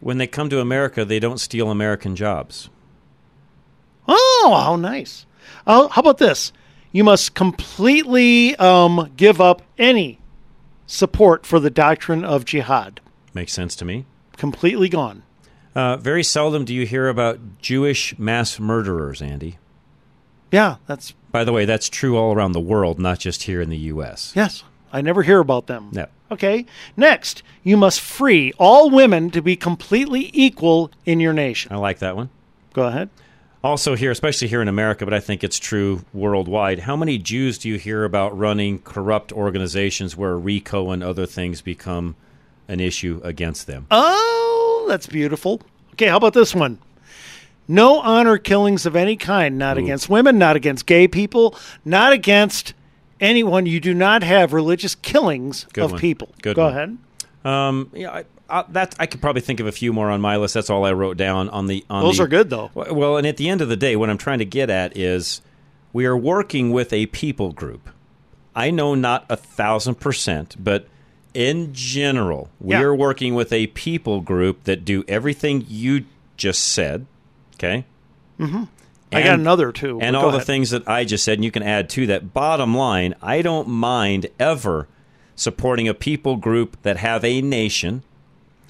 when 0.00 0.18
they 0.18 0.26
come 0.26 0.48
to 0.50 0.60
America, 0.60 1.04
they 1.04 1.18
don't 1.18 1.38
steal 1.38 1.70
American 1.70 2.14
jobs. 2.16 2.68
Oh, 4.08 4.60
how 4.64 4.76
nice. 4.76 5.26
Oh, 5.66 5.88
how 5.88 6.00
about 6.00 6.18
this? 6.18 6.52
You 6.96 7.04
must 7.04 7.34
completely 7.34 8.56
um, 8.56 9.12
give 9.18 9.38
up 9.38 9.60
any 9.76 10.18
support 10.86 11.44
for 11.44 11.60
the 11.60 11.68
doctrine 11.68 12.24
of 12.24 12.46
jihad. 12.46 13.02
Makes 13.34 13.52
sense 13.52 13.76
to 13.76 13.84
me. 13.84 14.06
Completely 14.38 14.88
gone. 14.88 15.22
Uh, 15.74 15.98
very 15.98 16.24
seldom 16.24 16.64
do 16.64 16.74
you 16.74 16.86
hear 16.86 17.08
about 17.08 17.58
Jewish 17.58 18.18
mass 18.18 18.58
murderers, 18.58 19.20
Andy. 19.20 19.58
Yeah, 20.50 20.76
that's 20.86 21.12
By 21.32 21.44
the 21.44 21.52
way, 21.52 21.66
that's 21.66 21.90
true 21.90 22.16
all 22.16 22.34
around 22.34 22.52
the 22.52 22.60
world, 22.60 22.98
not 22.98 23.18
just 23.18 23.42
here 23.42 23.60
in 23.60 23.68
the 23.68 23.76
U.S. 23.92 24.32
yes. 24.34 24.64
I 24.90 25.02
never 25.02 25.22
hear 25.22 25.40
about 25.40 25.66
them. 25.66 25.90
No. 25.92 26.06
Okay. 26.30 26.64
Next, 26.96 27.42
you 27.62 27.76
must 27.76 28.00
free 28.00 28.54
all 28.56 28.88
women 28.88 29.30
to 29.32 29.42
be 29.42 29.54
completely 29.54 30.30
equal 30.32 30.90
in 31.04 31.20
your 31.20 31.34
nation. 31.34 31.74
I 31.74 31.76
like 31.76 31.98
that 31.98 32.16
one. 32.16 32.30
Go 32.72 32.84
ahead. 32.84 33.10
Also, 33.66 33.96
here, 33.96 34.12
especially 34.12 34.46
here 34.46 34.62
in 34.62 34.68
America, 34.68 35.04
but 35.04 35.12
I 35.12 35.18
think 35.18 35.42
it's 35.42 35.58
true 35.58 36.04
worldwide, 36.14 36.78
how 36.78 36.94
many 36.94 37.18
Jews 37.18 37.58
do 37.58 37.68
you 37.68 37.78
hear 37.78 38.04
about 38.04 38.38
running 38.38 38.78
corrupt 38.78 39.32
organizations 39.32 40.16
where 40.16 40.38
RICO 40.38 40.92
and 40.92 41.02
other 41.02 41.26
things 41.26 41.62
become 41.62 42.14
an 42.68 42.78
issue 42.78 43.20
against 43.24 43.66
them? 43.66 43.88
Oh, 43.90 44.86
that's 44.86 45.08
beautiful. 45.08 45.62
Okay, 45.94 46.06
how 46.06 46.16
about 46.16 46.32
this 46.32 46.54
one? 46.54 46.78
No 47.66 47.98
honor 47.98 48.38
killings 48.38 48.86
of 48.86 48.94
any 48.94 49.16
kind, 49.16 49.58
not 49.58 49.76
Ooh. 49.76 49.82
against 49.82 50.08
women, 50.08 50.38
not 50.38 50.54
against 50.54 50.86
gay 50.86 51.08
people, 51.08 51.56
not 51.84 52.12
against 52.12 52.72
anyone. 53.20 53.66
You 53.66 53.80
do 53.80 53.94
not 53.94 54.22
have 54.22 54.52
religious 54.52 54.94
killings 54.94 55.66
Good 55.72 55.86
of 55.86 55.90
one. 55.90 56.00
people. 56.00 56.32
Good 56.40 56.54
Go 56.54 56.66
one. 56.66 56.72
ahead. 56.72 56.98
Um, 57.44 57.90
yeah, 57.92 58.12
I, 58.12 58.24
I, 58.48 58.64
that 58.70 58.94
I 58.98 59.06
could 59.06 59.20
probably 59.20 59.42
think 59.42 59.60
of 59.60 59.66
a 59.66 59.72
few 59.72 59.92
more 59.92 60.10
on 60.10 60.20
my 60.20 60.36
list. 60.36 60.54
That's 60.54 60.70
all 60.70 60.84
I 60.84 60.92
wrote 60.92 61.16
down 61.16 61.48
on 61.48 61.66
the. 61.66 61.84
On 61.90 62.02
Those 62.02 62.18
the- 62.18 62.24
are 62.24 62.28
good, 62.28 62.50
though. 62.50 62.70
Well, 62.74 63.16
and 63.16 63.26
at 63.26 63.36
the 63.36 63.48
end 63.48 63.60
of 63.60 63.68
the 63.68 63.76
day, 63.76 63.96
what 63.96 64.08
I'm 64.10 64.18
trying 64.18 64.38
to 64.38 64.44
get 64.44 64.70
at 64.70 64.96
is 64.96 65.40
we 65.92 66.06
are 66.06 66.16
working 66.16 66.70
with 66.70 66.92
a 66.92 67.06
people 67.06 67.52
group. 67.52 67.88
I 68.54 68.70
know 68.70 68.94
not 68.94 69.26
a 69.28 69.36
thousand 69.36 69.96
percent, 69.96 70.56
but 70.58 70.86
in 71.34 71.72
general, 71.74 72.48
we 72.60 72.74
Yeah. 72.74 72.82
are 72.82 72.94
working 72.94 73.34
with 73.34 73.52
a 73.52 73.66
people 73.68 74.20
group 74.20 74.64
that 74.64 74.84
do 74.84 75.04
everything 75.08 75.64
you 75.68 76.04
just 76.36 76.64
said. 76.64 77.06
Okay. 77.56 77.84
hmm 78.38 78.64
I 79.12 79.22
got 79.22 79.38
another 79.38 79.72
too. 79.72 80.00
And 80.00 80.14
all 80.16 80.30
go 80.30 80.38
the 80.38 80.44
things 80.44 80.70
that 80.70 80.86
I 80.88 81.04
just 81.04 81.24
said, 81.24 81.34
and 81.38 81.44
you 81.44 81.50
can 81.50 81.62
add 81.62 81.88
to 81.90 82.06
that. 82.08 82.34
Bottom 82.34 82.76
line, 82.76 83.14
I 83.22 83.40
don't 83.40 83.68
mind 83.68 84.26
ever 84.38 84.88
supporting 85.34 85.86
a 85.88 85.94
people 85.94 86.36
group 86.36 86.76
that 86.82 86.96
have 86.98 87.24
a 87.24 87.40
nation 87.40 88.02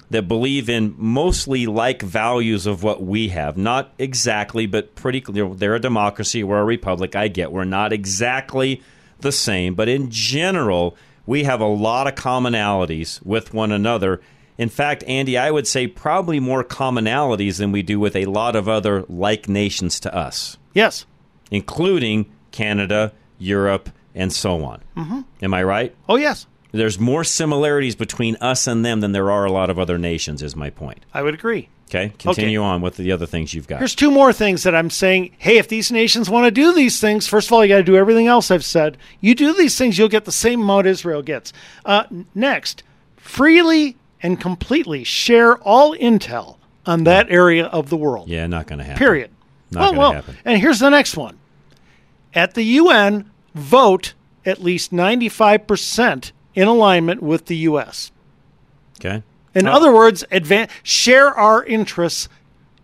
that 0.09 0.27
believe 0.27 0.69
in 0.69 0.95
mostly 0.97 1.65
like 1.65 2.01
values 2.01 2.65
of 2.65 2.81
what 2.83 3.03
we 3.03 3.27
have. 3.29 3.57
Not 3.57 3.93
exactly, 3.99 4.65
but 4.65 4.95
pretty 4.95 5.19
clear. 5.21 5.49
They're 5.53 5.75
a 5.75 5.79
democracy. 5.81 6.43
We're 6.43 6.61
a 6.61 6.65
republic. 6.65 7.15
I 7.15 7.27
get 7.27 7.51
we're 7.51 7.65
not 7.65 7.91
exactly 7.91 8.81
the 9.19 9.31
same, 9.31 9.75
but 9.75 9.89
in 9.89 10.09
general, 10.09 10.95
we 11.25 11.43
have 11.43 11.59
a 11.59 11.65
lot 11.67 12.07
of 12.07 12.15
commonalities 12.15 13.21
with 13.25 13.53
one 13.53 13.71
another. 13.71 14.21
In 14.57 14.69
fact, 14.69 15.03
Andy, 15.07 15.37
I 15.37 15.51
would 15.51 15.67
say 15.67 15.87
probably 15.87 16.39
more 16.39 16.63
commonalities 16.63 17.57
than 17.57 17.71
we 17.71 17.81
do 17.83 17.99
with 17.99 18.15
a 18.15 18.25
lot 18.25 18.55
of 18.55 18.67
other 18.69 19.03
like 19.09 19.47
nations 19.49 19.99
to 20.01 20.15
us 20.15 20.57
Yes. 20.73 21.05
including 21.51 22.25
Canada, 22.51 23.11
Europe, 23.39 23.89
and 24.15 24.31
so 24.33 24.63
on. 24.63 24.81
Mhm. 24.95 25.25
Am 25.41 25.53
I 25.53 25.63
right? 25.63 25.93
Oh, 26.09 26.15
yes. 26.15 26.47
There's 26.71 26.99
more 26.99 27.23
similarities 27.23 27.95
between 27.95 28.35
us 28.37 28.67
and 28.67 28.85
them 28.85 28.99
than 29.01 29.11
there 29.11 29.31
are 29.31 29.45
a 29.45 29.51
lot 29.51 29.69
of 29.69 29.79
other 29.79 29.97
nations. 29.97 30.41
Is 30.41 30.55
my 30.55 30.69
point. 30.69 31.05
I 31.13 31.21
would 31.21 31.33
agree. 31.33 31.69
Okay, 31.89 32.11
continue 32.19 32.61
on 32.61 32.81
with 32.81 32.97
the 32.97 33.13
other 33.13 33.25
things 33.25 33.53
you've 33.53 33.67
got. 33.67 33.79
Here's 33.79 33.95
two 33.95 34.11
more 34.11 34.33
things 34.33 34.63
that 34.63 34.75
I'm 34.75 34.89
saying. 34.89 35.31
Hey, 35.37 35.57
if 35.57 35.69
these 35.69 35.89
nations 35.89 36.29
want 36.29 36.45
to 36.45 36.51
do 36.51 36.73
these 36.73 36.99
things, 36.99 37.27
first 37.27 37.47
of 37.47 37.53
all, 37.53 37.63
you 37.63 37.69
got 37.69 37.77
to 37.77 37.83
do 37.83 37.95
everything 37.95 38.27
else 38.27 38.51
I've 38.51 38.65
said. 38.65 38.97
You 39.21 39.33
do 39.33 39.53
these 39.53 39.77
things, 39.77 39.97
you'll 39.97 40.09
get 40.09 40.25
the 40.25 40.31
same 40.33 40.61
amount 40.61 40.85
Israel 40.85 41.21
gets. 41.21 41.53
Uh, 41.85 42.03
next, 42.35 42.83
freely 43.15 43.95
and 44.21 44.39
completely 44.39 45.05
share 45.05 45.57
all 45.59 45.95
intel 45.95 46.57
on 46.85 47.05
that 47.05 47.31
area 47.31 47.67
of 47.67 47.89
the 47.89 47.97
world. 47.97 48.27
yeah, 48.27 48.47
not 48.47 48.67
going 48.67 48.79
to 48.79 48.85
happen. 48.85 48.97
Period. 48.97 49.31
Not 49.71 49.87
gonna 49.87 49.99
well, 49.99 50.13
happen. 50.13 50.37
and 50.45 50.61
here's 50.61 50.79
the 50.79 50.89
next 50.89 51.17
one. 51.17 51.37
At 52.33 52.53
the 52.53 52.63
UN, 52.63 53.29
vote 53.53 54.13
at 54.45 54.61
least 54.61 54.91
95% 54.91 56.31
in 56.57 56.67
alignment 56.67 57.21
with 57.21 57.45
the 57.45 57.55
U.S. 57.69 58.11
Okay. 58.99 59.21
In 59.53 59.67
Oh. 59.67 59.71
other 59.73 59.93
words, 59.93 60.23
advan- 60.31 60.69
share 60.83 61.27
our 61.33 61.63
interests 61.63 62.27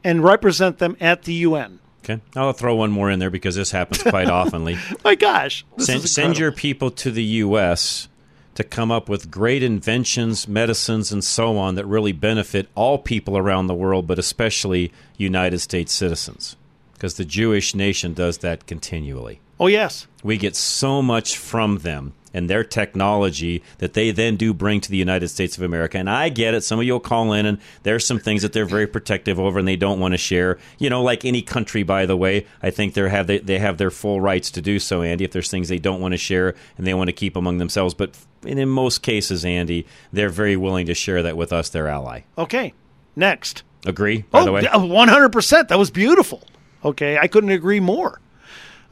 and 0.03 0.23
represent 0.23 0.77
them 0.77 0.95
at 1.01 1.23
the 1.23 1.33
UN. 1.33 1.79
Okay, 2.03 2.21
I'll 2.35 2.51
throw 2.53 2.75
one 2.75 2.91
more 2.91 3.09
in 3.09 3.19
there 3.19 3.29
because 3.31 3.55
this 3.55 3.71
happens 3.71 4.03
quite 4.15 4.27
oftenly. 4.27 4.77
My 5.03 5.15
gosh, 5.15 5.65
send, 5.77 6.07
send 6.07 6.37
your 6.37 6.51
people 6.51 6.91
to 6.91 7.09
the 7.11 7.23
U.S. 7.45 8.09
to 8.55 8.63
come 8.63 8.91
up 8.91 9.07
with 9.09 9.31
great 9.31 9.63
inventions, 9.63 10.47
medicines, 10.47 11.11
and 11.11 11.23
so 11.23 11.57
on 11.57 11.75
that 11.75 11.85
really 11.85 12.11
benefit 12.11 12.67
all 12.75 12.97
people 12.99 13.37
around 13.37 13.67
the 13.67 13.73
world, 13.73 14.05
but 14.05 14.19
especially 14.19 14.91
United 15.17 15.59
States 15.59 15.93
citizens, 15.93 16.57
because 16.93 17.15
the 17.15 17.25
Jewish 17.25 17.73
nation 17.73 18.13
does 18.13 18.39
that 18.39 18.67
continually. 18.67 19.39
Oh 19.59 19.67
yes, 19.67 20.07
We 20.23 20.37
get 20.37 20.55
so 20.57 21.01
much 21.01 21.37
from 21.37 21.77
them 21.79 22.13
and 22.33 22.49
their 22.49 22.63
technology 22.63 23.61
that 23.77 23.93
they 23.93 24.11
then 24.11 24.35
do 24.35 24.53
bring 24.53 24.81
to 24.81 24.89
the 24.89 24.97
United 24.97 25.27
States 25.27 25.57
of 25.57 25.63
America. 25.63 25.97
And 25.97 26.09
I 26.09 26.29
get 26.29 26.53
it. 26.53 26.63
Some 26.63 26.79
of 26.79 26.85
you 26.85 26.93
will 26.93 26.99
call 26.99 27.33
in, 27.33 27.45
and 27.45 27.59
there's 27.83 28.05
some 28.05 28.19
things 28.19 28.41
that 28.41 28.53
they're 28.53 28.65
very 28.65 28.87
protective 28.87 29.39
over 29.39 29.59
and 29.59 29.67
they 29.67 29.75
don't 29.75 29.99
want 29.99 30.13
to 30.13 30.17
share. 30.17 30.57
You 30.79 30.89
know, 30.89 31.03
like 31.03 31.25
any 31.25 31.41
country, 31.41 31.83
by 31.83 32.05
the 32.05 32.17
way, 32.17 32.45
I 32.61 32.71
think 32.71 32.93
they 32.93 33.09
have 33.09 33.27
they, 33.27 33.39
they 33.39 33.59
have 33.59 33.77
their 33.77 33.91
full 33.91 34.21
rights 34.21 34.51
to 34.51 34.61
do 34.61 34.79
so, 34.79 35.01
Andy. 35.01 35.23
If 35.23 35.31
there's 35.31 35.49
things 35.49 35.69
they 35.69 35.79
don't 35.79 36.01
want 36.01 36.13
to 36.13 36.17
share 36.17 36.55
and 36.77 36.87
they 36.87 36.93
want 36.93 37.09
to 37.09 37.13
keep 37.13 37.35
among 37.35 37.57
themselves, 37.57 37.93
but 37.93 38.17
and 38.45 38.59
in 38.59 38.69
most 38.69 39.01
cases, 39.01 39.45
Andy, 39.45 39.85
they're 40.11 40.29
very 40.29 40.57
willing 40.57 40.85
to 40.87 40.93
share 40.93 41.23
that 41.23 41.37
with 41.37 41.53
us, 41.53 41.69
their 41.69 41.87
ally. 41.87 42.21
Okay, 42.37 42.73
next. 43.15 43.63
Agree? 43.85 44.23
By 44.31 44.41
oh, 44.41 44.45
the 44.45 44.51
way, 44.51 44.63
one 44.73 45.09
hundred 45.09 45.33
percent. 45.33 45.69
That 45.69 45.77
was 45.77 45.91
beautiful. 45.91 46.41
Okay, 46.85 47.17
I 47.17 47.27
couldn't 47.27 47.51
agree 47.51 47.79
more. 47.79 48.19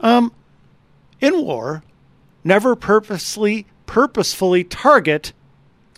Um, 0.00 0.32
in 1.20 1.42
war, 1.42 1.82
never 2.44 2.74
purposely 2.76 3.66
purposefully 3.86 4.64
target 4.64 5.32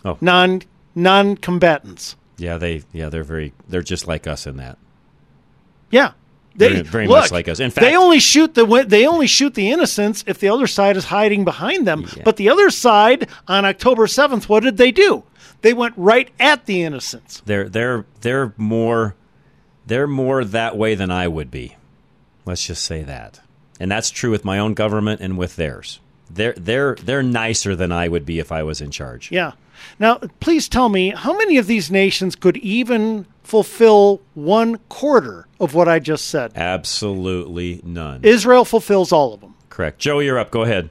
Oh. 0.03 0.17
non 0.21 0.61
non 0.93 1.35
combatants. 1.37 2.15
yeah, 2.37 2.57
they 2.57 2.83
yeah 2.93 3.09
they're 3.09 3.23
very 3.23 3.53
they're 3.67 3.81
just 3.81 4.07
like 4.07 4.27
us 4.27 4.45
in 4.45 4.57
that. 4.57 4.77
Yeah. 5.91 6.11
They, 6.57 6.69
Very- 6.69 6.81
very 6.83 7.07
look, 7.07 7.23
much 7.23 7.31
like 7.31 7.49
us. 7.49 7.59
In 7.59 7.69
fact, 7.69 7.83
they 7.85 7.97
only 7.97 8.19
shoot 8.19 8.53
the 8.53 8.85
they 8.87 9.05
only 9.05 9.27
shoot 9.27 9.55
the 9.55 9.71
innocents 9.71 10.23
if 10.25 10.39
the 10.39 10.47
other 10.47 10.67
side 10.67 10.95
is 10.95 11.03
hiding 11.05 11.43
behind 11.43 11.85
them. 11.85 12.05
But 12.23 12.37
the 12.37 12.47
other 12.49 12.69
side 12.69 13.27
on 13.47 13.65
October 13.65 14.07
seventh, 14.07 14.47
what 14.47 14.63
did 14.63 14.77
they 14.77 14.91
do? 14.91 15.23
They 15.63 15.73
went 15.73 15.95
right 15.97 16.29
at 16.39 16.65
the 16.65 16.81
innocents. 16.83 17.41
They're 17.45 17.67
they're 17.67 18.05
they're 18.21 18.53
more 18.55 19.15
they're 19.85 20.07
more 20.07 20.45
that 20.45 20.77
way 20.77 20.95
than 20.95 21.11
I 21.11 21.27
would 21.27 21.51
be. 21.51 21.75
Let's 22.45 22.65
just 22.65 22.83
say 22.85 23.03
that. 23.03 23.41
And 23.79 23.91
that's 23.91 24.09
true 24.09 24.31
with 24.31 24.45
my 24.45 24.57
own 24.57 24.75
government 24.75 25.19
and 25.19 25.37
with 25.37 25.57
theirs. 25.57 25.99
They're 26.29 26.53
they're 26.53 26.95
they're 26.95 27.23
nicer 27.23 27.75
than 27.75 27.91
I 27.91 28.07
would 28.07 28.25
be 28.25 28.39
if 28.39 28.51
I 28.51 28.63
was 28.63 28.81
in 28.81 28.91
charge. 28.91 29.31
Yeah. 29.31 29.53
Now, 29.99 30.17
please 30.39 30.67
tell 30.67 30.89
me 30.89 31.09
how 31.09 31.37
many 31.37 31.57
of 31.57 31.67
these 31.67 31.91
nations 31.91 32.35
could 32.35 32.57
even 32.57 33.25
fulfill 33.43 34.21
one 34.33 34.77
quarter 34.89 35.47
of 35.59 35.73
what 35.73 35.87
I 35.87 35.99
just 35.99 36.25
said? 36.27 36.51
Absolutely 36.55 37.81
none. 37.83 38.23
Israel 38.23 38.65
fulfills 38.65 39.11
all 39.11 39.33
of 39.33 39.41
them. 39.41 39.55
Correct. 39.69 39.99
Joe, 39.99 40.19
you're 40.19 40.39
up. 40.39 40.51
Go 40.51 40.63
ahead. 40.63 40.89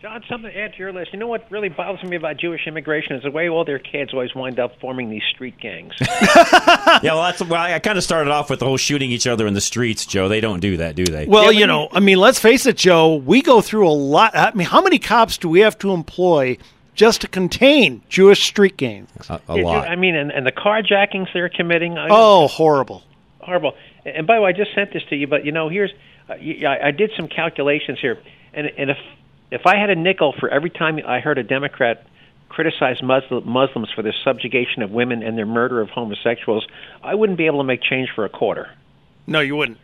John, 0.00 0.22
something 0.28 0.48
to 0.52 0.56
add 0.56 0.74
to 0.74 0.78
your 0.78 0.92
list. 0.92 1.12
You 1.12 1.18
know 1.18 1.26
what 1.26 1.50
really 1.50 1.68
bothers 1.68 2.08
me 2.08 2.14
about 2.14 2.36
Jewish 2.36 2.68
immigration 2.68 3.16
is 3.16 3.24
the 3.24 3.32
way 3.32 3.48
all 3.48 3.64
their 3.64 3.80
kids 3.80 4.12
always 4.12 4.32
wind 4.32 4.60
up 4.60 4.78
forming 4.80 5.10
these 5.10 5.24
street 5.34 5.58
gangs. 5.58 5.92
yeah, 6.00 7.00
well, 7.02 7.22
that's 7.24 7.42
well, 7.42 7.60
I 7.60 7.76
kind 7.80 7.98
of 7.98 8.04
started 8.04 8.30
off 8.30 8.48
with 8.48 8.60
the 8.60 8.64
whole 8.64 8.76
shooting 8.76 9.10
each 9.10 9.26
other 9.26 9.44
in 9.48 9.54
the 9.54 9.60
streets, 9.60 10.06
Joe. 10.06 10.28
They 10.28 10.40
don't 10.40 10.60
do 10.60 10.76
that, 10.76 10.94
do 10.94 11.04
they? 11.04 11.26
Well, 11.26 11.50
you 11.50 11.66
know, 11.66 11.88
I 11.90 11.98
mean, 11.98 12.18
let's 12.18 12.38
face 12.38 12.64
it, 12.66 12.76
Joe. 12.76 13.16
We 13.16 13.42
go 13.42 13.60
through 13.60 13.88
a 13.88 13.90
lot. 13.90 14.36
I 14.36 14.52
mean, 14.54 14.68
how 14.68 14.80
many 14.80 15.00
cops 15.00 15.36
do 15.36 15.48
we 15.48 15.60
have 15.60 15.76
to 15.80 15.90
employ 15.90 16.58
just 16.94 17.20
to 17.22 17.28
contain 17.28 18.00
Jewish 18.08 18.44
street 18.44 18.76
gangs? 18.76 19.10
A, 19.28 19.40
Yeah, 19.48 19.62
Ju- 19.62 19.68
I 19.68 19.96
mean, 19.96 20.14
and, 20.14 20.30
and 20.30 20.46
the 20.46 20.52
carjackings 20.52 21.32
they're 21.32 21.48
committing. 21.48 21.98
I- 21.98 22.06
Oh, 22.08 22.46
horrible! 22.46 23.02
horrible. 23.40 23.74
And 24.04 24.28
by 24.28 24.36
the 24.36 24.42
way, 24.42 24.50
I 24.50 24.52
just 24.52 24.74
sent 24.76 24.92
this 24.92 25.02
to 25.10 25.16
you, 25.16 25.26
but 25.26 25.44
you 25.44 25.50
know, 25.50 25.68
here's 25.68 25.90
uh, 26.28 26.34
y- 26.40 26.62
I, 26.64 26.88
I 26.88 26.90
did 26.92 27.10
some 27.16 27.26
calculations 27.26 27.98
here, 28.00 28.16
and 28.54 28.68
and 28.78 28.90
if 28.90 28.96
if 29.50 29.62
I 29.66 29.76
had 29.76 29.90
a 29.90 29.94
nickel 29.96 30.34
for 30.38 30.48
every 30.48 30.70
time 30.70 30.98
I 31.06 31.20
heard 31.20 31.38
a 31.38 31.42
Democrat 31.42 32.06
criticize 32.48 33.02
Muslim, 33.02 33.48
Muslims 33.48 33.88
for 33.94 34.02
their 34.02 34.14
subjugation 34.24 34.82
of 34.82 34.90
women 34.90 35.22
and 35.22 35.36
their 35.36 35.46
murder 35.46 35.80
of 35.80 35.90
homosexuals, 35.90 36.66
I 37.02 37.14
wouldn't 37.14 37.38
be 37.38 37.46
able 37.46 37.58
to 37.58 37.64
make 37.64 37.82
change 37.82 38.08
for 38.14 38.24
a 38.24 38.28
quarter. 38.28 38.68
No, 39.26 39.40
you 39.40 39.56
wouldn't. 39.56 39.78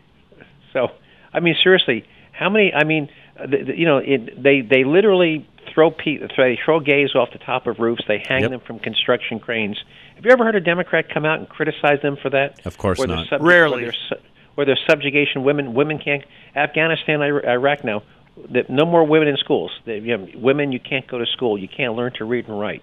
So, 0.73 0.89
I 1.33 1.41
mean, 1.41 1.55
seriously, 1.62 2.05
how 2.33 2.49
many? 2.51 2.73
I 2.73 2.85
mean, 2.85 3.09
uh, 3.39 3.47
the, 3.47 3.62
the, 3.65 3.79
you 3.79 3.85
know, 3.87 3.99
it, 3.99 4.43
they 4.43 4.61
they 4.62 4.85
literally 4.85 5.47
throw 5.73 5.91
pe- 5.91 6.19
they 6.37 6.59
throw 6.65 6.81
gays 6.81 7.15
off 7.15 7.31
the 7.33 7.39
top 7.39 7.67
of 7.67 7.79
roofs. 7.79 8.03
They 8.09 8.23
hang 8.27 8.43
Yep. 8.43 8.51
them 8.51 8.61
from 8.61 8.79
construction 8.79 9.39
cranes. 9.39 9.79
Have 10.17 10.25
you 10.25 10.31
ever 10.31 10.45
heard 10.45 10.55
a 10.57 10.61
Democrat 10.61 11.09
come 11.12 11.25
out 11.25 11.39
and 11.41 11.49
criticize 11.49 12.01
them 12.03 12.17
for 12.17 12.31
that? 12.31 12.65
Of 12.67 12.79
course 12.79 12.99
Where 12.99 13.09
they're 13.09 13.17
not. 13.17 13.29
sub- 13.29 13.43
Rarely. 13.43 13.83
Where 13.83 13.93
they're, 13.93 14.01
su- 14.19 14.25
where 14.55 14.67
they're 14.67 14.79
subjugation 14.89 15.43
women. 15.45 15.75
Women 15.75 15.99
can't. 15.99 16.25
Afghanistan, 16.57 17.21
Iraq 17.23 17.85
now. 17.85 18.03
That 18.51 18.68
no 18.68 18.85
more 18.85 19.05
women 19.05 19.28
in 19.28 19.37
schools. 19.37 19.70
They, 19.85 19.99
you 19.99 20.12
have, 20.12 20.28
women, 20.35 20.72
you 20.72 20.80
can't 20.80 21.07
go 21.07 21.18
to 21.18 21.26
school. 21.26 21.57
You 21.57 21.68
can't 21.68 21.95
learn 21.95 22.12
to 22.14 22.24
read 22.24 22.49
and 22.49 22.59
write. 22.59 22.82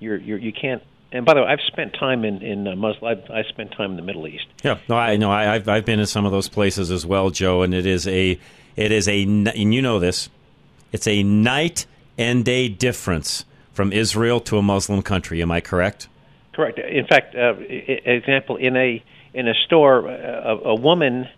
You're, 0.00 0.16
you're 0.16 0.38
you 0.38 0.52
can't. 0.52 0.82
And 1.12 1.24
by 1.24 1.34
the 1.34 1.40
way, 1.40 1.46
I've 1.46 1.60
spent 1.66 1.94
time 1.94 2.24
in 2.24 2.42
in 2.42 2.66
uh, 2.66 2.76
Muslim. 2.76 3.10
I've, 3.10 3.30
I 3.30 3.42
spent 3.48 3.72
time 3.72 3.92
in 3.92 3.96
the 3.96 4.02
Middle 4.02 4.26
East. 4.26 4.46
Yeah, 4.62 4.78
no, 4.88 4.96
I 4.96 5.16
know. 5.16 5.30
I, 5.30 5.54
I've 5.54 5.68
I've 5.68 5.84
been 5.84 6.00
in 6.00 6.06
some 6.06 6.26
of 6.26 6.32
those 6.32 6.48
places 6.48 6.90
as 6.90 7.06
well, 7.06 7.30
Joe, 7.30 7.62
and 7.62 7.72
it 7.72 7.86
is 7.86 8.06
a 8.08 8.38
it 8.76 8.92
is 8.92 9.08
a 9.08 9.22
and 9.22 9.74
you 9.74 9.80
know 9.80 9.98
this. 9.98 10.28
It's 10.92 11.06
a 11.06 11.22
night 11.22 11.86
and 12.16 12.44
day 12.44 12.68
difference 12.68 13.44
from 13.72 13.92
Israel 13.92 14.40
to 14.40 14.58
a 14.58 14.62
Muslim 14.62 15.02
country. 15.02 15.40
Am 15.40 15.52
I 15.52 15.60
correct? 15.60 16.08
Correct. 16.52 16.78
In 16.80 17.06
fact, 17.06 17.36
uh, 17.36 17.54
example 17.58 18.56
in 18.56 18.76
a 18.76 19.02
in 19.32 19.46
a 19.46 19.54
store, 19.66 20.08
uh, 20.08 20.56
a, 20.64 20.70
a 20.70 20.74
woman 20.74 21.28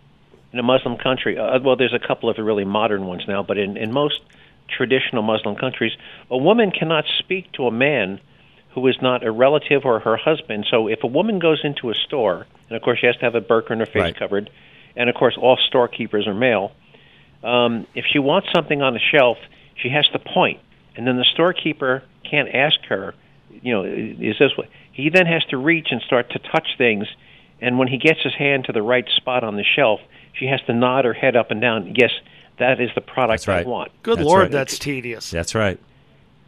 in 0.52 0.58
a 0.58 0.62
Muslim 0.62 0.96
country. 0.96 1.38
Uh, 1.38 1.58
well, 1.64 1.76
there's 1.76 1.94
a 1.94 2.06
couple 2.06 2.28
of 2.28 2.36
the 2.36 2.42
really 2.44 2.64
modern 2.64 3.06
ones 3.06 3.22
now, 3.28 3.42
but 3.42 3.58
in 3.58 3.76
in 3.76 3.92
most 3.92 4.20
traditional 4.68 5.22
Muslim 5.22 5.56
countries, 5.56 5.92
a 6.30 6.36
woman 6.36 6.70
cannot 6.70 7.04
speak 7.18 7.50
to 7.52 7.66
a 7.66 7.70
man 7.72 8.20
who 8.74 8.86
is 8.86 8.96
not 9.02 9.24
a 9.26 9.32
relative 9.32 9.82
or 9.84 9.98
her 10.00 10.16
husband. 10.16 10.66
So, 10.70 10.86
if 10.86 11.02
a 11.02 11.08
woman 11.08 11.38
goes 11.40 11.60
into 11.64 11.90
a 11.90 11.94
store, 11.94 12.46
and 12.68 12.76
of 12.76 12.82
course 12.82 12.98
she 13.00 13.06
has 13.06 13.16
to 13.16 13.22
have 13.22 13.34
a 13.34 13.40
burqa 13.40 13.70
and 13.70 13.80
her 13.80 13.86
face 13.86 13.96
Right. 13.96 14.16
covered, 14.16 14.50
and 14.96 15.08
of 15.08 15.16
course 15.16 15.36
all 15.40 15.56
storekeepers 15.56 16.26
are 16.26 16.34
male. 16.34 16.72
Um, 17.42 17.86
if 17.94 18.04
she 18.12 18.18
wants 18.18 18.48
something 18.54 18.82
on 18.82 18.92
the 18.94 19.00
shelf, 19.00 19.38
she 19.76 19.88
has 19.90 20.06
to 20.08 20.18
point, 20.18 20.60
and 20.96 21.06
then 21.06 21.16
the 21.16 21.24
storekeeper 21.24 22.02
can't 22.28 22.48
ask 22.54 22.78
her, 22.88 23.14
you 23.62 23.72
know, 23.72 23.84
is 23.84 24.36
this 24.38 24.52
what? 24.56 24.68
He 24.92 25.08
then 25.08 25.26
has 25.26 25.42
to 25.46 25.56
reach 25.56 25.88
and 25.90 26.00
start 26.02 26.30
to 26.30 26.38
touch 26.38 26.68
things, 26.76 27.06
and 27.60 27.78
when 27.78 27.88
he 27.88 27.96
gets 27.98 28.20
his 28.22 28.34
hand 28.34 28.64
to 28.66 28.72
the 28.72 28.82
right 28.82 29.08
spot 29.16 29.42
on 29.42 29.56
the 29.56 29.64
shelf, 29.64 30.00
she 30.40 30.46
has 30.46 30.60
to 30.62 30.72
nod 30.74 31.04
her 31.04 31.12
head 31.12 31.36
up 31.36 31.50
and 31.52 31.60
down. 31.60 31.94
Yes, 31.96 32.10
that 32.58 32.80
is 32.80 32.90
the 32.96 33.00
product 33.00 33.48
I 33.48 33.62
want. 33.62 33.92
Good 34.02 34.18
That's 34.18 34.26
lord, 34.26 34.42
right. 34.42 34.50
that's 34.50 34.78
tedious. 34.78 35.30
That's 35.30 35.54
right. 35.54 35.78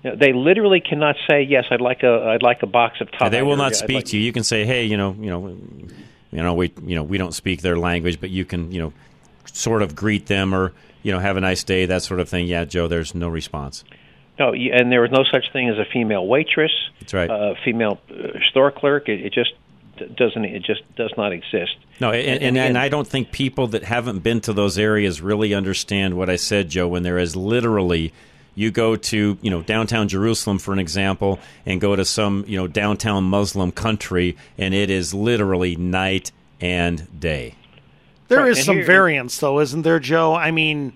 You 0.02 0.10
know, 0.10 0.16
they 0.16 0.32
literally 0.32 0.80
cannot 0.80 1.14
say, 1.30 1.42
"Yes, 1.42 1.66
I'd 1.70 1.80
like 1.80 2.02
a, 2.02 2.30
I'd 2.34 2.42
like 2.42 2.62
a 2.62 2.66
box 2.66 3.00
of 3.00 3.12
top." 3.12 3.30
they 3.30 3.42
will 3.42 3.56
not 3.56 3.76
speak 3.76 3.96
like- 3.96 4.04
to 4.06 4.16
you. 4.18 4.24
You 4.24 4.32
can 4.32 4.42
say, 4.42 4.64
"Hey, 4.64 4.84
you 4.86 4.96
know, 4.96 5.14
you 5.20 5.30
know, 5.30 5.48
you 6.32 6.42
know, 6.42 6.54
we, 6.54 6.72
you 6.84 6.96
know, 6.96 7.04
we 7.04 7.18
don't 7.18 7.34
speak 7.34 7.60
their 7.60 7.76
language, 7.76 8.18
but 8.20 8.30
you 8.30 8.44
can, 8.44 8.72
you 8.72 8.80
know, 8.80 8.92
sort 9.44 9.82
of 9.82 9.94
greet 9.94 10.26
them 10.26 10.54
or, 10.54 10.72
you 11.02 11.12
know, 11.12 11.18
have 11.18 11.36
a 11.36 11.40
nice 11.40 11.62
day, 11.62 11.86
that 11.86 12.02
sort 12.02 12.18
of 12.18 12.28
thing." 12.28 12.46
Yeah, 12.46 12.64
Joe, 12.64 12.88
there's 12.88 13.14
no 13.14 13.28
response. 13.28 13.84
No, 14.38 14.54
and 14.54 14.90
there 14.90 15.02
was 15.02 15.10
no 15.10 15.24
such 15.30 15.52
thing 15.52 15.68
as 15.68 15.78
a 15.78 15.84
female 15.92 16.26
waitress. 16.26 16.72
That's 17.00 17.12
right. 17.14 17.30
Uh, 17.30 17.54
female 17.64 18.00
uh, 18.10 18.38
store 18.50 18.70
clerk. 18.72 19.08
It, 19.08 19.20
it 19.26 19.32
just 19.32 19.50
d- 19.50 19.56
doesn't. 20.16 20.44
It 20.44 20.64
just 20.64 20.82
does 20.96 21.12
not 21.16 21.32
exist. 21.32 21.76
No, 22.00 22.10
and, 22.12 22.42
and, 22.42 22.58
and 22.58 22.78
I 22.78 22.88
don't 22.88 23.06
think 23.06 23.32
people 23.32 23.68
that 23.68 23.84
haven't 23.84 24.20
been 24.20 24.40
to 24.42 24.52
those 24.52 24.78
areas 24.78 25.20
really 25.20 25.54
understand 25.54 26.14
what 26.16 26.28
I 26.30 26.36
said, 26.36 26.68
Joe. 26.68 26.88
When 26.88 27.02
there 27.02 27.18
is 27.18 27.36
literally, 27.36 28.12
you 28.54 28.70
go 28.70 28.96
to 28.96 29.38
you 29.40 29.50
know 29.50 29.62
downtown 29.62 30.08
Jerusalem, 30.08 30.58
for 30.58 30.72
an 30.72 30.78
example, 30.78 31.38
and 31.66 31.80
go 31.80 31.94
to 31.96 32.04
some 32.04 32.44
you 32.46 32.56
know 32.56 32.66
downtown 32.66 33.24
Muslim 33.24 33.72
country, 33.72 34.36
and 34.58 34.74
it 34.74 34.90
is 34.90 35.14
literally 35.14 35.76
night 35.76 36.32
and 36.60 37.20
day. 37.20 37.54
There 38.28 38.40
Right, 38.40 38.50
is 38.52 38.58
and 38.58 38.66
some 38.66 38.76
here- 38.76 38.86
variance, 38.86 39.38
though, 39.38 39.60
isn't 39.60 39.82
there, 39.82 39.98
Joe? 39.98 40.34
I 40.34 40.52
mean, 40.52 40.94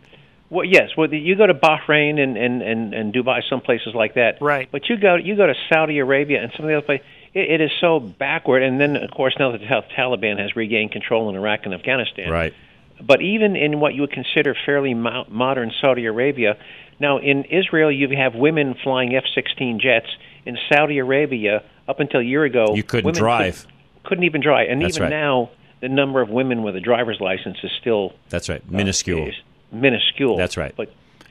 Well, 0.48 0.64
yes. 0.64 0.90
Well, 0.96 1.12
you 1.12 1.34
go 1.36 1.46
to 1.46 1.54
Bahrain 1.54 2.18
and 2.20 2.36
and 2.36 2.62
and, 2.62 2.94
and 2.94 3.12
Dubai, 3.14 3.42
some 3.50 3.60
places 3.60 3.94
like 3.94 4.14
that. 4.14 4.40
Right. 4.40 4.68
But 4.70 4.88
you 4.88 4.96
go 4.96 5.16
you 5.16 5.36
go 5.36 5.46
to 5.46 5.54
Saudi 5.72 5.98
Arabia 5.98 6.42
and 6.42 6.52
some 6.56 6.64
of 6.64 6.68
the 6.68 6.76
other 6.76 6.86
places. 6.86 7.06
It, 7.36 7.50
it 7.50 7.60
is 7.60 7.70
so 7.80 8.00
backward. 8.00 8.62
And 8.62 8.80
then, 8.80 8.96
of 8.96 9.10
course, 9.10 9.34
now 9.38 9.52
that 9.52 9.58
the 9.60 9.66
Taliban 9.96 10.38
has 10.38 10.56
regained 10.56 10.92
control 10.92 11.28
in 11.28 11.36
Iraq 11.36 11.60
and 11.64 11.74
Afghanistan. 11.74 12.30
Right. 12.30 12.54
But 13.00 13.20
even 13.20 13.56
in 13.56 13.78
what 13.78 13.94
you 13.94 14.00
would 14.00 14.12
consider 14.12 14.56
fairly 14.64 14.94
mo- 14.94 15.26
modern 15.28 15.70
Saudi 15.80 16.06
Arabia, 16.06 16.56
now 16.98 17.18
in 17.18 17.44
Israel 17.44 17.92
you 17.92 18.08
have 18.16 18.34
women 18.34 18.74
flying 18.82 19.14
F-16 19.14 19.78
jets. 19.80 20.06
In 20.46 20.56
Saudi 20.72 20.98
Arabia, 20.98 21.62
up 21.88 21.98
until 22.00 22.20
a 22.20 22.24
year 22.24 22.44
ago, 22.44 22.74
You 22.74 22.84
couldn't 22.84 23.04
women 23.04 23.18
drive. 23.18 23.66
Couldn't, 23.66 24.04
couldn't 24.04 24.24
even 24.24 24.40
drive, 24.40 24.70
and 24.70 24.80
That's 24.80 24.96
even 24.96 25.10
right. 25.10 25.16
now, 25.16 25.50
the 25.80 25.88
number 25.88 26.20
of 26.20 26.30
women 26.30 26.62
with 26.62 26.76
a 26.76 26.80
driver's 26.80 27.20
license 27.20 27.58
is 27.64 27.70
still 27.80 28.14
That's 28.30 28.48
right. 28.48 28.62
Uh, 28.62 28.76
minuscule. 28.76 29.26
is 29.26 29.34
minuscule. 29.72 30.36
That's 30.36 30.56
right. 30.56 30.72
But 30.76 30.90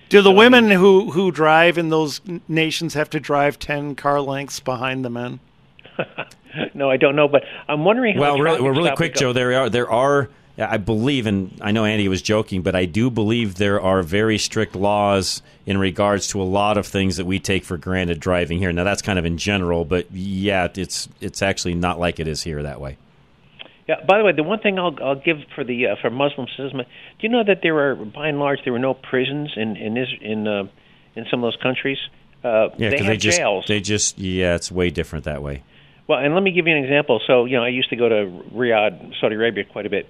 Do 0.09 0.21
the 0.21 0.31
women 0.31 0.69
who 0.69 1.11
who 1.11 1.31
drive 1.31 1.77
in 1.77 1.89
those 1.89 2.21
nations 2.47 2.93
have 2.93 3.09
to 3.11 3.19
drive 3.19 3.57
ten 3.57 3.95
car 3.95 4.19
lengths 4.21 4.59
behind 4.59 5.03
the 5.03 5.09
men? 5.09 5.39
no, 6.73 6.89
I 6.89 6.97
don't 6.97 7.15
know. 7.15 7.27
But 7.27 7.43
I'm 7.67 7.85
wondering 7.85 8.15
how. 8.15 8.21
Well, 8.21 8.39
really, 8.39 8.61
well, 8.61 8.71
really 8.71 8.95
quick. 8.95 9.15
Joe. 9.15 9.33
There 9.33 9.53
are 9.53 9.69
there 9.69 9.89
are 9.89 10.29
I 10.57 10.77
believe, 10.77 11.27
and 11.27 11.57
I 11.61 11.71
know 11.71 11.83
Andy 11.83 12.07
was 12.07 12.21
joking, 12.21 12.61
but 12.61 12.75
I 12.75 12.85
do 12.85 13.09
believe 13.09 13.55
there 13.55 13.81
are 13.81 14.01
very 14.01 14.37
strict 14.37 14.73
laws 14.73 15.41
in 15.65 15.77
regards 15.77 16.27
to 16.27 16.41
a 16.41 16.43
lot 16.43 16.77
of 16.77 16.87
things 16.87 17.17
that 17.17 17.25
we 17.25 17.39
take 17.39 17.65
for 17.65 17.77
granted 17.77 18.21
driving 18.21 18.59
here. 18.59 18.71
Now 18.71 18.85
that's 18.85 19.01
kind 19.01 19.19
of 19.19 19.25
in 19.25 19.37
general, 19.37 19.83
but 19.83 20.09
yeah, 20.11 20.69
it's 20.73 21.09
it's 21.19 21.41
actually 21.41 21.75
not 21.75 21.99
like 21.99 22.21
it 22.21 22.27
is 22.27 22.41
here 22.41 22.63
that 22.63 22.79
way. 22.79 22.97
Yeah. 23.87 24.03
By 24.05 24.17
the 24.17 24.23
way, 24.23 24.31
the 24.31 24.43
one 24.43 24.59
thing 24.59 24.79
I'll 24.79 24.95
I'll 25.03 25.19
give 25.19 25.39
for 25.53 25.65
the 25.65 25.87
uh, 25.87 25.95
for 26.01 26.09
Muslim 26.09 26.47
citizen, 26.55 26.77
do 26.79 26.85
you 27.19 27.29
know 27.29 27.43
that 27.43 27.59
there 27.61 27.77
are 27.77 27.95
by 27.95 28.29
and 28.29 28.39
large 28.39 28.59
there 28.63 28.73
were 28.73 28.79
no 28.79 28.93
prisons 28.93 29.51
in 29.57 29.75
in 29.75 29.97
in 29.97 30.47
uh, 30.47 30.67
in 31.15 31.25
some 31.29 31.43
of 31.43 31.51
those 31.51 31.61
countries? 31.61 31.97
Uh, 32.45 32.69
Yeah, 32.77 32.89
they 32.89 32.89
because 32.91 32.99
have 32.99 33.07
they 33.07 33.17
just 33.17 33.37
jails. 33.37 33.65
they 33.67 33.81
just 33.81 34.17
yeah, 34.19 34.55
it's 34.55 34.71
way 34.71 34.89
different 34.89 35.25
that 35.25 35.43
way. 35.43 35.63
Well, 36.07 36.19
and 36.19 36.33
let 36.33 36.43
me 36.43 36.51
give 36.51 36.67
you 36.67 36.75
an 36.75 36.83
example. 36.83 37.19
So, 37.25 37.45
you 37.45 37.57
know, 37.57 37.63
I 37.63 37.69
used 37.69 37.89
to 37.89 37.95
go 37.95 38.07
to 38.07 38.43
Riyadh, 38.53 39.19
Saudi 39.19 39.35
Arabia, 39.35 39.63
quite 39.65 39.85
a 39.85 39.89
bit. 39.89 40.07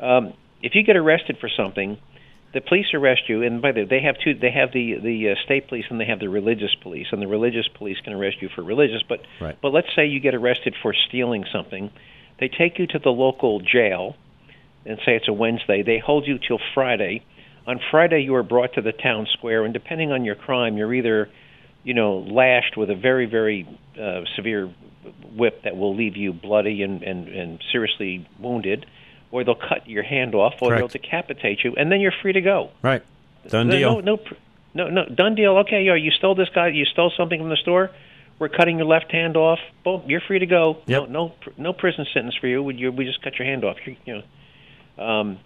Um, 0.00 0.32
if 0.62 0.74
you 0.74 0.82
get 0.82 0.96
arrested 0.96 1.36
for 1.40 1.50
something, 1.54 1.98
the 2.54 2.60
police 2.62 2.86
arrest 2.94 3.22
you, 3.28 3.42
and 3.42 3.60
by 3.60 3.72
the 3.72 3.82
way, 3.82 3.86
they 3.86 4.00
have 4.00 4.16
two. 4.22 4.34
They 4.34 4.50
have 4.50 4.72
the 4.72 4.98
the 5.02 5.30
uh, 5.30 5.34
state 5.44 5.68
police 5.68 5.84
and 5.90 6.00
they 6.00 6.06
have 6.06 6.20
the 6.20 6.28
religious 6.28 6.74
police, 6.74 7.08
and 7.12 7.20
the 7.20 7.26
religious 7.26 7.68
police 7.68 7.98
can 8.02 8.14
arrest 8.14 8.40
you 8.40 8.48
for 8.54 8.62
religious. 8.62 9.02
But 9.06 9.20
Right. 9.40 9.56
but 9.60 9.72
let's 9.74 9.88
say 9.94 10.06
you 10.06 10.20
get 10.20 10.34
arrested 10.34 10.74
for 10.80 10.94
stealing 10.94 11.44
something, 11.52 11.90
they 12.40 12.48
take 12.48 12.78
you 12.78 12.86
to 12.88 12.98
the 12.98 13.10
local 13.10 13.60
jail, 13.60 14.16
and 14.86 14.98
say 15.04 15.16
it's 15.16 15.28
a 15.28 15.34
Wednesday. 15.34 15.82
They 15.82 15.98
hold 15.98 16.26
you 16.26 16.38
till 16.38 16.60
Friday. 16.72 17.22
On 17.66 17.78
Friday, 17.90 18.20
you 18.20 18.34
are 18.36 18.44
brought 18.44 18.74
to 18.74 18.80
the 18.80 18.92
town 18.92 19.26
square, 19.32 19.64
and 19.64 19.74
depending 19.74 20.12
on 20.12 20.24
your 20.24 20.36
crime, 20.36 20.78
you're 20.78 20.94
either 20.94 21.28
you 21.86 21.94
know, 21.94 22.18
lashed 22.18 22.76
with 22.76 22.90
a 22.90 22.96
very, 22.96 23.26
very 23.26 23.64
uh, 24.00 24.22
severe 24.34 24.68
whip 25.34 25.62
that 25.62 25.76
will 25.76 25.94
leave 25.94 26.16
you 26.16 26.32
bloody 26.32 26.82
and, 26.82 27.02
and, 27.02 27.28
and 27.28 27.64
seriously 27.72 28.28
wounded, 28.38 28.86
or 29.30 29.44
they'll 29.44 29.54
cut 29.54 29.88
your 29.88 30.02
hand 30.02 30.34
off, 30.34 30.54
or 30.60 30.70
Correct. 30.70 30.80
they'll 30.80 31.02
decapitate 31.02 31.64
you, 31.64 31.74
and 31.76 31.90
then 31.90 32.00
you're 32.00 32.14
free 32.22 32.32
to 32.32 32.40
go. 32.40 32.70
Right. 32.82 33.02
Done 33.48 33.68
deal. 33.68 34.02
No, 34.02 34.16
no, 34.16 34.20
no, 34.74 34.90
no, 34.90 35.04
done 35.06 35.34
deal. 35.34 35.58
Okay, 35.58 35.82
yo, 35.82 35.94
you 35.94 36.10
stole 36.10 36.34
this 36.34 36.48
guy. 36.54 36.68
You 36.68 36.84
stole 36.84 37.12
something 37.16 37.40
from 37.40 37.48
the 37.48 37.56
store. 37.56 37.90
We're 38.38 38.48
cutting 38.48 38.76
your 38.78 38.86
left 38.86 39.10
hand 39.12 39.36
off. 39.36 39.60
Boom, 39.82 40.02
you're 40.06 40.20
free 40.20 40.38
to 40.38 40.46
go. 40.46 40.82
Yep. 40.86 41.08
No, 41.08 41.28
no, 41.28 41.52
no 41.56 41.72
prison 41.72 42.06
sentence 42.12 42.34
for 42.36 42.46
you. 42.46 42.62
We, 42.62 42.74
you. 42.74 42.92
we 42.92 43.06
just 43.06 43.22
cut 43.22 43.38
your 43.38 43.46
hand 43.46 43.64
off. 43.64 43.78
You, 43.86 43.96
you 44.04 44.22
know. 44.98 45.04
Um, 45.04 45.38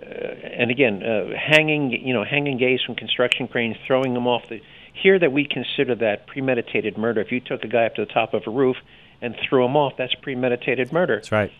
uh, 0.00 0.04
and 0.04 0.70
again, 0.70 1.02
uh, 1.02 1.30
hanging, 1.34 1.90
you 1.90 2.12
know, 2.12 2.22
hanging 2.22 2.58
gays 2.58 2.80
from 2.84 2.96
construction 2.96 3.48
cranes, 3.48 3.76
throwing 3.86 4.12
them 4.14 4.26
off 4.26 4.48
the. 4.48 4.60
Here, 5.02 5.18
that 5.18 5.32
we 5.32 5.46
consider 5.46 5.94
that 5.96 6.26
premeditated 6.26 6.96
murder. 6.96 7.20
If 7.20 7.30
you 7.30 7.40
took 7.40 7.64
a 7.64 7.68
guy 7.68 7.86
up 7.86 7.94
to 7.96 8.04
the 8.04 8.12
top 8.12 8.34
of 8.34 8.42
a 8.46 8.50
roof 8.50 8.76
and 9.20 9.34
threw 9.48 9.64
him 9.64 9.76
off, 9.76 9.94
that's 9.96 10.14
premeditated 10.14 10.92
murder. 10.92 11.16
That's 11.16 11.32
right. 11.32 11.52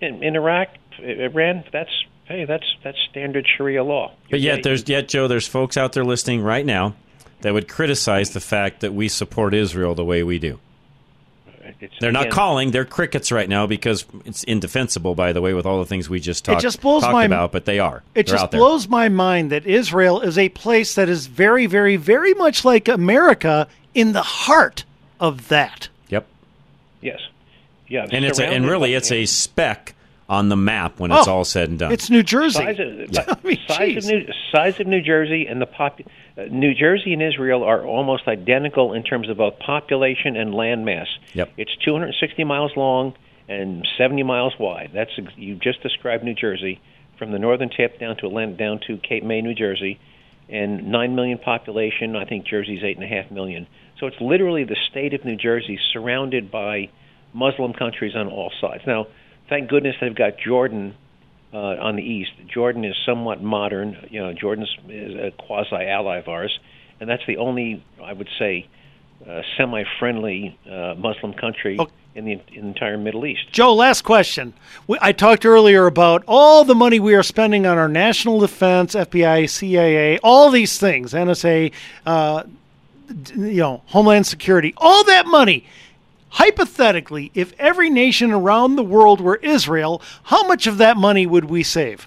In, 0.00 0.22
in 0.22 0.36
Iraq, 0.36 0.68
Iran, 0.98 1.64
that's 1.72 1.90
hey, 2.26 2.44
that's 2.44 2.64
that's 2.82 2.98
standard 3.10 3.46
Sharia 3.56 3.84
law. 3.84 4.12
But 4.30 4.40
yet, 4.40 4.62
there's 4.62 4.88
yet 4.88 5.08
Joe. 5.08 5.28
There's 5.28 5.46
folks 5.46 5.76
out 5.76 5.92
there 5.92 6.04
listening 6.04 6.42
right 6.42 6.64
now 6.64 6.94
that 7.42 7.52
would 7.52 7.68
criticize 7.68 8.30
the 8.30 8.40
fact 8.40 8.80
that 8.80 8.94
we 8.94 9.08
support 9.08 9.54
Israel 9.54 9.94
the 9.94 10.04
way 10.04 10.22
we 10.22 10.38
do. 10.38 10.58
It's, 11.80 11.94
They're 12.00 12.12
not 12.12 12.24
again, 12.26 12.32
calling. 12.32 12.70
They're 12.70 12.84
crickets 12.84 13.30
right 13.30 13.48
now 13.48 13.66
because 13.66 14.04
it's 14.24 14.44
indefensible, 14.44 15.14
by 15.14 15.32
the 15.32 15.40
way, 15.40 15.54
with 15.54 15.66
all 15.66 15.78
the 15.78 15.86
things 15.86 16.08
we 16.08 16.20
just 16.20 16.46
It 16.48 16.52
talked, 16.52 16.62
just 16.62 16.80
blows 16.80 17.02
talked 17.02 17.12
my- 17.12 17.24
about. 17.24 17.52
But 17.52 17.64
they 17.64 17.78
are. 17.78 18.02
It 18.14 18.26
They're 18.26 18.36
just 18.38 18.50
blows 18.50 18.88
my 18.88 19.08
mind 19.08 19.50
that 19.52 19.66
Israel 19.66 20.20
is 20.20 20.36
a 20.38 20.48
place 20.50 20.94
that 20.94 21.08
is 21.08 21.26
very, 21.26 21.66
very, 21.66 21.96
very 21.96 22.34
much 22.34 22.64
like 22.64 22.88
America 22.88 23.68
in 23.94 24.12
the 24.12 24.22
heart 24.22 24.84
of 25.18 25.48
that. 25.48 25.88
Yep. 26.08 26.26
Yes. 27.00 27.20
Yeah. 27.88 28.06
And 28.10 28.24
it's 28.24 28.38
a, 28.38 28.46
and 28.46 28.66
really 28.66 28.94
it's 28.94 29.10
a 29.12 29.26
speck 29.26 29.94
on 30.28 30.48
the 30.48 30.56
map 30.56 31.00
when 31.00 31.10
it's 31.10 31.26
Oh, 31.26 31.32
all 31.38 31.44
said 31.44 31.68
and 31.70 31.78
done. 31.80 31.90
It's 31.90 32.08
New 32.08 32.22
Jersey. 32.22 32.60
Size 32.60 32.78
of, 32.78 33.14
size 33.66 33.96
of 33.96 34.04
New 34.12 34.26
size 34.52 34.78
of 34.78 34.86
New 34.86 35.00
Jersey 35.02 35.46
and 35.48 35.60
the 35.60 35.66
pop, 35.66 36.00
uh, 36.00 36.04
Uh, 36.36 36.42
New 36.50 36.74
Jersey 36.74 37.12
and 37.12 37.22
Israel 37.22 37.64
are 37.64 37.84
almost 37.84 38.28
identical 38.28 38.92
in 38.92 39.02
terms 39.02 39.28
of 39.28 39.36
both 39.36 39.58
population 39.58 40.36
and 40.36 40.54
land 40.54 40.84
mass. 40.84 41.08
Yep. 41.34 41.52
It's 41.56 41.76
260 41.84 42.44
miles 42.44 42.72
long 42.76 43.14
and 43.48 43.86
70 43.98 44.22
miles 44.22 44.54
wide. 44.58 44.90
That's 44.94 45.10
you 45.36 45.56
just 45.56 45.82
described 45.82 46.24
New 46.24 46.34
Jersey 46.34 46.80
from 47.18 47.32
the 47.32 47.38
northern 47.38 47.68
tip 47.68 47.98
down 47.98 48.16
to 48.18 48.26
Atlantic, 48.26 48.58
down 48.58 48.80
to 48.86 48.96
Cape 48.98 49.24
May, 49.24 49.42
New 49.42 49.54
Jersey, 49.54 49.98
and 50.48 50.90
nine 50.90 51.14
million 51.14 51.38
population. 51.38 52.16
I 52.16 52.24
think 52.24 52.46
Jersey's 52.46 52.82
eight 52.82 52.96
and 52.96 53.04
a 53.04 53.08
half 53.08 53.30
million. 53.30 53.66
So 53.98 54.06
it's 54.06 54.20
literally 54.20 54.64
the 54.64 54.76
state 54.90 55.14
of 55.14 55.24
New 55.24 55.36
Jersey 55.36 55.78
surrounded 55.92 56.50
by 56.50 56.88
Muslim 57.34 57.72
countries 57.72 58.14
on 58.16 58.28
all 58.28 58.50
sides. 58.60 58.82
Now, 58.86 59.06
thank 59.48 59.68
goodness 59.68 59.96
they've 60.00 60.14
got 60.14 60.38
Jordan 60.38 60.94
uh, 61.52 61.56
on 61.56 61.96
the 61.96 62.02
east. 62.02 62.30
Jordan 62.46 62.84
is 62.84 62.94
somewhat 63.04 63.42
modern. 63.42 63.96
You 64.10 64.20
know, 64.20 64.32
Jordan's 64.32 64.74
is 64.88 65.14
a 65.14 65.32
quasi 65.32 65.76
ally 65.76 66.18
of 66.18 66.28
ours, 66.28 66.58
and 67.00 67.08
that's 67.08 67.26
the 67.26 67.38
only, 67.38 67.84
I 68.02 68.12
would 68.12 68.28
say, 68.38 68.68
uh, 69.28 69.42
semi-friendly 69.56 70.58
uh, 70.70 70.94
Muslim 70.96 71.34
country 71.34 71.78
in 72.14 72.24
the, 72.24 72.32
in 72.32 72.40
the 72.48 72.68
entire 72.68 72.96
Middle 72.96 73.26
East. 73.26 73.52
Joe, 73.52 73.74
last 73.74 74.02
question. 74.02 74.54
We, 74.86 74.96
I 75.00 75.12
talked 75.12 75.44
earlier 75.44 75.86
about 75.86 76.24
all 76.26 76.64
the 76.64 76.74
money 76.74 76.98
we 77.00 77.14
are 77.14 77.22
spending 77.22 77.66
on 77.66 77.76
our 77.76 77.88
national 77.88 78.40
defense, 78.40 78.94
FBI, 78.94 79.48
CIA, 79.48 80.18
all 80.20 80.50
these 80.50 80.78
things, 80.78 81.12
NSA, 81.12 81.72
uh, 82.06 82.44
you 83.36 83.60
know, 83.60 83.82
Homeland 83.86 84.26
Security, 84.26 84.72
all 84.76 85.04
that 85.04 85.26
money. 85.26 85.66
Hypothetically, 86.30 87.30
if 87.34 87.52
every 87.58 87.90
nation 87.90 88.30
around 88.32 88.76
the 88.76 88.82
world 88.82 89.20
were 89.20 89.36
Israel, 89.36 90.00
how 90.24 90.46
much 90.46 90.66
of 90.66 90.78
that 90.78 90.96
money 90.96 91.26
would 91.26 91.46
we 91.46 91.62
save? 91.62 92.06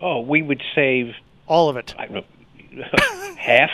Oh, 0.00 0.20
we 0.20 0.42
would 0.42 0.62
save 0.74 1.14
all 1.46 1.68
of 1.68 1.76
it. 1.76 1.94
I 1.98 2.06
don't 2.06 2.24
know, 2.72 2.84
half, 3.36 3.70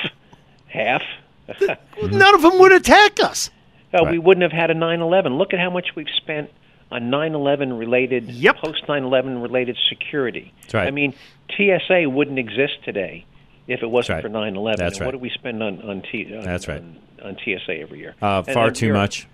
half. 0.66 1.02
None 2.02 2.34
of 2.34 2.42
them 2.42 2.58
would 2.58 2.72
attack 2.72 3.20
us. 3.20 3.50
Uh, 3.92 4.04
We 4.10 4.18
wouldn't 4.18 4.42
have 4.42 4.52
had 4.52 4.70
a 4.70 4.74
9/11. 4.74 5.36
Look 5.38 5.52
at 5.52 5.60
how 5.60 5.70
much 5.70 5.88
we've 5.94 6.08
spent 6.16 6.50
on 6.90 7.10
9/11 7.10 7.78
related, 7.78 8.26
post 8.62 8.86
9/11 8.86 9.42
related 9.42 9.76
security. 9.88 10.52
That's 10.62 10.74
right. 10.74 10.88
I 10.88 10.90
mean, 10.90 11.14
TSA 11.54 12.08
wouldn't 12.08 12.38
exist 12.38 12.82
today 12.84 13.26
if 13.68 13.82
it 13.82 13.90
wasn't 13.90 14.22
That's 14.22 14.32
for 14.32 14.38
9/11. 14.38 14.76
That's 14.78 14.96
and 14.98 15.06
What 15.06 15.12
do 15.12 15.18
we 15.18 15.30
spend 15.30 15.62
on 15.62 15.82
on, 15.82 16.02
T, 16.10 16.34
on 16.34 16.42
That's 16.42 16.66
right. 16.66 16.80
on, 16.80 16.96
on 17.22 17.36
TSA 17.44 17.78
every 17.80 17.98
year? 17.98 18.14
uh, 18.22 18.42
far 18.42 18.68
and 18.68 18.76
too 18.76 18.86
you're- 18.86 18.98
much. 18.98 19.26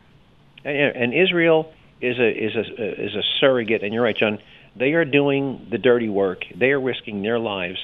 And, 0.64 0.96
and 0.96 1.14
Israel 1.14 1.72
is 2.00 2.18
a 2.18 2.28
is 2.28 2.56
a 2.56 3.04
is 3.04 3.14
a 3.14 3.22
surrogate, 3.40 3.82
and 3.82 3.92
you're 3.92 4.02
right, 4.02 4.16
John. 4.16 4.38
They 4.76 4.92
are 4.92 5.04
doing 5.04 5.66
the 5.70 5.78
dirty 5.78 6.08
work. 6.08 6.44
They 6.54 6.70
are 6.70 6.80
risking 6.80 7.22
their 7.22 7.38
lives 7.38 7.78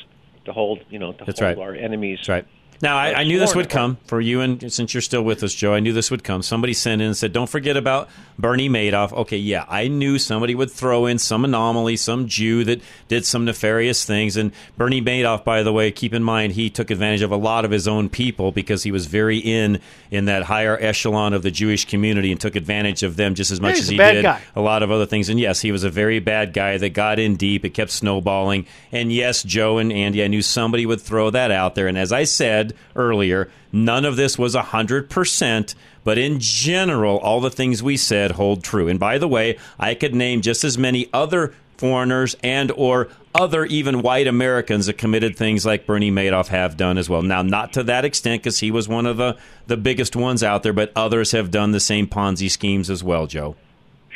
to 0.44 0.52
hold, 0.52 0.84
you 0.88 0.98
know, 0.98 1.12
to 1.12 1.24
That's 1.24 1.40
hold 1.40 1.58
right. 1.58 1.64
our 1.64 1.74
enemies. 1.74 2.18
That's 2.20 2.28
right. 2.28 2.46
Now, 2.82 2.96
I, 2.96 3.20
I 3.20 3.24
knew 3.24 3.38
this 3.38 3.54
would 3.54 3.70
come 3.70 3.96
for 4.06 4.20
you, 4.20 4.40
and 4.40 4.70
since 4.72 4.92
you're 4.92 5.00
still 5.00 5.22
with 5.22 5.42
us, 5.42 5.54
Joe, 5.54 5.72
I 5.74 5.80
knew 5.80 5.92
this 5.92 6.10
would 6.10 6.24
come. 6.24 6.42
Somebody 6.42 6.74
sent 6.74 7.00
in 7.00 7.06
and 7.06 7.16
said, 7.16 7.32
"Don't 7.32 7.48
forget 7.48 7.76
about 7.76 8.08
Bernie 8.38 8.68
Madoff." 8.68 9.12
Okay, 9.12 9.38
yeah, 9.38 9.64
I 9.68 9.88
knew 9.88 10.18
somebody 10.18 10.54
would 10.54 10.70
throw 10.70 11.06
in 11.06 11.18
some 11.18 11.44
anomaly, 11.44 11.96
some 11.96 12.26
Jew 12.28 12.64
that 12.64 12.82
did 13.08 13.24
some 13.24 13.44
nefarious 13.44 14.04
things. 14.04 14.36
And 14.36 14.52
Bernie 14.76 15.00
Madoff, 15.00 15.44
by 15.44 15.62
the 15.62 15.72
way, 15.72 15.90
keep 15.90 16.12
in 16.12 16.22
mind 16.22 16.52
he 16.52 16.68
took 16.68 16.90
advantage 16.90 17.22
of 17.22 17.30
a 17.30 17.36
lot 17.36 17.64
of 17.64 17.70
his 17.70 17.88
own 17.88 18.08
people 18.08 18.52
because 18.52 18.82
he 18.82 18.92
was 18.92 19.06
very 19.06 19.38
in 19.38 19.80
in 20.10 20.26
that 20.26 20.44
higher 20.44 20.76
echelon 20.80 21.32
of 21.32 21.42
the 21.42 21.50
Jewish 21.50 21.86
community 21.86 22.30
and 22.30 22.40
took 22.40 22.56
advantage 22.56 23.02
of 23.02 23.16
them 23.16 23.34
just 23.34 23.50
as 23.50 23.60
much 23.60 23.76
he's 23.76 23.84
as 23.84 23.88
he 23.88 23.96
did 23.96 24.22
guy. 24.22 24.40
a 24.54 24.60
lot 24.60 24.82
of 24.82 24.90
other 24.90 25.06
things. 25.06 25.28
And 25.28 25.40
yes, 25.40 25.60
he 25.60 25.72
was 25.72 25.84
a 25.84 25.90
very 25.90 26.18
bad 26.18 26.52
guy 26.52 26.76
that 26.78 26.90
got 26.90 27.18
in 27.18 27.36
deep. 27.36 27.64
It 27.64 27.70
kept 27.70 27.90
snowballing. 27.90 28.66
And 28.92 29.12
yes, 29.12 29.42
Joe 29.42 29.78
and 29.78 29.92
Andy, 29.92 30.22
I 30.22 30.28
knew 30.28 30.42
somebody 30.42 30.84
would 30.84 31.00
throw 31.00 31.30
that 31.30 31.50
out 31.50 31.74
there. 31.74 31.86
And 31.86 31.96
as 31.96 32.12
I 32.12 32.24
said 32.24 32.65
earlier, 32.94 33.50
none 33.72 34.04
of 34.04 34.16
this 34.16 34.38
was 34.38 34.54
100%. 34.54 35.74
But 36.04 36.18
in 36.18 36.38
general, 36.38 37.18
all 37.18 37.40
the 37.40 37.50
things 37.50 37.82
we 37.82 37.96
said 37.96 38.32
hold 38.32 38.62
true. 38.62 38.88
And 38.88 39.00
by 39.00 39.18
the 39.18 39.28
way, 39.28 39.58
I 39.78 39.94
could 39.94 40.14
name 40.14 40.40
just 40.40 40.62
as 40.64 40.78
many 40.78 41.08
other 41.12 41.52
foreigners 41.76 42.36
and 42.42 42.70
or 42.72 43.08
other 43.34 43.64
even 43.66 44.02
white 44.02 44.26
Americans 44.26 44.86
that 44.86 44.94
committed 44.94 45.36
things 45.36 45.66
like 45.66 45.86
Bernie 45.86 46.10
Madoff 46.10 46.48
have 46.48 46.76
done 46.76 46.96
as 46.96 47.10
well. 47.10 47.22
Now, 47.22 47.42
not 47.42 47.72
to 47.74 47.82
that 47.84 48.04
extent 48.04 48.42
because 48.42 48.60
he 48.60 48.70
was 48.70 48.88
one 48.88 49.04
of 49.04 49.18
the, 49.18 49.36
the 49.66 49.76
biggest 49.76 50.16
ones 50.16 50.42
out 50.42 50.62
there, 50.62 50.72
but 50.72 50.90
others 50.96 51.32
have 51.32 51.50
done 51.50 51.72
the 51.72 51.80
same 51.80 52.06
Ponzi 52.06 52.50
schemes 52.50 52.88
as 52.88 53.04
well, 53.04 53.26
Joe. 53.26 53.56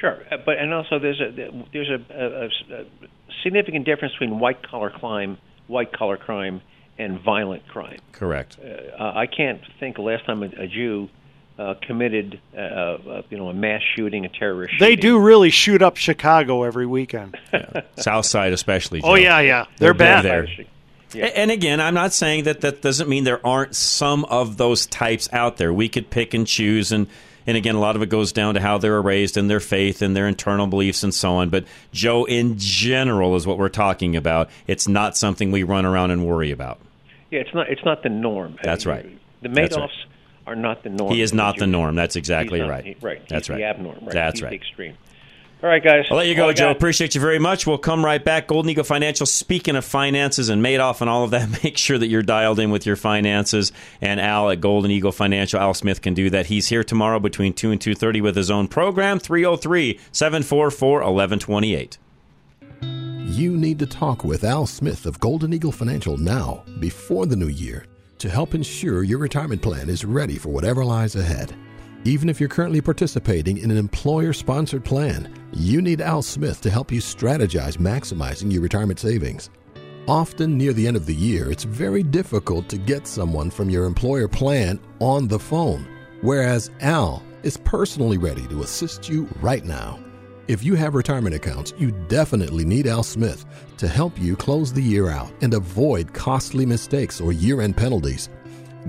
Sure, 0.01 0.23
uh, 0.31 0.39
but 0.47 0.57
and 0.59 0.73
also 0.73 0.99
there's 0.99 1.21
a 1.21 1.65
there's 1.75 1.91
a, 1.91 2.01
a, 2.11 2.75
a 2.75 2.85
significant 3.43 3.85
difference 3.85 4.15
between 4.15 4.39
white 4.39 4.67
collar 4.67 4.89
crime, 4.89 5.37
white 5.67 5.93
collar 5.93 6.17
crime, 6.17 6.63
and 7.01 7.21
violent 7.21 7.67
crime. 7.69 7.99
Correct. 8.13 8.59
Uh, 8.61 9.03
I 9.15 9.27
can't 9.27 9.61
think 9.81 9.97
the 9.97 10.03
last 10.03 10.25
time 10.27 10.43
a, 10.43 10.47
a 10.63 10.67
Jew 10.67 11.09
uh, 11.59 11.75
committed, 11.87 12.41
uh, 12.57 12.59
uh, 12.61 13.23
you 13.31 13.37
know, 13.37 13.49
a 13.49 13.55
mass 13.55 13.83
shooting, 13.97 14.25
a 14.25 14.29
terrorist. 14.29 14.75
They 14.79 14.91
shooting. 14.91 15.03
do 15.03 15.19
really 15.19 15.51
shoot 15.51 15.83
up 15.83 15.97
Chicago 15.97 16.63
every 16.63 16.87
weekend. 16.87 17.37
South 17.97 18.27
Side, 18.27 18.53
especially. 18.53 19.01
Oh, 19.03 19.15
yeah, 19.15 19.41
yeah. 19.41 19.67
They're 19.79 19.93
bad. 19.95 20.25
there. 20.25 20.47
A- 21.15 21.39
And 21.39 21.51
again, 21.51 21.81
I'm 21.81 21.95
not 21.95 22.13
saying 22.13 22.45
that 22.45 22.61
that 22.63 22.83
doesn't 22.83 23.09
mean 23.09 23.25
there 23.25 23.45
aren't 23.47 23.75
some 23.75 24.25
of 24.27 24.57
those 24.57 24.87
types 24.87 25.29
out 25.33 25.57
there. 25.57 25.73
We 25.73 25.89
could 25.89 26.09
pick 26.09 26.35
and 26.35 26.47
choose, 26.47 26.93
and 26.93 27.09
and 27.47 27.57
again, 27.57 27.75
a 27.75 27.81
lot 27.81 27.97
of 27.97 28.03
it 28.03 28.11
goes 28.11 28.33
down 28.33 28.55
to 28.55 28.61
how 28.61 28.79
they're 28.79 29.01
raised 29.03 29.37
and 29.37 29.51
their 29.51 29.61
faith 29.61 30.03
and 30.03 30.15
their 30.15 30.29
internal 30.29 30.67
beliefs 30.67 31.03
and 31.03 31.13
so 31.13 31.33
on. 31.33 31.49
But 31.49 31.65
Joe, 31.91 32.27
in 32.27 32.59
general, 32.59 33.35
is 33.35 33.47
what 33.47 33.59
we're 33.59 33.71
talking 33.71 34.15
about. 34.15 34.51
It's 34.67 34.87
not 34.87 35.17
something 35.17 35.51
we 35.51 35.63
run 35.65 35.85
around 35.85 36.11
and 36.13 36.25
worry 36.27 36.53
about. 36.53 36.79
Yeah, 37.31 37.41
it's 37.41 37.55
not 37.55 37.71
it's 37.71 37.85
not 37.85 38.03
the 38.03 38.09
norm. 38.09 38.57
That's 38.63 38.87
right. 38.87 39.07
The 39.43 39.49
Madoffs 39.49 39.77
right. 39.79 39.91
are 40.47 40.57
not 40.57 40.83
the 40.83 40.91
norm. 40.91 41.15
He 41.15 41.23
is 41.23 41.33
not 41.33 41.57
the 41.59 41.67
norm. 41.67 41.95
That's 41.95 42.17
exactly 42.17 42.59
He's 42.59 42.67
not- 42.67 42.73
right. 42.75 42.85
he- 42.85 42.97
right. 43.01 43.27
That's 43.29 43.47
He's 43.49 43.57
right. 43.57 43.77
the 43.77 43.83
abnorm. 43.83 44.03
Right. 44.03 44.11
That's 44.13 44.41
He's 44.41 44.43
right. 44.43 44.51
The 44.51 44.57
extreme. 44.57 44.95
All 45.63 45.69
right, 45.69 45.85
guys. 45.85 46.07
I'll 46.11 46.17
let 46.17 46.27
you 46.27 46.35
go, 46.35 46.49
I 46.49 46.55
Joe. 46.55 46.69
got. 46.69 46.77
Appreciate 46.77 47.15
you 47.15 47.21
very 47.21 47.39
much. 47.39 47.67
We'll 47.67 47.77
come 47.77 48.03
right 48.03 48.25
back. 48.25 48.47
Golden 48.47 48.71
Eagle 48.71 48.83
Financial. 48.83 49.27
Speaking 49.27 49.77
of 49.77 49.85
finances 49.85 50.49
and 50.49 50.65
Madoff 50.65 51.03
and 51.03 51.11
all 51.11 51.23
of 51.23 51.33
that, 51.33 51.51
make 51.63 51.77
sure 51.77 51.99
that 51.99 52.09
you're 52.09 52.23
dialed 52.23 52.59
in 52.59 52.71
with 52.71 52.87
your 52.87 52.97
finances. 52.97 53.71
And 54.01 54.19
Al 54.21 54.49
at 54.49 54.63
Golden 54.63 54.91
Eagle 54.91 55.13
Financial, 55.13 55.61
Al 55.61 55.75
Smith 55.75 56.01
can 56.01 56.15
do 56.15 56.31
that. 56.31 56.47
He's 56.47 56.69
here 56.69 56.83
tomorrow 56.83 57.21
between 57.21 57.53
two 57.53 57.71
and 57.71 57.79
two 57.79 57.95
thirty 57.95 58.23
with 58.23 58.37
his 58.37 58.51
own 58.51 58.69
program. 58.69 59.19
303-744-1128. 59.21 61.99
You 63.27 63.57
need 63.57 63.79
to 63.79 63.87
talk 63.87 64.25
with 64.25 64.45
Al 64.45 64.67
Smith 64.67 65.07
of 65.07 65.21
Golden 65.21 65.53
Eagle 65.53 65.73
Financial 65.73 66.17
now, 66.17 66.65
before 66.79 67.27
the 67.27 67.37
new 67.37 67.49
year, 67.49 67.87
to 68.19 68.29
help 68.29 68.55
ensure 68.55 69.03
your 69.03 69.19
retirement 69.19 69.63
plan 69.63 69.89
is 69.89 70.05
ready 70.05 70.37
for 70.37 70.49
whatever 70.49 70.85
lies 70.85 71.17
ahead. 71.17 71.55
Even 72.05 72.29
if 72.29 72.41
you're 72.41 72.49
currently 72.49 72.81
participating 72.81 73.59
in 73.59 73.71
an 73.71 73.77
employer 73.77 74.33
sponsored 74.33 74.85
plan, 74.85 75.33
you 75.53 75.81
need 75.81 76.01
Al 76.01 76.23
Smith 76.23 76.61
to 76.63 76.71
help 76.71 76.91
you 76.91 77.01
strategize 77.01 77.77
maximizing 77.77 78.51
your 78.51 78.63
retirement 78.63 78.99
savings. 78.99 79.51
Often 80.09 80.57
near 80.59 80.73
the 80.73 80.87
end 80.87 80.97
of 80.97 81.07
the 81.07 81.15
year, 81.15 81.53
it's 81.53 81.65
very 81.65 82.03
difficult 82.03 82.69
to 82.71 82.79
get 82.79 83.07
someone 83.07 83.51
from 83.51 83.71
your 83.71 83.85
employer 83.85 84.29
plan 84.29 84.81
on 84.99 85.29
the 85.29 85.39
phone, 85.39 85.87
whereas 86.23 86.71
Al 86.81 87.23
is 87.43 87.57
personally 87.59 88.19
ready 88.19 88.47
to 88.49 88.63
assist 88.63 89.09
you 89.09 89.29
right 89.41 89.65
now. 89.65 90.01
If 90.51 90.65
you 90.65 90.75
have 90.75 90.97
retirement 90.97 91.33
accounts, 91.33 91.75
you 91.79 91.93
definitely 92.09 92.65
need 92.65 92.89
Al 92.89 93.05
Smith 93.05 93.45
to 93.77 93.87
help 93.87 94.19
you 94.19 94.35
close 94.35 94.73
the 94.73 94.83
year 94.83 95.09
out 95.09 95.31
and 95.43 95.55
avoid 95.55 96.13
costly 96.13 96.67
mistakes 96.67 97.21
or 97.21 97.31
year 97.31 97.61
end 97.61 97.77
penalties. 97.77 98.29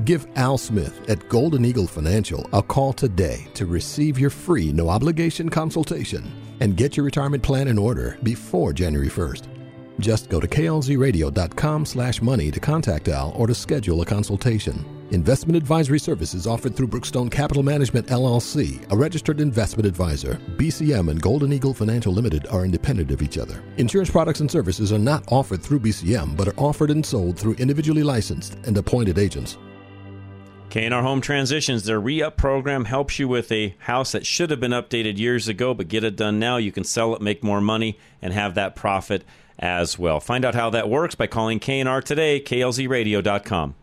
Give 0.04 0.26
Al 0.38 0.58
Smith 0.58 1.08
at 1.08 1.30
Golden 1.30 1.64
Eagle 1.64 1.86
Financial 1.86 2.50
a 2.52 2.64
call 2.64 2.94
today 2.94 3.48
to 3.54 3.68
receive 3.68 4.18
your 4.18 4.32
free 4.32 4.74
no 4.74 4.90
obligation 4.90 5.50
consultation 5.50 6.24
and 6.62 6.76
get 6.76 6.98
your 6.98 7.04
retirement 7.04 7.44
plan 7.44 7.68
in 7.68 7.78
order 7.78 8.18
before 8.24 8.74
January 8.74 9.10
1st. 9.10 9.44
Just 10.00 10.32
go 10.32 10.40
to 10.40 10.48
klzradio.com 10.48 11.86
slash 11.86 12.24
money 12.24 12.50
to 12.50 12.60
contact 12.60 13.08
Al 13.08 13.34
or 13.38 13.46
to 13.46 13.54
schedule 13.54 14.02
a 14.02 14.06
consultation. 14.06 14.84
Investment 15.12 15.58
advisory 15.58 16.00
services 16.00 16.48
offered 16.48 16.74
through 16.74 16.88
Brookstone 16.88 17.30
Capital 17.30 17.64
Management 17.64 18.08
LLC, 18.08 18.90
a 18.94 18.96
registered 18.96 19.42
investment 19.42 19.86
advisor. 19.86 20.40
BCM 20.56 21.12
and 21.12 21.22
Golden 21.22 21.52
Eagle 21.52 21.74
Financial 21.74 22.14
Limited 22.14 22.48
are 22.48 22.64
independent 22.64 23.12
of 23.12 23.22
each 23.22 23.38
other. 23.38 23.62
Insurance 23.76 24.10
products 24.10 24.40
and 24.40 24.50
services 24.50 24.94
are 24.94 24.98
not 24.98 25.30
offered 25.30 25.62
through 25.62 25.82
BCM, 25.82 26.38
but 26.38 26.48
are 26.48 26.58
offered 26.58 26.92
and 26.92 27.06
sold 27.06 27.38
through 27.38 27.56
individually 27.56 28.04
licensed 28.04 28.56
and 28.66 28.78
appointed 28.78 29.20
agents. 29.20 29.58
K&R 30.70 31.02
Home 31.02 31.20
Transitions, 31.20 31.84
their 31.84 32.00
re-up 32.00 32.38
program 32.38 32.86
helps 32.86 33.20
you 33.20 33.28
with 33.28 33.52
a 33.52 33.76
house 33.80 34.14
that 34.14 34.26
should 34.26 34.50
have 34.50 34.62
been 34.62 34.72
updated 34.72 35.18
years 35.18 35.50
ago, 35.50 35.74
but 35.74 35.90
get 35.90 36.06
it 36.06 36.16
done 36.16 36.40
now. 36.40 36.56
You 36.56 36.72
can 36.72 36.86
sell 36.86 37.14
it, 37.16 37.22
make 37.22 37.44
more 37.44 37.60
money, 37.60 38.00
and 38.22 38.32
have 38.32 38.56
that 38.56 38.78
profit 38.78 39.26
as 39.60 40.00
well. 40.00 40.22
Find 40.22 40.46
out 40.46 40.56
how 40.56 40.70
that 40.70 40.88
works 40.88 41.16
by 41.16 41.28
calling 41.28 41.60
K&R 41.60 42.02
today, 42.02 42.40
klzradio.com. 42.40 43.76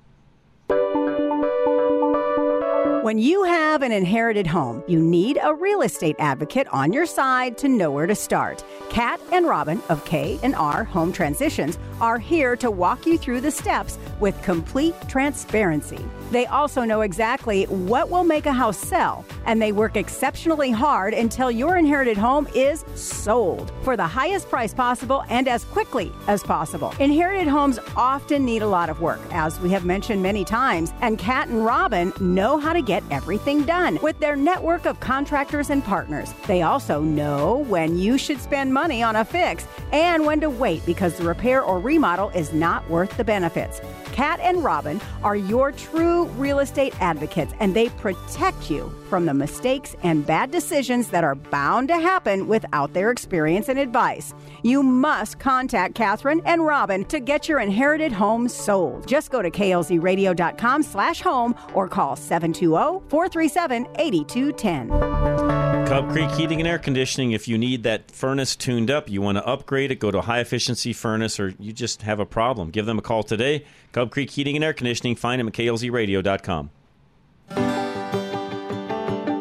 When 3.09 3.17
you 3.17 3.45
have 3.45 3.81
an 3.81 3.91
inherited 3.91 4.47
home, 4.47 4.85
you 4.87 5.01
need 5.01 5.39
a 5.43 5.55
real 5.55 5.81
estate 5.81 6.17
advocate 6.19 6.69
on 6.69 6.93
your 6.93 7.07
side 7.07 7.57
to 7.57 7.67
know 7.67 7.91
where 7.91 8.07
to 8.07 8.15
start. 8.15 8.63
Kat 8.91 9.19
and 9.33 9.47
Robin 9.47 9.81
of 9.89 10.05
K&R 10.05 10.85
Home 10.85 11.11
Transitions 11.11 11.79
are 12.03 12.19
here 12.19 12.55
to 12.57 12.71
walk 12.71 13.07
you 13.07 13.17
through 13.17 13.41
the 13.41 13.51
steps 13.51 13.99
with 14.21 14.41
complete 14.43 14.95
transparency. 15.09 16.05
They 16.31 16.45
also 16.47 16.85
know 16.85 17.01
exactly 17.01 17.65
what 17.65 18.11
will 18.11 18.25
make 18.25 18.45
a 18.45 18.53
house 18.53 18.77
sell, 18.77 19.25
and 19.47 19.63
they 19.63 19.73
work 19.73 19.97
exceptionally 19.97 20.71
hard 20.71 21.15
until 21.15 21.51
your 21.51 21.79
inherited 21.79 22.19
home 22.19 22.47
is 22.55 22.85
sold 22.95 23.73
for 23.83 23.97
the 23.97 24.07
highest 24.07 24.51
price 24.51 24.75
possible 24.75 25.25
and 25.31 25.49
as 25.49 25.65
quickly 25.65 26.13
as 26.27 26.43
possible. 26.43 26.93
Inherited 27.01 27.49
homes 27.49 27.79
often 27.97 28.45
need 28.45 28.61
a 28.61 28.69
lot 28.69 28.91
of 28.91 29.01
work, 29.01 29.21
as 29.31 29.59
we 29.61 29.71
have 29.71 29.87
mentioned 29.87 30.23
many 30.23 30.45
times, 30.45 30.93
and 31.01 31.19
Kat 31.19 31.49
and 31.49 31.65
Robin 31.65 32.13
know 32.21 32.59
how 32.59 32.75
to 32.75 32.83
get 32.83 32.98
everything 33.11 33.65
done 33.65 33.99
with 34.03 34.19
their 34.21 34.37
network 34.37 34.87
of 34.87 35.01
contractors 35.01 35.71
and 35.71 35.85
partners. 35.85 36.33
They 36.47 36.63
also 36.63 37.01
know 37.01 37.59
when 37.69 37.99
you 37.99 38.19
should 38.19 38.41
spend 38.41 38.73
money 38.73 39.03
on 39.03 39.17
a 39.17 39.25
fix 39.25 39.67
and 39.93 40.25
when 40.25 40.41
to 40.41 40.51
wait 40.51 40.85
because 40.87 41.17
the 41.17 41.25
repair 41.25 41.63
or 41.63 41.81
remodel 41.81 42.31
is 42.31 42.53
not 42.53 42.89
worth 42.91 43.17
the 43.17 43.25
benefits. 43.25 43.81
Kat 44.19 44.41
and 44.41 44.65
Robin 44.65 45.01
are 45.23 45.37
your 45.37 45.71
true 45.71 46.25
real 46.37 46.59
estate 46.59 46.93
advocates, 47.01 47.55
and 47.61 47.73
they 47.73 47.89
protect 47.91 48.69
you 48.69 48.93
from 49.09 49.27
the 49.27 49.33
mistakes 49.33 49.95
and 50.03 50.27
bad 50.27 50.51
decisions 50.51 51.09
that 51.11 51.23
are 51.23 51.37
bound 51.37 51.87
to 51.87 51.95
happen 51.95 52.49
without 52.49 52.93
their 52.95 53.13
experience 53.13 53.69
and 53.69 53.79
advice. 53.79 54.35
You 54.65 54.83
must 54.83 55.39
contact 55.39 55.95
Catherine 55.95 56.43
and 56.45 56.67
Robin 56.67 57.05
to 57.05 57.21
get 57.21 57.49
your 57.49 57.61
inherited 57.61 58.11
home 58.11 58.49
sold. 58.49 59.07
Just 59.07 59.31
go 59.31 59.41
to 59.41 59.53
klzradio.com 59.53 60.83
slash 60.83 61.21
home 61.21 61.55
or 61.75 61.87
call 61.87 62.19
oh 62.19 62.88
720-437-8210. 62.89 65.89
Cub 65.89 66.11
Creek 66.11 66.31
Heating 66.33 66.61
and 66.61 66.69
Air 66.69 66.79
Conditioning. 66.79 67.33
If 67.33 67.49
you 67.49 67.59
need 67.59 67.83
that 67.83 68.11
furnace 68.11 68.57
tuned 68.57 68.91
up, 68.91 69.09
you 69.09 69.23
want 69.23 69.39
to 69.39 69.47
upgrade 69.47 69.91
it, 69.91 69.95
go 69.97 70.11
to 70.11 70.19
a 70.19 70.23
high 70.23 70.41
efficiency 70.41 70.93
furnace, 70.93 71.41
or 71.41 71.55
you 71.59 71.73
just 71.73 72.03
have 72.03 72.21
a 72.21 72.27
problem, 72.27 72.71
give 72.71 72.87
them 72.87 72.99
a 72.99 73.03
call 73.03 73.23
today. 73.23 73.65
Cub 73.93 74.11
Creek 74.11 74.31
Heating 74.31 74.57
and 74.57 74.65
Air 74.65 74.73
Conditioning. 74.73 75.17
Find 75.17 75.41
them 75.41 75.49
at 75.49 75.55
klzradio.com. 75.55 76.71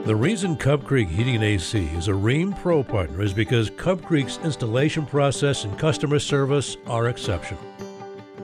The 0.06 0.16
reason 0.16 0.56
Cub 0.56 0.86
Creek 0.86 1.10
Heating 1.10 1.36
and 1.36 1.44
AC 1.44 1.86
is 1.88 2.08
a 2.08 2.14
Rheem 2.14 2.58
Pro 2.62 2.82
partner 2.82 3.22
is 3.22 3.34
because 3.34 3.70
Cub 3.72 4.02
Creek's 4.02 4.40
installation 4.42 5.06
process 5.06 5.66
and 5.66 5.78
customer 5.78 6.20
service 6.20 6.78
are 6.88 7.10
exceptional. 7.10 7.62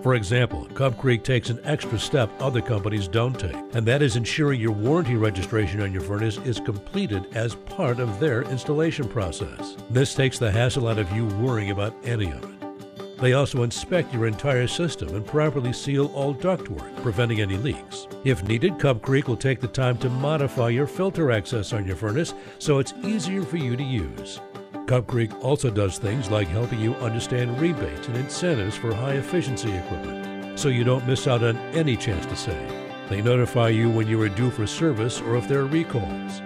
For 0.04 0.16
example, 0.16 0.66
Cub 0.74 0.98
Creek 0.98 1.24
takes 1.24 1.50
an 1.50 1.62
extra 1.64 1.98
step 1.98 2.30
other 2.42 2.62
companies 2.62 3.08
don't 3.08 3.40
take, 3.40 3.56
and 3.74 3.88
that 3.88 4.02
is 4.02 4.18
ensuring 4.18 4.60
your 4.60 4.74
warranty 4.74 5.16
registration 5.16 5.80
on 5.80 5.94
your 5.94 6.02
furnace 6.02 6.38
is 6.40 6.60
completed 6.60 7.34
as 7.36 7.56
part 7.56 8.02
of 8.02 8.20
their 8.20 8.42
installation 8.42 9.08
process. 9.08 9.78
This 9.90 10.14
takes 10.14 10.38
the 10.38 10.52
hassle 10.52 10.90
out 10.90 11.00
of 11.00 11.10
you 11.14 11.28
worrying 11.38 11.72
about 11.72 11.96
any 12.04 12.30
of 12.32 12.44
it. 12.44 13.18
They 13.22 13.32
also 13.32 13.64
inspect 13.64 14.14
your 14.14 14.28
entire 14.28 14.68
system 14.68 15.16
and 15.16 15.26
properly 15.26 15.72
seal 15.72 16.08
all 16.08 16.36
ductwork, 16.36 17.02
preventing 17.02 17.40
any 17.40 17.56
leaks. 17.56 18.06
If 18.26 18.44
needed, 18.44 18.80
Cub 18.80 19.02
Creek 19.02 19.30
will 19.30 19.38
take 19.38 19.62
the 19.62 19.68
time 19.70 19.98
to 20.00 20.10
modify 20.10 20.68
your 20.68 20.88
filter 20.88 21.32
access 21.32 21.72
on 21.72 21.88
your 21.88 21.96
furnace 21.96 22.34
so 22.60 22.80
it's 22.80 22.94
easier 23.04 23.44
for 23.44 23.56
you 23.56 23.78
to 23.78 23.84
use. 23.84 24.42
Cub 24.86 25.08
Creek 25.08 25.32
also 25.44 25.70
does 25.70 25.98
things 25.98 26.30
like 26.30 26.48
helping 26.48 26.80
you 26.80 26.94
understand 26.96 27.60
rebates 27.60 28.08
and 28.08 28.18
incentives 28.18 28.76
for 28.76 28.94
high 28.94 29.14
efficiency 29.14 29.72
equipment, 29.72 30.60
so 30.60 30.68
you 30.68 30.84
don't 30.84 31.08
miss 31.08 31.26
out 31.28 31.44
on 31.44 31.58
any 31.74 31.96
chance 31.96 32.26
to 32.26 32.36
save. 32.36 32.72
They 33.10 33.22
notify 33.22 33.70
you 33.70 33.90
when 33.90 34.08
you 34.08 34.22
are 34.22 34.30
due 34.30 34.52
for 34.52 34.68
service 34.68 35.22
or 35.22 35.38
if 35.38 35.48
there 35.48 35.62
are 35.62 35.68
recalls. 35.68 36.42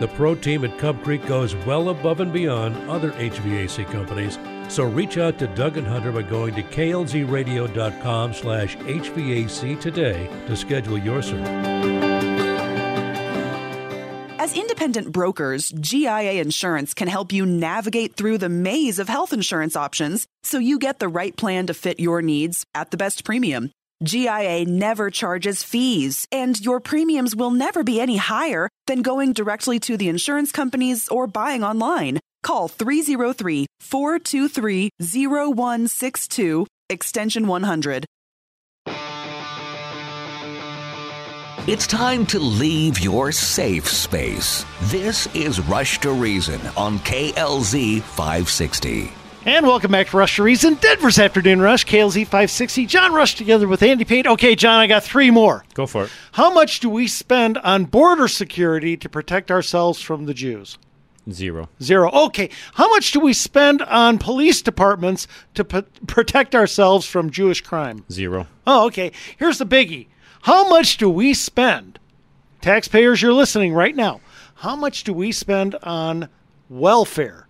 The 0.00 0.10
pro 0.14 0.34
team 0.34 0.64
at 0.64 0.78
Cub 0.78 1.02
Creek 1.02 1.26
goes 1.26 1.56
well 1.56 1.88
above 1.88 2.20
and 2.20 2.32
beyond 2.32 2.76
other 2.88 3.10
HVAC 3.12 3.90
companies, 3.90 4.38
so 4.68 4.84
reach 4.84 5.16
out 5.18 5.38
to 5.38 5.48
Doug 5.48 5.76
and 5.76 5.86
Hunter 5.86 6.12
by 6.12 6.22
going 6.22 6.54
to 6.54 6.62
klzradio.com 6.62 8.34
slash 8.34 8.76
HVAC 8.76 9.80
today 9.80 10.28
to 10.46 10.56
schedule 10.56 10.98
your 10.98 11.22
service. 11.22 11.97
As 14.38 14.56
independent 14.56 15.10
brokers, 15.10 15.70
GIA 15.80 16.40
Insurance 16.40 16.94
can 16.94 17.08
help 17.08 17.32
you 17.32 17.44
navigate 17.44 18.14
through 18.14 18.38
the 18.38 18.48
maze 18.48 19.00
of 19.00 19.08
health 19.08 19.32
insurance 19.32 19.74
options 19.74 20.28
so 20.44 20.58
you 20.58 20.78
get 20.78 21.00
the 21.00 21.08
right 21.08 21.36
plan 21.36 21.66
to 21.66 21.74
fit 21.74 21.98
your 21.98 22.22
needs 22.22 22.64
at 22.72 22.92
the 22.92 22.96
best 22.96 23.24
premium. 23.24 23.72
GIA 24.04 24.64
never 24.64 25.10
charges 25.10 25.64
fees, 25.64 26.24
and 26.30 26.60
your 26.60 26.78
premiums 26.78 27.34
will 27.34 27.50
never 27.50 27.82
be 27.82 28.00
any 28.00 28.16
higher 28.16 28.68
than 28.86 29.02
going 29.02 29.32
directly 29.32 29.80
to 29.80 29.96
the 29.96 30.08
insurance 30.08 30.52
companies 30.52 31.08
or 31.08 31.26
buying 31.26 31.64
online. 31.64 32.20
Call 32.44 32.68
303 32.68 33.66
423 33.80 34.90
0162, 35.00 36.66
extension 36.88 37.48
100. 37.48 38.06
It's 41.68 41.86
time 41.86 42.24
to 42.28 42.38
leave 42.38 42.98
your 42.98 43.30
safe 43.30 43.86
space. 43.86 44.64
This 44.84 45.26
is 45.34 45.60
Rush 45.60 46.00
to 46.00 46.12
Reason 46.12 46.58
on 46.78 46.98
KLZ 47.00 48.00
560. 48.00 49.12
And 49.44 49.66
welcome 49.66 49.92
back 49.92 50.08
to 50.08 50.16
Rush 50.16 50.36
to 50.36 50.44
Reason, 50.44 50.76
Denver's 50.76 51.18
Afternoon 51.18 51.60
Rush, 51.60 51.84
KLZ 51.84 52.24
560. 52.24 52.86
John 52.86 53.12
Rush 53.12 53.34
together 53.34 53.68
with 53.68 53.82
Andy 53.82 54.06
Payne. 54.06 54.26
Okay, 54.26 54.54
John, 54.54 54.80
I 54.80 54.86
got 54.86 55.04
three 55.04 55.30
more. 55.30 55.62
Go 55.74 55.86
for 55.86 56.04
it. 56.04 56.10
How 56.32 56.50
much 56.50 56.80
do 56.80 56.88
we 56.88 57.06
spend 57.06 57.58
on 57.58 57.84
border 57.84 58.28
security 58.28 58.96
to 58.96 59.08
protect 59.10 59.50
ourselves 59.50 60.00
from 60.00 60.24
the 60.24 60.32
Jews? 60.32 60.78
Zero. 61.30 61.68
Zero. 61.82 62.10
Okay. 62.10 62.48
How 62.72 62.88
much 62.88 63.12
do 63.12 63.20
we 63.20 63.34
spend 63.34 63.82
on 63.82 64.16
police 64.16 64.62
departments 64.62 65.28
to 65.52 65.64
p- 65.66 65.82
protect 66.06 66.54
ourselves 66.54 67.04
from 67.04 67.28
Jewish 67.28 67.60
crime? 67.60 68.06
Zero. 68.10 68.46
Oh, 68.66 68.86
okay. 68.86 69.12
Here's 69.36 69.58
the 69.58 69.66
biggie. 69.66 70.06
How 70.42 70.68
much 70.68 70.96
do 70.96 71.08
we 71.10 71.34
spend? 71.34 71.98
Taxpayers, 72.60 73.22
you're 73.22 73.32
listening 73.32 73.72
right 73.74 73.94
now. 73.94 74.20
How 74.56 74.74
much 74.74 75.04
do 75.04 75.12
we 75.12 75.30
spend 75.32 75.74
on 75.82 76.28
welfare 76.68 77.46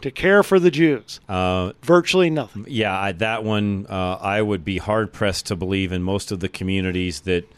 to 0.00 0.10
care 0.10 0.42
for 0.42 0.58
the 0.58 0.70
Jews? 0.70 1.20
Uh, 1.28 1.72
Virtually 1.82 2.30
nothing. 2.30 2.66
Yeah, 2.68 2.98
I, 2.98 3.12
that 3.12 3.44
one 3.44 3.86
uh, 3.88 4.18
I 4.20 4.42
would 4.42 4.64
be 4.64 4.78
hard 4.78 5.12
pressed 5.12 5.46
to 5.46 5.56
believe 5.56 5.92
in 5.92 6.02
most 6.02 6.30
of 6.32 6.40
the 6.40 6.48
communities 6.48 7.20
that 7.22 7.48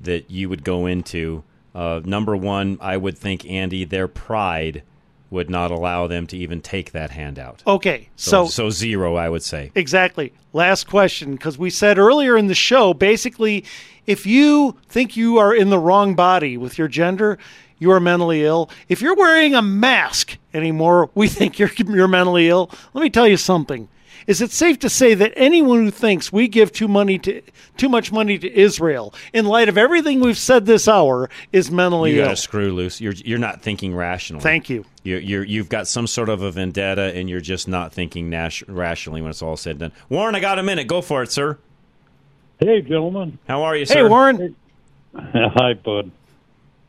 that 0.00 0.30
you 0.30 0.48
would 0.48 0.62
go 0.64 0.86
into. 0.86 1.42
Uh, 1.74 2.00
number 2.04 2.36
one, 2.36 2.78
I 2.80 2.96
would 2.96 3.18
think 3.18 3.44
Andy, 3.44 3.84
their 3.84 4.08
pride 4.08 4.82
would 5.30 5.50
not 5.50 5.70
allow 5.70 6.06
them 6.06 6.26
to 6.28 6.36
even 6.38 6.60
take 6.62 6.92
that 6.92 7.10
handout. 7.10 7.62
Okay. 7.66 8.08
So, 8.16 8.46
So, 8.46 8.48
so 8.48 8.70
zero, 8.70 9.16
I 9.16 9.28
would 9.28 9.42
say. 9.42 9.70
Exactly. 9.74 10.32
Last 10.52 10.84
question, 10.88 11.32
because 11.32 11.58
we 11.58 11.68
said 11.68 11.98
earlier 11.98 12.36
in 12.36 12.46
the 12.46 12.54
show 12.54 12.94
basically, 12.94 13.64
if 14.08 14.26
you 14.26 14.76
think 14.88 15.16
you 15.16 15.38
are 15.38 15.54
in 15.54 15.70
the 15.70 15.78
wrong 15.78 16.14
body 16.14 16.56
with 16.56 16.78
your 16.78 16.88
gender, 16.88 17.38
you 17.78 17.92
are 17.92 18.00
mentally 18.00 18.44
ill. 18.44 18.70
If 18.88 19.00
you're 19.02 19.14
wearing 19.14 19.54
a 19.54 19.62
mask 19.62 20.36
anymore, 20.52 21.10
we 21.14 21.28
think 21.28 21.58
you're, 21.58 21.70
you're 21.86 22.08
mentally 22.08 22.48
ill. 22.48 22.70
Let 22.94 23.02
me 23.02 23.10
tell 23.10 23.28
you 23.28 23.36
something. 23.36 23.88
Is 24.26 24.42
it 24.42 24.50
safe 24.50 24.78
to 24.80 24.90
say 24.90 25.14
that 25.14 25.32
anyone 25.36 25.84
who 25.84 25.90
thinks 25.90 26.32
we 26.32 26.48
give 26.48 26.70
too 26.72 26.88
money 26.88 27.18
to 27.20 27.40
too 27.78 27.88
much 27.88 28.12
money 28.12 28.36
to 28.38 28.52
Israel, 28.58 29.14
in 29.32 29.46
light 29.46 29.68
of 29.70 29.78
everything 29.78 30.20
we've 30.20 30.36
said 30.36 30.66
this 30.66 30.86
hour, 30.88 31.30
is 31.52 31.70
mentally 31.70 32.12
You 32.14 32.20
ill? 32.20 32.26
got 32.26 32.32
a 32.34 32.36
screw 32.36 32.72
loose. 32.72 33.00
You're 33.00 33.14
you're 33.14 33.38
not 33.38 33.62
thinking 33.62 33.94
rationally. 33.94 34.42
Thank 34.42 34.68
you. 34.68 34.84
You're, 35.02 35.20
you're 35.20 35.44
you've 35.44 35.68
got 35.70 35.86
some 35.86 36.06
sort 36.06 36.28
of 36.28 36.42
a 36.42 36.50
vendetta, 36.50 37.14
and 37.14 37.30
you're 37.30 37.40
just 37.40 37.68
not 37.68 37.92
thinking 37.94 38.28
nas- 38.28 38.64
rationally 38.68 39.22
when 39.22 39.30
it's 39.30 39.40
all 39.40 39.56
said 39.56 39.72
and 39.80 39.80
done. 39.80 39.92
Warren, 40.10 40.34
I 40.34 40.40
got 40.40 40.58
a 40.58 40.62
minute. 40.62 40.88
Go 40.88 41.00
for 41.00 41.22
it, 41.22 41.30
sir. 41.32 41.58
Hey, 42.58 42.82
gentlemen. 42.82 43.38
How 43.46 43.62
are 43.62 43.76
you, 43.76 43.86
sir? 43.86 43.94
Hey, 43.94 44.00
sir? 44.00 44.08
Warren. 44.08 44.56
Hi, 45.14 45.74
Bud. 45.74 46.10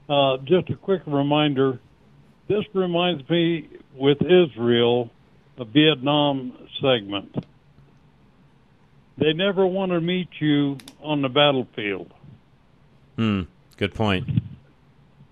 Uh, 0.09 0.37
just 0.37 0.69
a 0.71 0.75
quick 0.75 1.03
reminder. 1.05 1.79
This 2.47 2.63
reminds 2.73 3.29
me 3.29 3.69
with 3.93 4.17
Israel, 4.21 5.11
the 5.57 5.65
Vietnam 5.65 6.53
segment. 6.81 7.45
They 9.19 9.33
never 9.33 9.67
want 9.67 9.91
to 9.91 10.01
meet 10.01 10.29
you 10.39 10.77
on 11.03 11.21
the 11.21 11.29
battlefield. 11.29 12.11
Hmm. 13.15 13.41
Good 13.77 13.93
point. 13.93 14.27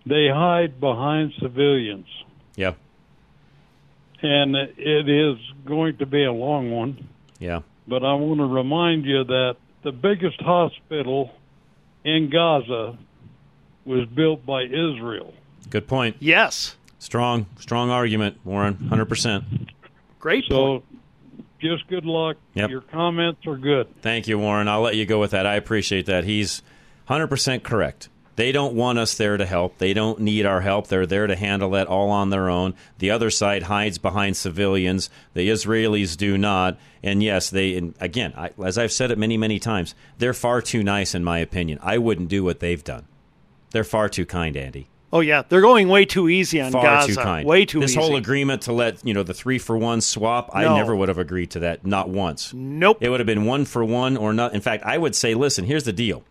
They 0.06 0.28
hide 0.28 0.80
behind 0.80 1.34
civilians. 1.42 2.08
Yeah. 2.56 2.74
And 4.22 4.56
it 4.56 5.10
is 5.10 5.38
going 5.66 5.98
to 5.98 6.06
be 6.06 6.24
a 6.26 6.32
long 6.32 6.70
one. 6.70 7.10
Yeah. 7.40 7.62
But 7.88 8.04
I 8.04 8.14
want 8.14 8.40
to 8.40 8.46
remind 8.46 9.06
you 9.06 9.24
that 9.24 9.58
the 9.84 9.92
biggest 9.92 10.42
hospital 10.42 11.34
in 12.04 12.30
Gaza 12.30 12.98
was 13.86 14.06
built 14.08 14.46
by 14.46 14.64
Israel. 14.64 15.34
Good 15.70 15.88
point. 15.88 16.18
Yes. 16.20 16.76
Strong, 17.00 17.46
strong 17.60 17.90
argument, 17.90 18.40
Warren. 18.44 18.76
Hundred 18.90 19.06
percent. 19.06 19.44
Great 20.20 20.46
So 20.50 20.84
just 21.60 21.88
good 21.88 22.06
luck. 22.06 22.38
Yep. 22.54 22.70
Your 22.70 22.82
comments 22.82 23.46
are 23.48 23.58
good. 23.58 23.88
Thank 24.02 24.28
you, 24.28 24.38
Warren. 24.38 24.68
I'll 24.68 24.82
let 24.82 24.96
you 24.96 25.06
go 25.06 25.20
with 25.20 25.32
that. 25.32 25.46
I 25.46 25.56
appreciate 25.56 26.06
that. 26.08 26.24
He's 26.24 26.62
100% 27.10 27.64
correct. 27.64 28.10
They 28.38 28.52
don't 28.52 28.76
want 28.76 29.00
us 29.00 29.16
there 29.16 29.36
to 29.36 29.46
help. 29.48 29.80
They 29.80 29.94
don't 29.94 30.20
need 30.20 30.46
our 30.46 30.62
help. 30.62 30.88
They're 30.88 31.08
there 31.08 31.26
to 31.26 31.36
handle 31.36 31.72
that 31.72 31.88
all 31.88 32.12
on 32.12 32.30
their 32.30 32.50
own. 32.50 32.76
The 33.00 33.10
other 33.10 33.32
side 33.32 33.64
hides 33.64 33.98
behind 33.98 34.38
civilians. 34.38 35.10
The 35.34 35.50
Israelis 35.50 36.16
do 36.16 36.38
not. 36.38 36.78
And 37.02 37.24
yes, 37.24 37.50
they, 37.50 37.76
and 37.76 37.96
again, 38.00 38.34
I, 38.38 38.52
as 38.64 38.78
I've 38.78 38.92
said 38.92 39.10
it 39.10 39.18
many, 39.18 39.38
many 39.38 39.58
times, 39.58 39.96
they're 40.20 40.36
far 40.36 40.62
too 40.62 40.84
nice, 40.84 41.16
in 41.16 41.24
my 41.24 41.40
opinion. 41.40 41.80
I 41.82 41.98
wouldn't 41.98 42.30
do 42.30 42.44
what 42.44 42.60
they've 42.60 42.84
done. 42.84 43.08
They're 43.72 43.84
far 43.84 44.08
too 44.08 44.26
kind, 44.28 44.56
Andy. 44.56 44.88
Oh 45.12 45.22
yeah, 45.22 45.42
they're 45.48 45.62
going 45.62 45.88
way 45.88 46.06
too 46.06 46.30
easy 46.30 46.62
on 46.62 46.72
Far 46.74 46.84
Gaza. 46.84 47.16
too 47.16 47.16
kind. 47.16 47.48
Way 47.48 47.66
too 47.66 47.80
This 47.80 47.92
easy. 47.92 48.00
whole 48.02 48.18
agreement 48.18 48.64
to 48.64 48.74
let 48.74 49.04
you 49.06 49.14
know 49.14 49.24
the 49.24 49.34
three 49.34 49.58
for 49.58 49.78
one 49.78 50.02
swap, 50.02 50.52
I 50.54 50.64
never 50.64 50.96
would 50.96 51.08
have 51.08 51.18
agreed 51.18 51.52
to 51.52 51.60
that. 51.62 51.86
Not 51.86 52.10
once. 52.10 52.54
Nope. 52.54 52.98
It 53.02 53.10
would 53.10 53.20
have 53.22 53.26
been 53.28 53.46
one 53.46 53.66
for 53.66 53.84
one 53.84 54.16
or 54.18 54.34
not. 54.34 54.54
In 54.54 54.62
fact, 54.62 54.84
I 54.86 54.98
would 54.98 55.16
say, 55.16 55.34
listen, 55.34 55.66
here's 55.66 55.86
the 55.86 55.94
deal. 55.94 56.24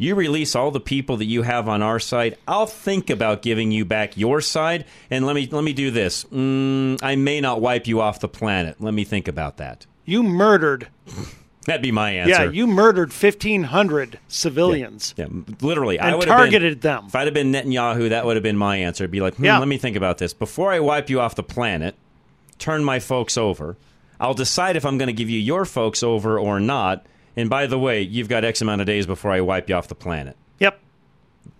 You 0.00 0.14
release 0.14 0.54
all 0.54 0.70
the 0.70 0.78
people 0.80 1.16
that 1.16 1.24
you 1.24 1.42
have 1.42 1.68
on 1.68 1.82
our 1.82 1.98
side. 1.98 2.38
I'll 2.46 2.66
think 2.66 3.10
about 3.10 3.42
giving 3.42 3.72
you 3.72 3.84
back 3.84 4.16
your 4.16 4.40
side, 4.40 4.84
and 5.10 5.26
let 5.26 5.34
me 5.34 5.48
let 5.50 5.64
me 5.64 5.72
do 5.72 5.90
this. 5.90 6.24
Mm, 6.32 7.02
I 7.02 7.16
may 7.16 7.40
not 7.40 7.60
wipe 7.60 7.86
you 7.88 8.00
off 8.00 8.20
the 8.20 8.28
planet. 8.28 8.76
Let 8.80 8.94
me 8.94 9.02
think 9.04 9.26
about 9.28 9.56
that. 9.56 9.86
you 10.04 10.22
murdered. 10.22 10.86
That'd 11.66 11.82
be 11.82 11.92
my 11.92 12.12
answer. 12.12 12.44
Yeah, 12.44 12.50
you 12.50 12.66
murdered 12.66 13.12
fifteen 13.12 13.64
hundred 13.64 14.18
civilians. 14.28 15.14
Yeah, 15.18 15.26
literally. 15.60 15.98
I 16.00 16.08
And 16.10 16.18
would 16.18 16.28
have 16.28 16.38
targeted 16.38 16.80
been, 16.80 16.90
them. 16.92 17.04
If 17.08 17.14
I'd 17.16 17.26
have 17.26 17.34
been 17.34 17.52
Netanyahu, 17.52 18.08
that 18.10 18.24
would 18.24 18.36
have 18.36 18.42
been 18.42 18.56
my 18.56 18.76
answer. 18.76 19.04
It'd 19.04 19.10
be 19.10 19.20
like, 19.20 19.34
hmm, 19.34 19.44
Yeah. 19.44 19.58
let 19.58 19.68
me 19.68 19.76
think 19.78 19.94
about 19.96 20.16
this. 20.18 20.32
Before 20.32 20.72
I 20.72 20.80
wipe 20.80 21.10
you 21.10 21.20
off 21.20 21.34
the 21.34 21.42
planet, 21.42 21.94
turn 22.58 22.84
my 22.84 23.00
folks 23.00 23.36
over. 23.36 23.76
I'll 24.20 24.32
decide 24.34 24.76
if 24.76 24.86
I'm 24.86 24.96
going 24.96 25.08
to 25.08 25.12
give 25.12 25.28
you 25.28 25.38
your 25.38 25.64
folks 25.66 26.02
over 26.02 26.38
or 26.38 26.58
not. 26.58 27.04
And 27.38 27.48
by 27.48 27.68
the 27.68 27.78
way, 27.78 28.02
you've 28.02 28.28
got 28.28 28.44
X 28.44 28.60
amount 28.62 28.80
of 28.80 28.88
days 28.88 29.06
before 29.06 29.30
I 29.30 29.40
wipe 29.40 29.68
you 29.68 29.76
off 29.76 29.86
the 29.86 29.94
planet. 29.94 30.36
Yep. 30.58 30.80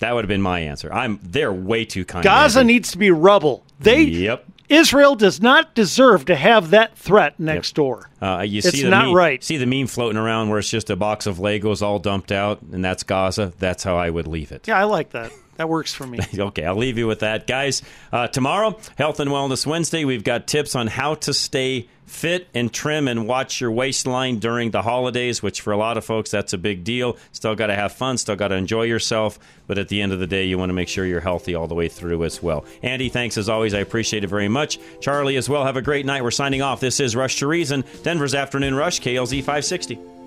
That 0.00 0.12
would 0.12 0.24
have 0.24 0.28
been 0.28 0.42
my 0.42 0.58
answer. 0.58 0.92
I'm 0.92 1.20
they're 1.22 1.52
way 1.52 1.84
too 1.84 2.04
kind. 2.04 2.24
Gaza 2.24 2.64
needs 2.64 2.90
to 2.92 2.98
be 2.98 3.12
rubble. 3.12 3.64
They 3.78 4.02
Yep. 4.02 4.44
Israel 4.68 5.14
does 5.14 5.40
not 5.40 5.74
deserve 5.74 6.24
to 6.26 6.36
have 6.36 6.70
that 6.70 6.98
threat 6.98 7.38
next 7.38 7.74
door. 7.76 8.10
Uh, 8.20 8.44
you 8.46 8.58
It's 8.58 8.72
the 8.72 8.90
not 8.90 9.06
meme, 9.06 9.14
right. 9.14 9.42
See 9.42 9.56
the 9.56 9.66
meme 9.66 9.86
floating 9.86 10.18
around 10.18 10.50
where 10.50 10.58
it's 10.58 10.68
just 10.68 10.90
a 10.90 10.96
box 10.96 11.26
of 11.26 11.38
Legos 11.38 11.80
all 11.80 11.98
dumped 11.98 12.32
out, 12.32 12.60
and 12.60 12.84
that's 12.84 13.02
Gaza. 13.02 13.52
That's 13.58 13.84
how 13.84 13.96
I 13.96 14.10
would 14.10 14.26
leave 14.26 14.52
it. 14.52 14.68
Yeah, 14.68 14.78
I 14.78 14.84
like 14.84 15.10
that. 15.10 15.32
That 15.58 15.68
works 15.68 15.92
for 15.92 16.06
me. 16.06 16.20
okay, 16.38 16.64
I'll 16.64 16.76
leave 16.76 16.98
you 16.98 17.08
with 17.08 17.20
that, 17.20 17.46
guys. 17.48 17.82
Uh, 18.12 18.28
tomorrow, 18.28 18.78
Health 18.96 19.18
and 19.18 19.28
Wellness 19.30 19.66
Wednesday, 19.66 20.04
we've 20.04 20.24
got 20.24 20.46
tips 20.46 20.76
on 20.76 20.86
how 20.86 21.16
to 21.16 21.34
stay 21.34 21.88
fit 22.06 22.46
and 22.54 22.72
trim 22.72 23.08
and 23.08 23.26
watch 23.26 23.60
your 23.60 23.72
waistline 23.72 24.38
during 24.38 24.70
the 24.70 24.82
holidays, 24.82 25.42
which 25.42 25.60
for 25.60 25.72
a 25.72 25.76
lot 25.76 25.96
of 25.98 26.04
folks, 26.04 26.30
that's 26.30 26.52
a 26.52 26.58
big 26.58 26.84
deal. 26.84 27.16
Still 27.32 27.56
got 27.56 27.66
to 27.66 27.74
have 27.74 27.92
fun, 27.92 28.18
still 28.18 28.36
got 28.36 28.48
to 28.48 28.54
enjoy 28.54 28.84
yourself, 28.84 29.38
but 29.66 29.78
at 29.78 29.88
the 29.88 30.00
end 30.00 30.12
of 30.12 30.20
the 30.20 30.28
day, 30.28 30.44
you 30.46 30.56
want 30.58 30.70
to 30.70 30.74
make 30.74 30.88
sure 30.88 31.04
you're 31.04 31.20
healthy 31.20 31.56
all 31.56 31.66
the 31.66 31.74
way 31.74 31.88
through 31.88 32.22
as 32.22 32.40
well. 32.40 32.64
Andy, 32.82 33.08
thanks 33.08 33.36
as 33.36 33.48
always. 33.48 33.74
I 33.74 33.80
appreciate 33.80 34.22
it 34.22 34.28
very 34.28 34.48
much. 34.48 34.78
Charlie 35.00 35.36
as 35.36 35.48
well. 35.48 35.64
Have 35.64 35.76
a 35.76 35.82
great 35.82 36.06
night. 36.06 36.22
We're 36.22 36.30
signing 36.30 36.62
off. 36.62 36.78
This 36.78 37.00
is 37.00 37.16
Rush 37.16 37.40
to 37.40 37.48
Reason, 37.48 37.84
Denver's 38.04 38.34
Afternoon 38.34 38.76
Rush, 38.76 39.00
KLZ 39.00 39.40
560. 39.40 40.17